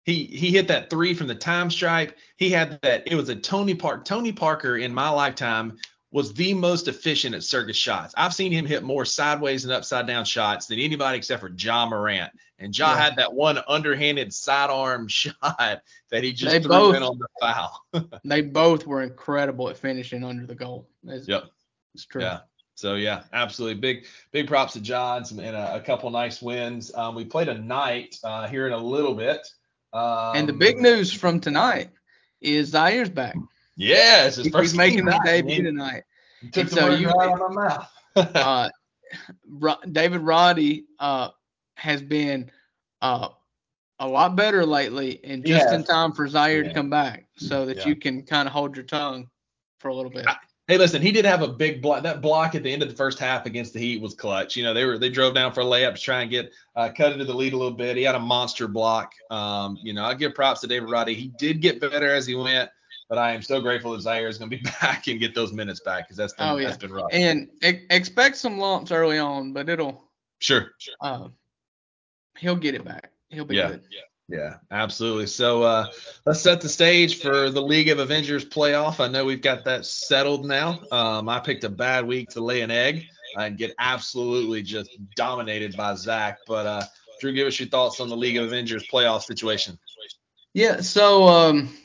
He 0.07 0.25
he 0.25 0.53
hit 0.53 0.69
that 0.69 0.89
three 0.89 1.15
from 1.15 1.27
the 1.27 1.35
time 1.35 1.69
stripe. 1.69 2.17
He 2.37 2.49
had 2.49 2.81
that. 2.83 3.03
It 3.07 3.17
was 3.17 3.29
a 3.29 3.35
Tony 3.35 3.75
Park. 3.75 4.05
Tony 4.05 4.33
Parker 4.33 4.77
in 4.77 4.95
my 4.95 5.09
lifetime 5.09 5.77
was 6.13 6.33
the 6.33 6.55
most 6.55 6.87
efficient 6.87 7.35
at 7.35 7.43
circus 7.43 7.77
shots. 7.77 8.15
I've 8.17 8.33
seen 8.33 8.53
him 8.53 8.65
hit 8.65 8.85
more 8.85 9.05
sideways 9.05 9.65
and 9.65 9.73
upside 9.73 10.07
down 10.07 10.25
shots 10.25 10.67
than 10.67 10.79
anybody 10.79 11.19
except 11.19 11.41
for 11.41 11.51
Ja 11.51 11.87
Morant. 11.87 12.31
And 12.61 12.77
Ja 12.77 12.93
yeah. 12.93 13.03
had 13.03 13.17
that 13.17 13.35
one 13.35 13.59
underhanded 13.67 14.33
sidearm 14.33 15.09
shot 15.09 15.35
that 15.43 16.23
he 16.23 16.33
just 16.33 16.53
they 16.53 16.61
threw 16.61 16.69
both, 16.69 16.97
in 16.97 17.03
on 17.03 17.19
the 17.19 17.29
foul. 17.41 17.85
they 18.25 18.43
both 18.43 18.87
were 18.87 19.03
incredible 19.03 19.69
at 19.69 19.77
finishing 19.77 20.23
under 20.23 20.47
the 20.47 20.55
goal. 20.55 20.89
It's, 21.05 21.27
yep. 21.27 21.51
It's 21.95 22.07
true. 22.07 22.23
Yeah. 22.23 22.41
So 22.77 22.95
yeah, 22.95 23.25
absolutely. 23.33 23.81
Big 23.81 24.07
big 24.31 24.47
props 24.47 24.75
to 24.75 24.81
John 24.81 25.25
and 25.31 25.41
a, 25.41 25.77
a 25.77 25.81
couple 25.81 26.11
nice 26.11 26.41
wins. 26.41 26.95
Um, 26.95 27.15
we 27.17 27.25
played 27.25 27.49
a 27.49 27.59
night 27.59 28.21
uh, 28.23 28.47
here 28.47 28.67
in 28.69 28.73
a 28.73 28.79
little 28.79 29.15
bit. 29.15 29.49
Um, 29.97 30.37
and 30.37 30.49
the 30.49 30.53
big 30.53 30.79
news 30.79 31.11
from 31.11 31.41
tonight 31.41 31.91
is 32.43 32.73
Ziaire's 32.73 33.09
back. 33.09 33.35
Yeah, 33.77 34.27
it's 34.27 34.37
his 34.37 34.47
He's 34.55 34.75
making 34.75 35.07
his 35.07 35.17
debut 35.25 35.63
tonight. 35.63 36.03
Took 36.53 36.65
and 36.65 36.69
the 36.69 36.75
so 36.75 36.95
you, 36.95 37.09
out 37.09 37.41
of 37.41 37.55
my 37.55 37.69
mouth. 37.69 37.91
uh, 38.17 38.69
David 39.91 40.21
Roddy 40.21 40.85
uh, 40.99 41.31
has 41.77 42.03
been 42.03 42.51
uh, 43.01 43.29
a 43.99 44.07
lot 44.07 44.37
better 44.37 44.67
lately, 44.67 45.21
and 45.25 45.45
just 45.47 45.73
in 45.73 45.83
time 45.83 46.13
for 46.13 46.29
Ziaire 46.29 46.63
yeah. 46.63 46.69
to 46.69 46.75
come 46.75 46.91
back, 46.91 47.27
so 47.39 47.65
that 47.65 47.79
yeah. 47.79 47.87
you 47.87 47.97
can 47.97 48.23
kind 48.23 48.47
of 48.47 48.53
hold 48.53 48.77
your 48.77 48.85
tongue 48.85 49.29
for 49.79 49.89
a 49.89 49.95
little 49.95 50.11
bit. 50.11 50.27
I, 50.27 50.37
Hey, 50.69 50.79
listen, 50.79 51.01
he 51.01 51.13
did 51.13 51.25
have 51.25 51.43
a 51.43 51.49
big 51.49 51.81
block. 51.81 52.03
That 52.03 52.21
block 52.21 52.57
at 52.57 52.65
the 52.65 52.73
end 52.73 52.83
of 52.83 52.89
the 52.89 52.95
first 52.97 53.21
half 53.21 53.47
against 53.47 53.73
the 53.73 53.79
Heat 53.79 54.01
was 54.01 54.15
clutch. 54.15 54.57
You 54.57 54.65
know, 54.65 54.75
they 54.75 54.85
were 54.85 54.99
they 54.99 55.09
drove 55.09 55.33
down 55.33 55.53
for 55.53 55.61
a 55.61 55.65
layup 55.65 55.95
to 55.95 56.01
try 56.01 56.23
and 56.23 56.31
get 56.31 56.53
uh, 56.75 56.91
cut 56.97 57.13
into 57.13 57.25
the 57.25 57.35
lead 57.35 57.53
a 57.53 57.57
little 57.57 57.77
bit. 57.77 57.97
He 57.97 58.03
had 58.03 58.17
a 58.17 58.21
monster 58.21 58.67
block. 58.67 59.13
Um, 59.31 59.79
you 59.81 59.93
know, 59.93 60.05
I 60.05 60.15
give 60.15 60.35
props 60.35 60.61
to 60.63 60.67
David 60.67 60.91
Roddy. 60.91 61.15
He 61.15 61.29
did 61.39 61.61
get 61.61 61.81
better 61.81 62.13
as 62.13 62.27
he 62.27 62.35
went, 62.35 62.69
but 63.09 63.17
I 63.17 63.33
am 63.33 63.43
so 63.43 63.61
grateful 63.61 63.93
that 63.93 64.03
Ziaire 64.03 64.29
is 64.29 64.39
going 64.39 64.51
to 64.51 64.57
be 64.57 64.63
back 64.81 65.07
and 65.07 65.21
get 65.21 65.37
those 65.37 65.53
minutes 65.53 65.79
back 65.79 66.09
because 66.09 66.17
that's 66.17 66.33
been 66.33 66.49
oh, 66.49 66.57
yeah. 66.57 66.67
that's 66.67 66.79
been 66.79 66.93
rough. 66.93 67.11
And 67.13 67.49
e- 67.63 67.87
expect 67.91 68.37
some 68.37 68.59
lumps 68.59 68.91
early 68.91 69.19
on, 69.19 69.53
but 69.53 69.69
it'll 69.69 70.03
sure 70.41 70.73
sure. 70.79 70.95
Uh, 71.01 71.29
he'll 72.39 72.57
get 72.57 72.75
it 72.75 72.85
back. 72.85 73.13
He'll 73.29 73.45
be 73.45 73.55
yeah, 73.55 73.69
good. 73.69 73.83
Yeah. 73.91 74.01
Yeah, 74.29 74.57
absolutely. 74.73 75.27
So 75.27 75.63
uh, 75.63 75.87
let's 76.25 76.41
set 76.41 76.61
the 76.61 76.69
stage 76.69 77.21
for 77.21 77.49
the 77.49 77.63
League 77.63 77.89
of 77.89 78.01
Avengers 78.01 78.45
playoff. 78.45 78.99
I 78.99 79.07
know 79.07 79.25
we've 79.25 79.41
got 79.41 79.65
that 79.65 79.87
settled 79.87 80.47
now. 80.47 80.81
Um, 80.91 81.29
I 81.29 81.39
picked 81.39 81.63
a 81.63 81.69
bad 81.69 82.07
week 82.07 82.31
to 82.31 82.41
lay 82.41 82.63
an 82.63 82.73
egg 82.73 83.07
and 83.39 83.57
get 83.57 83.75
absolutely 83.79 84.63
just 84.63 84.91
dominated 85.15 85.77
by 85.77 85.95
Zach. 85.95 86.39
But 86.47 86.67
uh, 86.67 86.83
Drew, 87.21 87.33
give 87.33 87.47
us 87.47 87.61
your 87.61 87.69
thoughts 87.69 88.01
on 88.01 88.09
the 88.09 88.17
League 88.17 88.37
of 88.37 88.47
Avengers 88.47 88.87
playoff 88.89 89.23
situation. 89.23 89.79
Yeah. 90.55 90.81
So 90.81 91.29
um, 91.29 91.77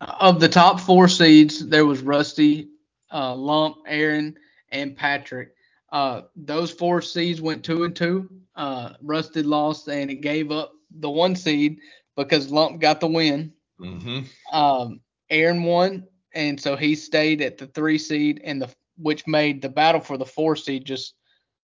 of 0.00 0.38
the 0.38 0.48
top 0.50 0.80
four 0.80 1.08
seeds, 1.08 1.66
there 1.66 1.86
was 1.86 2.02
Rusty, 2.02 2.68
uh, 3.10 3.34
Lump, 3.34 3.76
Aaron, 3.86 4.36
and 4.70 4.94
Patrick. 4.94 5.54
Uh, 5.90 6.22
those 6.36 6.70
four 6.70 7.00
seeds 7.00 7.40
went 7.40 7.64
two 7.64 7.84
and 7.84 7.96
two. 7.96 8.28
Uh, 8.54 8.94
Rusty 9.00 9.42
lost, 9.42 9.88
and 9.88 10.10
it 10.10 10.16
gave 10.16 10.50
up 10.50 10.72
the 10.98 11.10
one 11.10 11.36
seed 11.36 11.78
because 12.16 12.50
Lump 12.50 12.80
got 12.80 13.00
the 13.00 13.06
win. 13.06 13.52
Mm-hmm. 13.80 14.56
Um, 14.56 15.00
Aaron 15.30 15.62
won, 15.64 16.06
and 16.34 16.60
so 16.60 16.76
he 16.76 16.94
stayed 16.94 17.40
at 17.40 17.58
the 17.58 17.66
three 17.68 17.98
seed, 17.98 18.40
and 18.44 18.60
the 18.62 18.68
which 18.98 19.26
made 19.26 19.62
the 19.62 19.68
battle 19.68 20.00
for 20.00 20.16
the 20.16 20.26
four 20.26 20.56
seed 20.56 20.84
just 20.84 21.14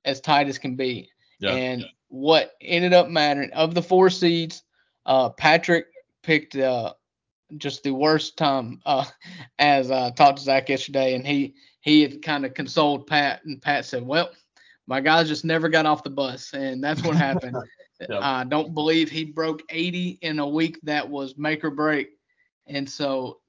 as 0.04 0.22
tight 0.22 0.48
as 0.48 0.58
can 0.58 0.76
be. 0.76 1.10
Yeah. 1.40 1.52
And 1.52 1.86
what 2.10 2.52
ended 2.62 2.94
up 2.94 3.10
mattering 3.10 3.52
of 3.54 3.74
the 3.74 3.82
four 3.82 4.10
seeds, 4.10 4.64
uh, 5.06 5.30
Patrick 5.30 5.88
picked 6.22 6.56
uh, 6.56 6.94
just 7.58 7.84
the 7.84 7.92
worst 7.92 8.38
time. 8.38 8.82
Uh, 8.86 9.06
as 9.60 9.92
I 9.92 10.12
talked 10.12 10.38
to 10.38 10.44
Zach 10.44 10.70
yesterday, 10.70 11.16
and 11.16 11.26
he 11.26 11.56
he 11.82 12.02
had 12.02 12.22
kind 12.22 12.46
of 12.46 12.54
consoled 12.54 13.08
Pat, 13.08 13.42
and 13.46 13.62
Pat 13.62 13.86
said, 13.86 14.06
"Well, 14.06 14.30
my 14.88 15.02
guys 15.02 15.28
just 15.28 15.46
never 15.46 15.70
got 15.70 15.86
off 15.86 16.04
the 16.04 16.10
bus, 16.10 16.54
and 16.54 16.84
that's 16.84 17.04
what 17.04 17.16
happened. 17.16 17.56
yep. 18.00 18.20
I 18.22 18.44
don't 18.44 18.74
believe 18.74 19.10
he 19.10 19.26
broke 19.26 19.64
80 19.70 20.20
in 20.22 20.40
a 20.40 20.48
week 20.48 20.80
that 20.84 21.10
was 21.10 21.38
make 21.38 21.64
or 21.64 21.72
break, 21.72 22.10
and 22.68 22.90
so 22.90 23.40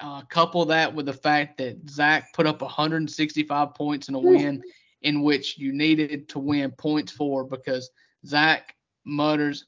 uh, 0.00 0.22
couple 0.22 0.64
that 0.66 0.94
with 0.94 1.06
the 1.06 1.12
fact 1.12 1.58
that 1.58 1.88
Zach 1.88 2.32
put 2.32 2.46
up 2.46 2.62
165 2.62 3.74
points 3.74 4.08
in 4.08 4.14
a 4.14 4.18
win, 4.18 4.62
in 5.02 5.22
which 5.22 5.58
you 5.58 5.72
needed 5.72 6.28
to 6.30 6.38
win 6.38 6.70
points 6.70 7.12
for 7.12 7.44
because 7.44 7.90
Zach 8.24 8.74
Mutters 9.04 9.66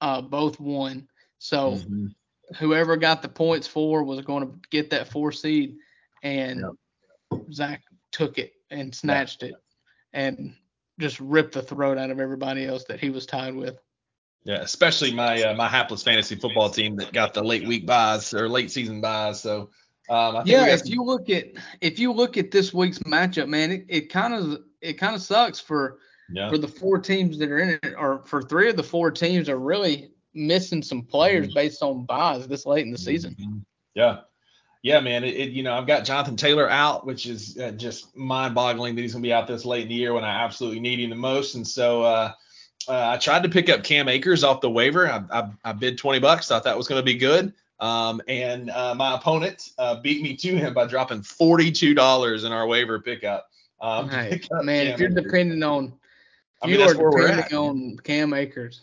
uh, 0.00 0.22
both 0.22 0.58
won. 0.58 1.08
So 1.38 1.72
mm-hmm. 1.72 2.06
whoever 2.58 2.96
got 2.96 3.22
the 3.22 3.28
points 3.28 3.66
for 3.66 4.02
was 4.02 4.20
going 4.22 4.46
to 4.46 4.58
get 4.70 4.90
that 4.90 5.08
four 5.08 5.32
seed, 5.32 5.76
and 6.22 6.60
yep. 7.32 7.42
Zach 7.52 7.82
took 8.12 8.38
it 8.38 8.52
and 8.70 8.94
snatched 8.94 9.42
yep. 9.42 9.52
it 9.52 9.56
and 10.12 10.54
just 11.00 11.18
ripped 11.20 11.54
the 11.54 11.62
throat 11.62 11.98
out 11.98 12.10
of 12.10 12.20
everybody 12.20 12.66
else 12.66 12.84
that 12.84 13.00
he 13.00 13.10
was 13.10 13.26
tied 13.26 13.54
with. 13.54 13.78
Yeah, 14.44 14.60
especially 14.60 15.12
my 15.12 15.42
uh, 15.42 15.54
my 15.54 15.68
hapless 15.68 16.02
fantasy 16.02 16.34
football 16.34 16.70
team 16.70 16.96
that 16.96 17.12
got 17.12 17.34
the 17.34 17.42
late 17.42 17.66
week 17.66 17.86
byes 17.86 18.32
or 18.32 18.48
late 18.48 18.70
season 18.70 19.00
byes. 19.00 19.40
So 19.40 19.70
um, 20.08 20.42
yeah, 20.46 20.66
if 20.66 20.80
some... 20.80 20.92
you 20.92 21.04
look 21.04 21.28
at 21.28 21.46
if 21.80 21.98
you 21.98 22.12
look 22.12 22.38
at 22.38 22.50
this 22.50 22.72
week's 22.72 22.98
matchup, 23.00 23.48
man, 23.48 23.70
it, 23.70 23.84
it 23.88 24.00
kind 24.08 24.32
of 24.32 24.62
it 24.80 24.94
kind 24.94 25.14
of 25.14 25.20
sucks 25.20 25.60
for 25.60 25.98
yeah. 26.32 26.48
for 26.48 26.56
the 26.56 26.68
four 26.68 26.98
teams 26.98 27.38
that 27.38 27.50
are 27.50 27.58
in 27.58 27.78
it, 27.82 27.94
or 27.98 28.22
for 28.24 28.42
three 28.42 28.70
of 28.70 28.76
the 28.76 28.82
four 28.82 29.10
teams 29.10 29.48
are 29.48 29.58
really 29.58 30.10
missing 30.32 30.82
some 30.82 31.02
players 31.02 31.48
mm-hmm. 31.48 31.54
based 31.54 31.82
on 31.82 32.06
byes 32.06 32.46
this 32.46 32.64
late 32.64 32.86
in 32.86 32.92
the 32.92 32.98
season. 32.98 33.36
Mm-hmm. 33.38 33.58
Yeah, 33.94 34.20
yeah, 34.82 35.00
man. 35.00 35.24
It, 35.24 35.34
it, 35.34 35.50
you 35.50 35.62
know 35.62 35.74
I've 35.74 35.86
got 35.86 36.04
Jonathan 36.04 36.36
Taylor 36.36 36.68
out, 36.68 37.06
which 37.06 37.26
is 37.26 37.58
uh, 37.58 37.72
just 37.72 38.16
mind-boggling 38.16 38.94
that 38.94 39.02
he's 39.02 39.12
gonna 39.12 39.22
be 39.22 39.32
out 39.32 39.46
this 39.46 39.64
late 39.64 39.82
in 39.82 39.88
the 39.88 39.94
year 39.94 40.14
when 40.14 40.24
I 40.24 40.42
absolutely 40.42 40.80
need 40.80 41.00
him 41.00 41.10
the 41.10 41.16
most, 41.16 41.54
and 41.54 41.66
so. 41.66 42.02
Uh, 42.02 42.32
uh, 42.88 43.10
I 43.10 43.18
tried 43.18 43.42
to 43.42 43.48
pick 43.50 43.68
up 43.68 43.84
Cam 43.84 44.08
Akers 44.08 44.42
off 44.42 44.62
the 44.62 44.70
waiver. 44.70 45.06
I, 45.06 45.22
I, 45.30 45.50
I 45.64 45.72
bid 45.72 45.98
20 45.98 46.18
bucks, 46.18 46.48
thought 46.48 46.64
that 46.64 46.76
was 46.76 46.88
going 46.88 46.98
to 46.98 47.04
be 47.04 47.14
good. 47.14 47.52
Um, 47.78 48.20
and 48.28 48.70
uh, 48.70 48.94
my 48.94 49.14
opponent 49.14 49.70
uh, 49.78 50.00
beat 50.00 50.22
me 50.22 50.36
to 50.36 50.56
him 50.56 50.74
by 50.74 50.86
dropping 50.86 51.20
$42 51.20 52.44
in 52.44 52.52
our 52.52 52.66
waiver 52.66 53.00
pickup. 53.00 53.48
Um, 53.80 54.08
hey, 54.08 54.30
pick 54.30 54.50
man, 54.64 54.86
Cam 54.86 54.94
if 54.94 55.00
you're 55.00 55.10
Akers. 55.10 55.24
depending 55.24 55.62
on, 55.62 55.92
I 56.62 56.66
mean, 56.66 56.80
you 56.80 56.86
are 56.86 56.94
depending 56.94 57.56
on 57.56 57.96
Cam 58.04 58.34
Akers. 58.34 58.82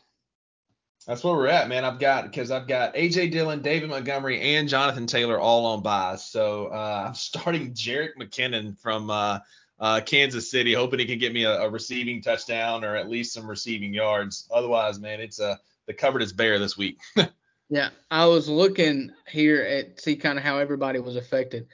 That's 1.07 1.23
where 1.23 1.33
we're 1.33 1.47
at, 1.47 1.69
man. 1.69 1.85
I've 1.85 1.99
got 1.99 2.25
because 2.25 2.51
I've 2.51 2.67
got 2.67 2.93
AJ 2.93 3.31
Dillon, 3.31 3.61
David 3.61 3.89
Montgomery, 3.89 4.41
and 4.41 4.67
Jonathan 4.67 5.07
Taylor 5.07 5.39
all 5.39 5.65
on 5.65 5.81
byes. 5.81 6.25
So 6.25 6.67
uh, 6.67 7.05
I'm 7.07 7.13
starting 7.15 7.71
Jerick 7.71 8.17
McKinnon 8.19 8.77
from 8.77 9.09
uh, 9.09 9.39
uh, 9.79 10.01
Kansas 10.05 10.51
City, 10.51 10.73
hoping 10.73 10.99
he 10.99 11.05
can 11.05 11.17
get 11.17 11.31
me 11.31 11.45
a, 11.45 11.61
a, 11.61 11.69
receiving 11.69 12.21
touchdown 12.21 12.83
or 12.83 12.97
at 12.97 13.09
least 13.09 13.33
some 13.33 13.47
receiving 13.47 13.93
yards. 13.93 14.49
Otherwise, 14.51 14.99
man, 14.99 15.21
it's 15.21 15.39
uh, 15.39 15.55
the 15.85 15.93
cupboard 15.93 16.21
is 16.21 16.33
bare 16.33 16.59
this 16.59 16.77
week. 16.77 16.99
yeah, 17.69 17.89
I 18.11 18.25
was 18.25 18.49
looking 18.49 19.11
here 19.29 19.61
at 19.61 20.01
see 20.01 20.17
kind 20.17 20.37
of 20.37 20.43
how 20.43 20.57
everybody 20.57 20.99
was 20.99 21.15
affected. 21.15 21.67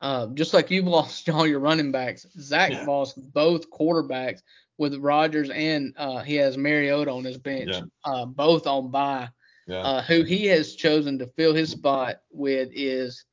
Uh, 0.00 0.26
just 0.34 0.52
like 0.52 0.68
you've 0.68 0.86
lost 0.88 1.28
all 1.28 1.46
your 1.46 1.60
running 1.60 1.92
backs, 1.92 2.26
Zach 2.40 2.72
yeah. 2.72 2.84
lost 2.86 3.14
both 3.32 3.70
quarterbacks 3.70 4.42
with 4.80 4.96
Rodgers 4.96 5.50
and 5.50 5.92
uh, 5.98 6.22
he 6.22 6.36
has 6.36 6.56
Mariota 6.56 7.10
on 7.10 7.22
his 7.22 7.36
bench, 7.36 7.70
yeah. 7.70 7.82
uh, 8.04 8.24
both 8.24 8.66
on 8.66 8.90
bye. 8.90 9.28
Yeah. 9.66 9.82
Uh, 9.82 10.02
who 10.02 10.24
he 10.24 10.46
has 10.46 10.74
chosen 10.74 11.18
to 11.18 11.26
fill 11.26 11.54
his 11.54 11.70
spot 11.70 12.16
with 12.32 12.70
is 12.72 13.24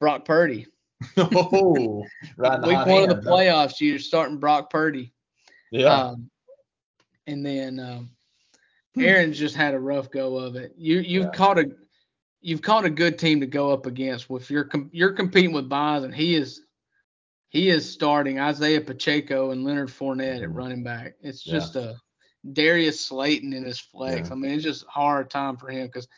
Brock 0.00 0.24
Purdy 0.24 0.66
oh, 1.18 2.02
right 2.38 2.60
week 2.62 2.78
one 2.78 2.86
hand, 2.86 3.12
of 3.12 3.22
the 3.22 3.30
playoffs, 3.30 3.78
you're 3.78 3.98
starting 3.98 4.38
Brock 4.38 4.70
Purdy. 4.70 5.12
Yeah. 5.70 5.94
Um, 5.94 6.30
and 7.26 7.44
then 7.44 7.78
um. 7.78 8.10
Aaron's 8.98 9.38
just 9.38 9.54
had 9.54 9.74
a 9.74 9.78
rough 9.78 10.10
go 10.10 10.38
of 10.38 10.56
it. 10.56 10.72
You 10.78 11.00
you've 11.00 11.26
yeah. 11.26 11.30
caught 11.32 11.58
a 11.58 11.70
you've 12.40 12.62
caught 12.62 12.86
a 12.86 12.90
good 12.90 13.18
team 13.18 13.40
to 13.40 13.46
go 13.46 13.70
up 13.70 13.84
against. 13.84 14.30
With 14.30 14.50
you're 14.50 14.64
com- 14.64 14.88
you're 14.90 15.12
competing 15.12 15.52
with 15.52 15.68
Bonds, 15.68 16.06
and 16.06 16.14
he 16.14 16.34
is 16.34 16.62
he 17.48 17.68
is 17.68 17.90
starting 17.90 18.38
Isaiah 18.38 18.80
Pacheco 18.80 19.50
and 19.50 19.64
Leonard 19.64 19.88
Fournette 19.88 20.42
at 20.42 20.52
running 20.52 20.82
back. 20.82 21.14
It's 21.20 21.42
just 21.42 21.74
yeah. 21.74 21.82
a 21.82 21.94
Darius 22.52 23.04
Slayton 23.04 23.52
in 23.52 23.64
his 23.64 23.78
flex. 23.78 24.28
Yeah. 24.28 24.34
I 24.34 24.36
mean, 24.36 24.52
it's 24.52 24.64
just 24.64 24.84
a 24.84 24.90
hard 24.90 25.30
time 25.30 25.56
for 25.56 25.70
him 25.70 25.86
because 25.86 26.08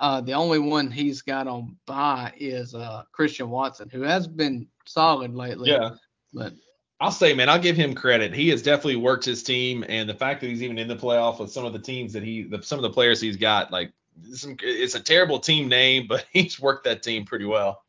uh, 0.00 0.20
the 0.20 0.32
only 0.32 0.58
one 0.58 0.90
he's 0.90 1.22
got 1.22 1.46
on 1.46 1.76
bye 1.86 2.32
is 2.36 2.74
uh, 2.74 3.02
Christian 3.12 3.50
Watson, 3.50 3.88
who 3.90 4.02
has 4.02 4.26
been 4.26 4.66
solid 4.84 5.34
lately. 5.34 5.70
Yeah. 5.70 5.90
But 6.32 6.52
I'll 7.00 7.12
say, 7.12 7.34
man, 7.34 7.48
I'll 7.48 7.58
give 7.60 7.76
him 7.76 7.94
credit. 7.94 8.34
He 8.34 8.48
has 8.50 8.62
definitely 8.62 8.96
worked 8.96 9.24
his 9.24 9.42
team, 9.42 9.84
and 9.88 10.08
the 10.08 10.14
fact 10.14 10.40
that 10.40 10.48
he's 10.48 10.62
even 10.62 10.78
in 10.78 10.88
the 10.88 10.96
playoff 10.96 11.40
with 11.40 11.50
some 11.50 11.64
of 11.64 11.72
the 11.72 11.78
teams 11.78 12.12
that 12.12 12.22
he, 12.22 12.44
the, 12.44 12.62
some 12.62 12.78
of 12.78 12.82
the 12.82 12.90
players 12.90 13.20
he's 13.20 13.36
got, 13.36 13.70
like 13.70 13.92
some, 14.32 14.56
it's 14.62 14.94
a 14.94 15.00
terrible 15.00 15.38
team 15.38 15.68
name, 15.68 16.06
but 16.08 16.26
he's 16.32 16.60
worked 16.60 16.84
that 16.84 17.02
team 17.02 17.24
pretty 17.24 17.44
well. 17.44 17.82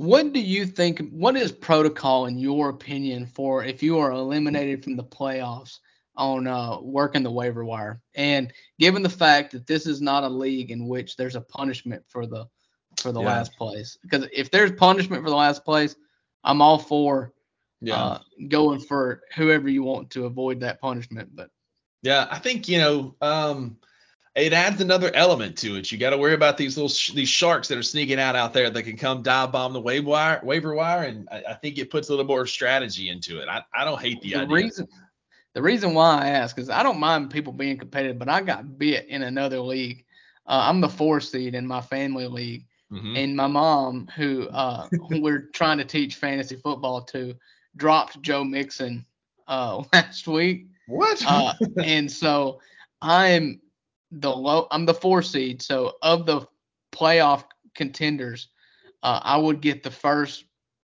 What 0.00 0.32
do 0.32 0.40
you 0.40 0.64
think? 0.64 1.10
What 1.10 1.36
is 1.36 1.52
protocol 1.52 2.24
in 2.24 2.38
your 2.38 2.70
opinion 2.70 3.26
for 3.26 3.64
if 3.64 3.82
you 3.82 3.98
are 3.98 4.12
eliminated 4.12 4.82
from 4.82 4.96
the 4.96 5.04
playoffs? 5.04 5.78
on 6.16 6.46
uh, 6.46 6.78
working 6.80 7.22
the 7.22 7.30
waiver 7.30 7.64
wire. 7.64 8.02
And 8.14 8.52
given 8.78 9.02
the 9.02 9.08
fact 9.08 9.52
that 9.52 9.66
this 9.66 9.86
is 9.86 10.02
not 10.02 10.24
a 10.24 10.28
league 10.28 10.70
in 10.70 10.86
which 10.86 11.16
there's 11.16 11.36
a 11.36 11.40
punishment 11.40 12.04
for 12.06 12.26
the 12.26 12.46
for 12.98 13.12
the 13.12 13.20
yeah. 13.20 13.26
last 13.26 13.56
place, 13.56 13.96
because 14.02 14.26
if 14.32 14.50
there's 14.50 14.72
punishment 14.72 15.22
for 15.22 15.30
the 15.30 15.36
last 15.36 15.64
place, 15.64 15.96
I'm 16.44 16.60
all 16.60 16.78
for 16.78 17.32
yeah. 17.80 17.96
uh, 17.96 18.18
going 18.48 18.80
for 18.80 19.22
whoever 19.34 19.68
you 19.68 19.82
want 19.82 20.10
to 20.10 20.26
avoid 20.26 20.60
that 20.60 20.80
punishment. 20.80 21.30
But 21.34 21.50
yeah, 22.02 22.26
I 22.30 22.38
think 22.38 22.68
you 22.68 22.78
know 22.78 23.14
um, 23.22 23.78
it 24.36 24.52
adds 24.52 24.80
another 24.80 25.10
element 25.14 25.58
to 25.58 25.76
it. 25.76 25.90
You 25.90 25.98
got 25.98 26.10
to 26.10 26.18
worry 26.18 26.34
about 26.34 26.56
these 26.56 26.76
little 26.76 26.88
sh- 26.88 27.12
these 27.12 27.28
sharks 27.28 27.68
that 27.68 27.76
are 27.76 27.82
sneaking 27.82 28.20
out 28.20 28.36
out 28.36 28.52
there 28.52 28.70
that 28.70 28.82
can 28.84 28.96
come 28.96 29.22
dive 29.22 29.52
bomb 29.52 29.72
the 29.72 29.80
waiver 29.80 30.08
wire, 30.08 30.40
waiver 30.44 30.74
wire, 30.74 31.04
and 31.04 31.28
I, 31.30 31.42
I, 31.50 31.54
think 31.54 31.78
it 31.78 31.90
puts 31.90 32.08
a 32.08 32.12
little 32.12 32.26
more 32.26 32.46
strategy 32.46 33.08
into 33.08 33.40
it. 33.40 33.48
I, 33.48 33.62
I 33.74 33.84
don't 33.84 34.00
hate 34.00 34.20
the, 34.20 34.30
the 34.30 34.36
idea. 34.36 34.54
Reason, 34.54 34.88
the 35.54 35.62
reason 35.62 35.94
why 35.94 36.22
I 36.22 36.28
ask 36.28 36.58
is 36.58 36.70
I 36.70 36.84
don't 36.84 37.00
mind 37.00 37.30
people 37.30 37.52
being 37.52 37.76
competitive, 37.76 38.18
but 38.18 38.28
I 38.28 38.40
got 38.40 38.78
bit 38.78 39.08
in 39.08 39.22
another 39.22 39.58
league. 39.58 40.04
Uh, 40.46 40.62
I'm 40.64 40.80
the 40.80 40.88
four 40.88 41.20
seed 41.20 41.56
in 41.56 41.66
my 41.66 41.80
family 41.80 42.28
league, 42.28 42.66
mm-hmm. 42.92 43.16
and 43.16 43.36
my 43.36 43.48
mom, 43.48 44.08
who 44.16 44.48
uh, 44.48 44.88
we're 45.10 45.48
trying 45.52 45.78
to 45.78 45.84
teach 45.84 46.14
fantasy 46.14 46.56
football 46.56 47.02
to, 47.02 47.34
dropped 47.76 48.22
Joe 48.22 48.44
Mixon 48.44 49.04
uh, 49.48 49.82
last 49.92 50.28
week. 50.28 50.66
What? 50.86 51.22
Uh, 51.26 51.54
and 51.82 52.10
so 52.10 52.60
I'm 53.02 53.60
the 54.10 54.30
low. 54.30 54.66
I'm 54.70 54.86
the 54.86 54.94
four 54.94 55.22
seed. 55.22 55.62
So 55.62 55.94
of 56.02 56.26
the 56.26 56.46
playoff 56.92 57.44
contenders, 57.74 58.48
uh, 59.02 59.20
I 59.22 59.36
would 59.36 59.60
get 59.60 59.82
the 59.82 59.90
first 59.90 60.44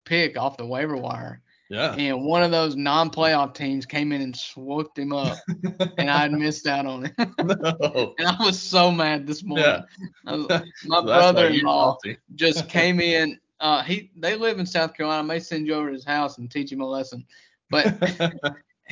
pick 0.05 0.37
off 0.37 0.57
the 0.57 0.65
waiver 0.65 0.97
wire. 0.97 1.41
Yeah. 1.69 1.93
And 1.95 2.23
one 2.23 2.43
of 2.43 2.51
those 2.51 2.77
non-playoff 2.77 3.53
teams 3.53 3.85
came 3.85 4.13
in 4.13 4.21
and 4.21 4.35
swooped 4.35 4.97
him 4.97 5.11
up, 5.11 5.37
and 5.97 6.09
I 6.09 6.19
had 6.19 6.31
missed 6.31 6.65
out 6.65 6.85
on 6.85 7.05
it. 7.05 7.13
no. 7.43 8.15
And 8.17 8.27
I 8.27 8.37
was 8.43 8.59
so 8.59 8.89
mad 8.89 9.27
this 9.27 9.43
morning. 9.43 9.83
Yeah. 10.25 10.35
Was, 10.35 10.61
my 10.85 11.01
brother-in-law 11.01 11.97
just 12.35 12.69
came 12.69 13.01
in. 13.01 13.37
Uh, 13.59 13.83
he 13.83 14.11
they 14.15 14.35
live 14.35 14.59
in 14.59 14.65
South 14.65 14.93
Carolina. 14.93 15.19
I 15.19 15.25
may 15.25 15.39
send 15.39 15.67
you 15.67 15.73
over 15.73 15.87
to 15.87 15.93
his 15.93 16.05
house 16.05 16.37
and 16.37 16.49
teach 16.49 16.71
him 16.71 16.79
a 16.79 16.85
lesson. 16.85 17.25
But 17.69 17.97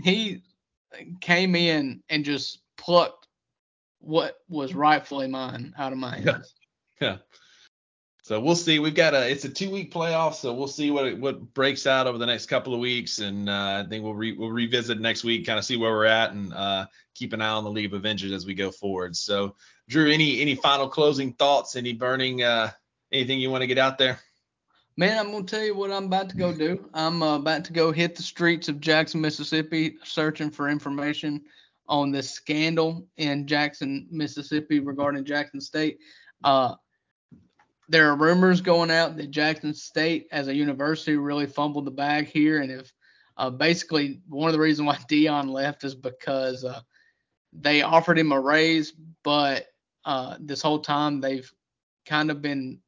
he 0.04 0.44
came 1.22 1.56
in 1.56 2.04
and 2.10 2.26
just 2.26 2.60
plucked 2.78 3.25
what 4.06 4.38
was 4.48 4.74
rightfully 4.74 5.28
mine 5.28 5.74
out 5.78 5.92
of 5.92 5.98
my 5.98 6.16
hands. 6.16 6.54
Yeah. 7.02 7.08
yeah. 7.08 7.18
So 8.26 8.40
we'll 8.40 8.56
see. 8.56 8.80
We've 8.80 8.96
got 8.96 9.14
a 9.14 9.30
it's 9.30 9.46
a 9.46 9.50
two 9.50 9.70
week 9.70 9.94
playoff, 9.94 10.34
so 10.34 10.54
we'll 10.54 10.68
see 10.68 10.90
what 10.90 11.20
what 11.20 11.54
breaks 11.54 11.86
out 11.86 12.08
over 12.08 12.18
the 12.18 12.26
next 12.26 12.48
couple 12.48 12.74
of 12.74 12.80
weeks, 12.80 13.20
and 13.20 13.48
uh, 13.48 13.84
I 13.86 13.88
think 13.88 14.04
we'll 14.04 14.16
re, 14.16 14.32
we'll 14.32 14.50
revisit 14.50 15.00
next 15.00 15.24
week, 15.24 15.46
kind 15.46 15.60
of 15.60 15.66
see 15.66 15.78
where 15.78 15.92
we're 15.92 16.06
at, 16.06 16.32
and 16.32 16.52
uh, 16.52 16.88
keep 17.14 17.34
an 17.34 17.42
eye 17.42 17.50
on 17.50 17.64
the 17.64 17.70
League 17.70 17.86
of 17.86 17.94
Avengers 17.94 18.32
as 18.32 18.46
we 18.46 18.56
go 18.56 18.72
forward. 18.72 19.16
So 19.16 19.56
Drew, 19.90 20.12
any 20.12 20.42
any 20.42 20.56
final 20.56 20.90
closing 20.90 21.34
thoughts? 21.34 21.76
Any 21.76 21.94
burning 21.94 22.42
uh, 22.42 22.72
anything 23.12 23.40
you 23.40 23.52
want 23.52 23.62
to 23.62 23.68
get 23.68 23.78
out 23.78 24.00
there? 24.00 24.20
Man, 24.98 25.20
I'm 25.20 25.32
gonna 25.32 25.44
tell 25.44 25.64
you 25.64 25.76
what 25.76 25.92
I'm 25.92 26.06
about 26.06 26.30
to 26.30 26.36
go 26.36 26.52
do. 26.52 26.90
I'm 26.96 27.22
uh, 27.22 27.36
about 27.36 27.64
to 27.66 27.74
go 27.74 27.92
hit 27.92 28.16
the 28.16 28.24
streets 28.24 28.70
of 28.70 28.80
Jackson, 28.80 29.22
Mississippi, 29.22 29.98
searching 30.04 30.50
for 30.50 30.68
information 30.68 31.44
on 31.88 32.12
this 32.12 32.32
scandal 32.32 33.08
in 33.18 33.48
Jackson, 33.48 34.08
Mississippi 34.12 34.80
regarding 34.80 35.26
Jackson 35.26 35.62
State. 35.62 36.00
Uh, 36.44 36.76
there 37.88 38.10
are 38.10 38.16
rumors 38.16 38.62
going 38.62 38.90
out 38.90 39.16
that 39.16 39.32
Jackson 39.32 39.74
State 39.74 40.28
as 40.32 40.48
a 40.48 40.56
university 40.56 41.16
really 41.16 41.46
fumbled 41.46 41.86
the 41.86 41.92
bag 41.92 42.28
here, 42.28 42.62
and 42.62 42.72
if 42.72 42.92
uh, 43.38 43.50
basically 43.50 44.22
one 44.28 44.50
of 44.50 44.54
the 44.54 44.60
reasons 44.60 44.88
why 44.88 44.96
Deion 45.10 45.50
left 45.50 45.84
is 45.84 45.96
because 45.96 46.64
uh, 46.64 46.82
they 47.54 47.82
offered 47.82 48.18
him 48.18 48.32
a 48.32 48.40
raise, 48.40 48.94
but 49.24 49.68
uh, 50.06 50.38
this 50.40 50.62
whole 50.62 50.80
time 50.80 51.22
they've 51.22 51.50
kind 52.06 52.32
of 52.32 52.42
been 52.42 52.80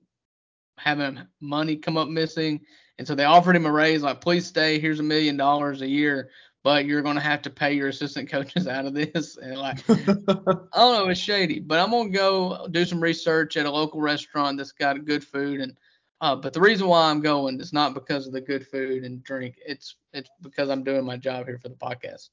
having 0.78 1.20
money 1.42 1.76
come 1.76 1.98
up 1.98 2.08
missing, 2.08 2.62
and 2.98 3.08
so 3.08 3.14
they 3.14 3.26
offered 3.26 3.56
him 3.56 3.66
a 3.66 3.72
raise 3.72 4.02
like, 4.02 4.22
please 4.22 4.48
stay, 4.48 4.80
here's 4.80 5.00
a 5.00 5.04
million 5.04 5.38
dollars 5.38 5.82
a 5.82 5.88
year, 5.88 6.30
but 6.68 6.84
you're 6.84 7.02
gonna 7.02 7.22
have 7.22 7.44
to 7.44 7.50
pay 7.50 7.72
your 7.72 7.88
assistant 7.88 8.30
coaches 8.30 8.68
out 8.68 8.86
of 8.86 8.94
this. 8.94 9.38
And 9.38 9.58
like, 9.58 9.80
I 9.90 9.96
don't 10.04 10.76
know, 10.76 11.08
it's 11.08 11.18
shady. 11.18 11.62
But 11.62 11.80
I'm 11.80 11.92
gonna 11.92 12.10
go 12.10 12.68
do 12.70 12.84
some 12.84 13.00
research 13.00 13.56
at 13.56 13.66
a 13.66 13.72
local 13.72 14.02
restaurant 14.02 14.58
that's 14.58 14.74
got 14.74 15.06
good 15.06 15.24
food. 15.24 15.62
And 15.62 15.78
uh, 16.20 16.36
but 16.36 16.52
the 16.52 16.60
reason 16.60 16.90
why 16.90 17.10
I'm 17.10 17.22
going 17.22 17.62
is 17.62 17.72
not 17.72 17.94
because 17.94 18.28
of 18.28 18.34
the 18.34 18.42
good 18.42 18.68
food 18.68 19.06
and 19.06 19.24
drink. 19.24 19.56
It's 19.66 19.96
it's 20.12 20.30
because 20.42 20.70
I'm 20.70 20.84
doing 20.84 21.06
my 21.06 21.16
job 21.16 21.46
here 21.46 21.58
for 21.58 21.70
the 21.70 21.76
podcast. 21.76 22.28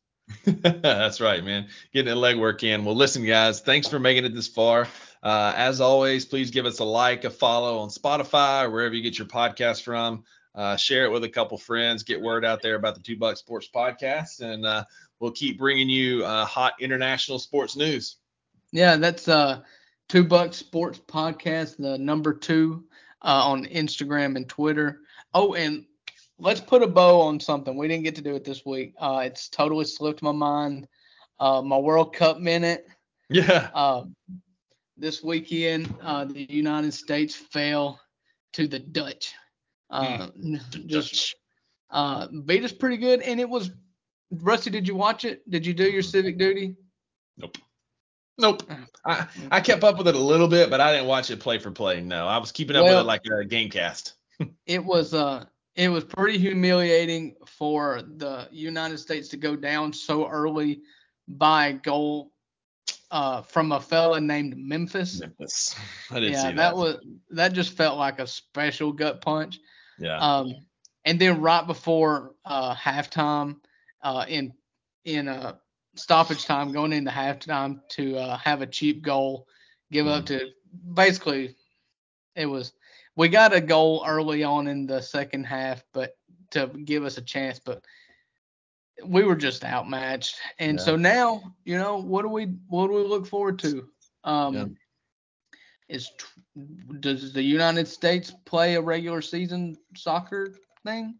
That's 0.82 1.20
right, 1.20 1.45
man. 1.45 1.68
Getting 1.93 2.12
the 2.12 2.20
legwork 2.20 2.64
in. 2.64 2.85
Well, 2.85 2.97
listen, 2.97 3.24
guys, 3.24 3.61
thanks 3.61 3.87
for 3.87 4.01
making 4.01 4.24
it 4.24 4.35
this 4.35 4.49
far. 4.49 4.89
Uh, 5.22 5.53
as 5.55 5.80
always, 5.80 6.24
please 6.24 6.51
give 6.51 6.66
us 6.66 6.80
a 6.80 6.85
like, 6.85 7.22
a 7.22 7.30
follow 7.30 7.78
on 7.78 7.89
Spotify 7.91 8.64
or 8.64 8.70
wherever 8.70 8.97
you 8.97 9.03
get 9.03 9.16
your 9.16 9.28
podcast 9.28 9.82
from. 9.82 10.24
Uh, 10.55 10.77
share 10.77 11.05
it 11.05 11.11
with 11.11 11.25
a 11.25 11.29
couple 11.29 11.59
friends. 11.59 12.03
Get 12.03 12.21
word 12.21 12.45
out 12.45 12.63
there 12.63 12.77
about 12.77 12.95
the 12.95 13.01
Two 13.01 13.17
Buck 13.17 13.37
Sports 13.37 13.69
Podcast, 13.75 14.41
and 14.41 14.65
uh, 14.65 14.85
we'll 15.19 15.33
keep 15.33 15.59
bringing 15.59 15.89
you 15.89 16.25
uh, 16.25 16.45
hot 16.45 16.75
international 16.81 17.39
sports 17.39 17.77
news. 17.77 18.17
Yeah, 18.71 18.97
that's 18.97 19.27
uh, 19.29 19.63
Two 20.09 20.25
Buck 20.25 20.55
Sports 20.55 21.01
Podcast, 21.07 21.77
the 21.77 21.99
number 21.99 22.33
two 22.33 22.85
uh, 23.23 23.43
on 23.47 23.67
Instagram 23.67 24.37
and 24.37 24.49
Twitter. 24.49 25.01
Oh, 25.33 25.55
and 25.55 25.87
let's 26.39 26.61
put 26.61 26.83
a 26.83 26.87
bow 26.87 27.21
on 27.21 27.41
something. 27.41 27.77
We 27.77 27.89
didn't 27.89 28.05
get 28.05 28.15
to 28.17 28.23
do 28.23 28.35
it 28.37 28.45
this 28.45 28.65
week. 28.65 28.95
Uh, 28.99 29.23
it's 29.25 29.49
totally 29.49 29.85
slipped 29.85 30.23
my 30.23 30.33
mind. 30.33 30.87
Uh, 31.41 31.63
my 31.63 31.79
World 31.79 32.15
Cup 32.15 32.39
minute. 32.39 32.87
Yeah. 33.29 33.71
Uh, 33.75 34.05
this 34.97 35.23
weekend, 35.23 35.93
uh, 36.03 36.25
the 36.27 36.47
United 36.53 36.95
States 36.95 37.35
fell 37.35 38.01
to 38.53 38.69
the 38.69 38.79
Dutch. 38.79 39.35
Uh, 39.91 40.28
mm. 40.28 40.87
just 40.87 41.37
uh, 41.91 42.26
beat 42.45 42.64
us 42.64 42.72
pretty 42.72 42.97
good, 42.97 43.22
and 43.22 43.41
it 43.41 43.49
was. 43.49 43.70
Rusty, 44.30 44.70
did 44.70 44.89
you 44.89 44.97
watch 44.97 45.24
it? 45.24 45.49
Did 45.49 45.64
you 45.64 45.74
do 45.74 45.85
your 45.85 46.03
civic 46.03 46.39
duty? 46.39 46.74
Nope. 47.37 47.59
Nope. 48.37 48.62
I, 49.05 49.26
I 49.51 49.61
kept 49.61 49.85
up 49.85 49.97
with 49.97 50.09
it 50.09 50.16
a 50.16 50.18
little 50.18 50.49
bit, 50.49 50.70
but 50.70 50.80
I 50.80 50.93
didn't 50.93 51.07
watch 51.07 51.30
it 51.30 51.39
play 51.39 51.59
for 51.59 51.70
play. 51.70 52.01
No, 52.01 52.26
I 52.26 52.39
was 52.39 52.51
keeping 52.51 52.74
up 52.74 52.85
well, 52.85 52.97
with 52.97 53.03
it 53.03 53.07
like 53.07 53.22
a 53.26 53.45
game 53.45 53.70
cast. 53.70 54.14
it 54.66 54.85
was 54.85 55.14
uh 55.14 55.45
it 55.76 55.89
was 55.89 56.05
pretty 56.05 56.39
humiliating 56.39 57.37
for 57.47 58.03
the 58.16 58.49
United 58.51 58.99
States 58.99 59.28
to 59.28 59.37
go 59.37 59.57
down 59.57 59.93
so 59.93 60.28
early 60.28 60.80
by 61.28 61.72
goal 61.72 62.32
uh, 63.11 63.43
from 63.43 63.73
a 63.73 63.81
fella 63.81 64.21
named 64.21 64.57
Memphis. 64.57 65.21
Memphis. 65.21 65.77
I 66.11 66.15
didn't 66.17 66.33
yeah, 66.33 66.43
see 66.43 66.49
that. 66.49 66.57
that 66.57 66.77
was 66.77 66.97
that 67.31 67.53
just 67.53 67.77
felt 67.77 67.99
like 67.99 68.19
a 68.19 68.27
special 68.27 68.93
gut 68.93 69.21
punch. 69.21 69.61
Yeah. 69.99 70.19
Um, 70.19 70.55
and 71.05 71.21
then 71.21 71.41
right 71.41 71.67
before 71.67 72.35
uh, 72.45 72.75
halftime, 72.75 73.57
uh, 74.03 74.25
in 74.29 74.53
in 75.05 75.29
uh, 75.29 75.55
stoppage 75.95 76.45
time, 76.45 76.73
going 76.73 76.93
into 76.93 77.11
halftime 77.11 77.81
to 77.91 78.17
uh, 78.17 78.37
have 78.39 78.63
a 78.63 78.67
cheap 78.67 79.03
goal, 79.03 79.47
give 79.93 80.07
mm. 80.07 80.19
up 80.19 80.27
to 80.27 80.49
basically 80.95 81.55
it 82.35 82.47
was 82.47 82.73
we 83.17 83.29
got 83.29 83.55
a 83.55 83.61
goal 83.61 84.05
early 84.07 84.43
on 84.43 84.67
in 84.67 84.87
the 84.87 85.01
second 85.01 85.45
half, 85.45 85.85
but 85.93 86.17
to 86.51 86.67
give 86.85 87.05
us 87.05 87.19
a 87.19 87.23
chance, 87.23 87.59
but 87.59 87.85
we 89.05 89.25
were 89.25 89.37
just 89.37 89.65
outmatched. 89.65 90.37
And 90.59 90.79
yeah. 90.79 90.85
so 90.85 90.97
now, 90.97 91.55
you 91.65 91.79
know, 91.79 92.01
what 92.01 92.23
do 92.23 92.29
we 92.29 92.47
what 92.69 92.89
do 92.89 92.95
we 92.95 93.03
look 93.03 93.27
forward 93.27 93.59
to? 93.61 93.89
Um, 94.25 94.55
yeah. 94.55 94.67
Is 95.89 96.11
does 97.01 97.33
the 97.33 97.43
United 97.43 97.87
States 97.87 98.33
play 98.47 98.75
a 98.77 98.81
regular 98.81 99.21
season 99.21 99.77
soccer 99.97 100.55
thing? 100.85 101.15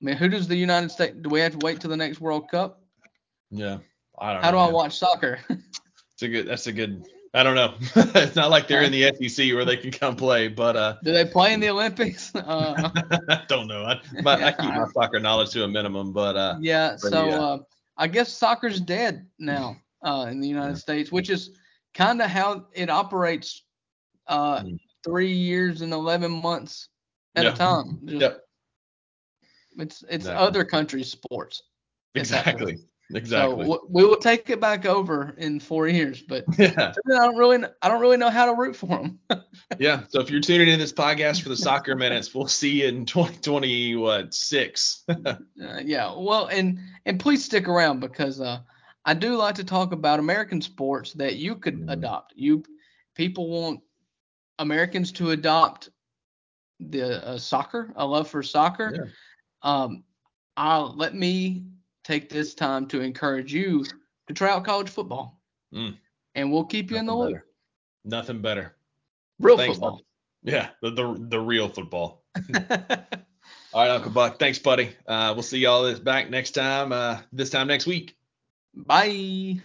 I 0.00 0.04
mean, 0.04 0.16
who 0.16 0.28
does 0.28 0.46
the 0.46 0.56
United 0.56 0.90
States? 0.90 1.16
Do 1.20 1.30
we 1.30 1.40
have 1.40 1.52
to 1.52 1.64
wait 1.64 1.80
till 1.80 1.90
the 1.90 1.96
next 1.96 2.20
World 2.20 2.50
Cup? 2.50 2.82
Yeah, 3.50 3.78
I 4.18 4.34
don't. 4.34 4.44
How 4.44 4.50
know, 4.50 4.58
do 4.58 4.64
man. 4.64 4.68
I 4.68 4.72
watch 4.72 4.98
soccer? 4.98 5.38
it's 5.48 6.22
a 6.22 6.28
good. 6.28 6.46
That's 6.46 6.66
a 6.66 6.72
good 6.72 7.06
I 7.34 7.42
don't 7.42 7.54
know. 7.54 7.74
it's 8.14 8.36
not 8.36 8.50
like 8.50 8.68
they're 8.68 8.82
in 8.82 8.92
the 8.92 9.12
SEC 9.28 9.52
where 9.52 9.64
they 9.64 9.76
can 9.76 9.90
come 9.90 10.16
play, 10.16 10.48
but 10.48 10.76
uh. 10.76 10.96
Do 11.04 11.12
they 11.12 11.24
play 11.24 11.52
in 11.52 11.60
the 11.60 11.70
Olympics? 11.70 12.32
Uh, 12.48 12.90
I 13.28 13.42
don't 13.48 13.66
know. 13.66 13.84
I, 13.84 14.00
my, 14.22 14.42
I 14.42 14.52
keep 14.52 14.70
my 14.70 14.86
soccer 14.94 15.20
knowledge 15.20 15.50
to 15.50 15.64
a 15.64 15.68
minimum, 15.68 16.12
but 16.12 16.36
uh. 16.36 16.56
Yeah. 16.60 16.96
But 17.02 17.10
so 17.12 17.26
yeah. 17.26 17.40
Uh, 17.40 17.58
I 17.96 18.06
guess 18.06 18.32
soccer's 18.32 18.80
dead 18.80 19.26
now 19.38 19.76
uh, 20.02 20.26
in 20.30 20.40
the 20.40 20.48
United 20.48 20.72
yeah. 20.72 20.78
States, 20.78 21.12
which 21.12 21.30
is 21.30 21.50
kind 21.94 22.22
of 22.22 22.30
how 22.30 22.66
it 22.72 22.90
operates. 22.90 23.64
Uh, 24.26 24.60
mm. 24.60 24.78
three 25.04 25.32
years 25.32 25.80
and 25.80 25.90
eleven 25.90 26.30
months 26.30 26.90
at 27.34 27.46
a 27.46 27.52
time. 27.52 27.98
Just, 28.04 28.20
yep. 28.20 28.40
It's 29.78 30.02
it's 30.02 30.14
exactly. 30.14 30.46
other 30.46 30.64
countries' 30.64 31.10
sports. 31.10 31.62
Exactly. 32.14 32.78
Exactly. 33.14 33.64
So 33.64 33.86
we 33.88 34.04
will 34.04 34.16
take 34.16 34.50
it 34.50 34.60
back 34.60 34.84
over 34.84 35.34
in 35.38 35.60
four 35.60 35.88
years, 35.88 36.20
but 36.20 36.44
yeah. 36.58 36.92
I 37.06 37.10
don't 37.10 37.36
really, 37.36 37.64
I 37.80 37.88
don't 37.88 38.00
really 38.00 38.18
know 38.18 38.28
how 38.28 38.46
to 38.46 38.54
root 38.54 38.76
for 38.76 38.86
them. 38.86 39.18
yeah. 39.78 40.02
So 40.08 40.20
if 40.20 40.30
you're 40.30 40.42
tuning 40.42 40.68
in 40.68 40.78
this 40.78 40.92
podcast 40.92 41.42
for 41.42 41.48
the 41.48 41.56
soccer 41.56 41.96
minutes, 41.96 42.34
we'll 42.34 42.48
see 42.48 42.82
you 42.82 42.88
in 42.88 43.06
2020 43.06 43.96
what 43.96 44.34
six. 44.34 45.04
uh, 45.08 45.36
yeah. 45.82 46.12
Well, 46.14 46.46
and 46.48 46.78
and 47.06 47.18
please 47.18 47.44
stick 47.44 47.66
around 47.66 48.00
because 48.00 48.40
uh, 48.40 48.60
I 49.06 49.14
do 49.14 49.36
like 49.36 49.54
to 49.54 49.64
talk 49.64 49.92
about 49.92 50.18
American 50.18 50.60
sports 50.60 51.14
that 51.14 51.36
you 51.36 51.56
could 51.56 51.76
mm-hmm. 51.76 51.88
adopt. 51.88 52.34
You 52.36 52.62
people 53.14 53.48
want 53.48 53.80
Americans 54.58 55.12
to 55.12 55.30
adopt 55.30 55.88
the 56.78 57.26
uh, 57.26 57.38
soccer, 57.38 57.90
a 57.96 58.06
love 58.06 58.28
for 58.28 58.42
soccer. 58.42 58.92
Yeah. 58.94 59.10
Um, 59.62 60.04
I'll 60.58 60.94
let 60.94 61.14
me 61.14 61.64
take 62.08 62.30
this 62.30 62.54
time 62.54 62.86
to 62.86 63.00
encourage 63.00 63.52
you 63.52 63.84
to 64.26 64.34
try 64.34 64.50
out 64.50 64.64
college 64.64 64.88
football. 64.88 65.38
Mm. 65.74 65.96
And 66.34 66.50
we'll 66.50 66.64
keep 66.64 66.90
you 66.90 66.96
Nothing 66.96 67.00
in 67.00 67.06
the 67.06 67.16
loop. 67.16 67.32
Better. 67.32 67.46
Nothing 68.04 68.40
better. 68.40 68.76
Real 69.38 69.56
Thanks, 69.56 69.76
football. 69.76 70.00
Yeah, 70.42 70.70
the, 70.80 70.90
the 70.90 71.26
the 71.28 71.40
real 71.40 71.68
football. 71.68 72.24
all 72.54 72.56
right, 73.74 73.90
Uncle 73.90 74.10
Buck. 74.10 74.38
Thanks, 74.38 74.58
buddy. 74.58 74.90
Uh, 75.06 75.32
we'll 75.34 75.42
see 75.42 75.58
y'all 75.58 75.82
this 75.82 75.98
back 75.98 76.30
next 76.30 76.52
time. 76.52 76.92
Uh, 76.92 77.18
this 77.32 77.50
time 77.50 77.68
next 77.68 77.86
week. 77.86 78.16
Bye. 78.74 79.60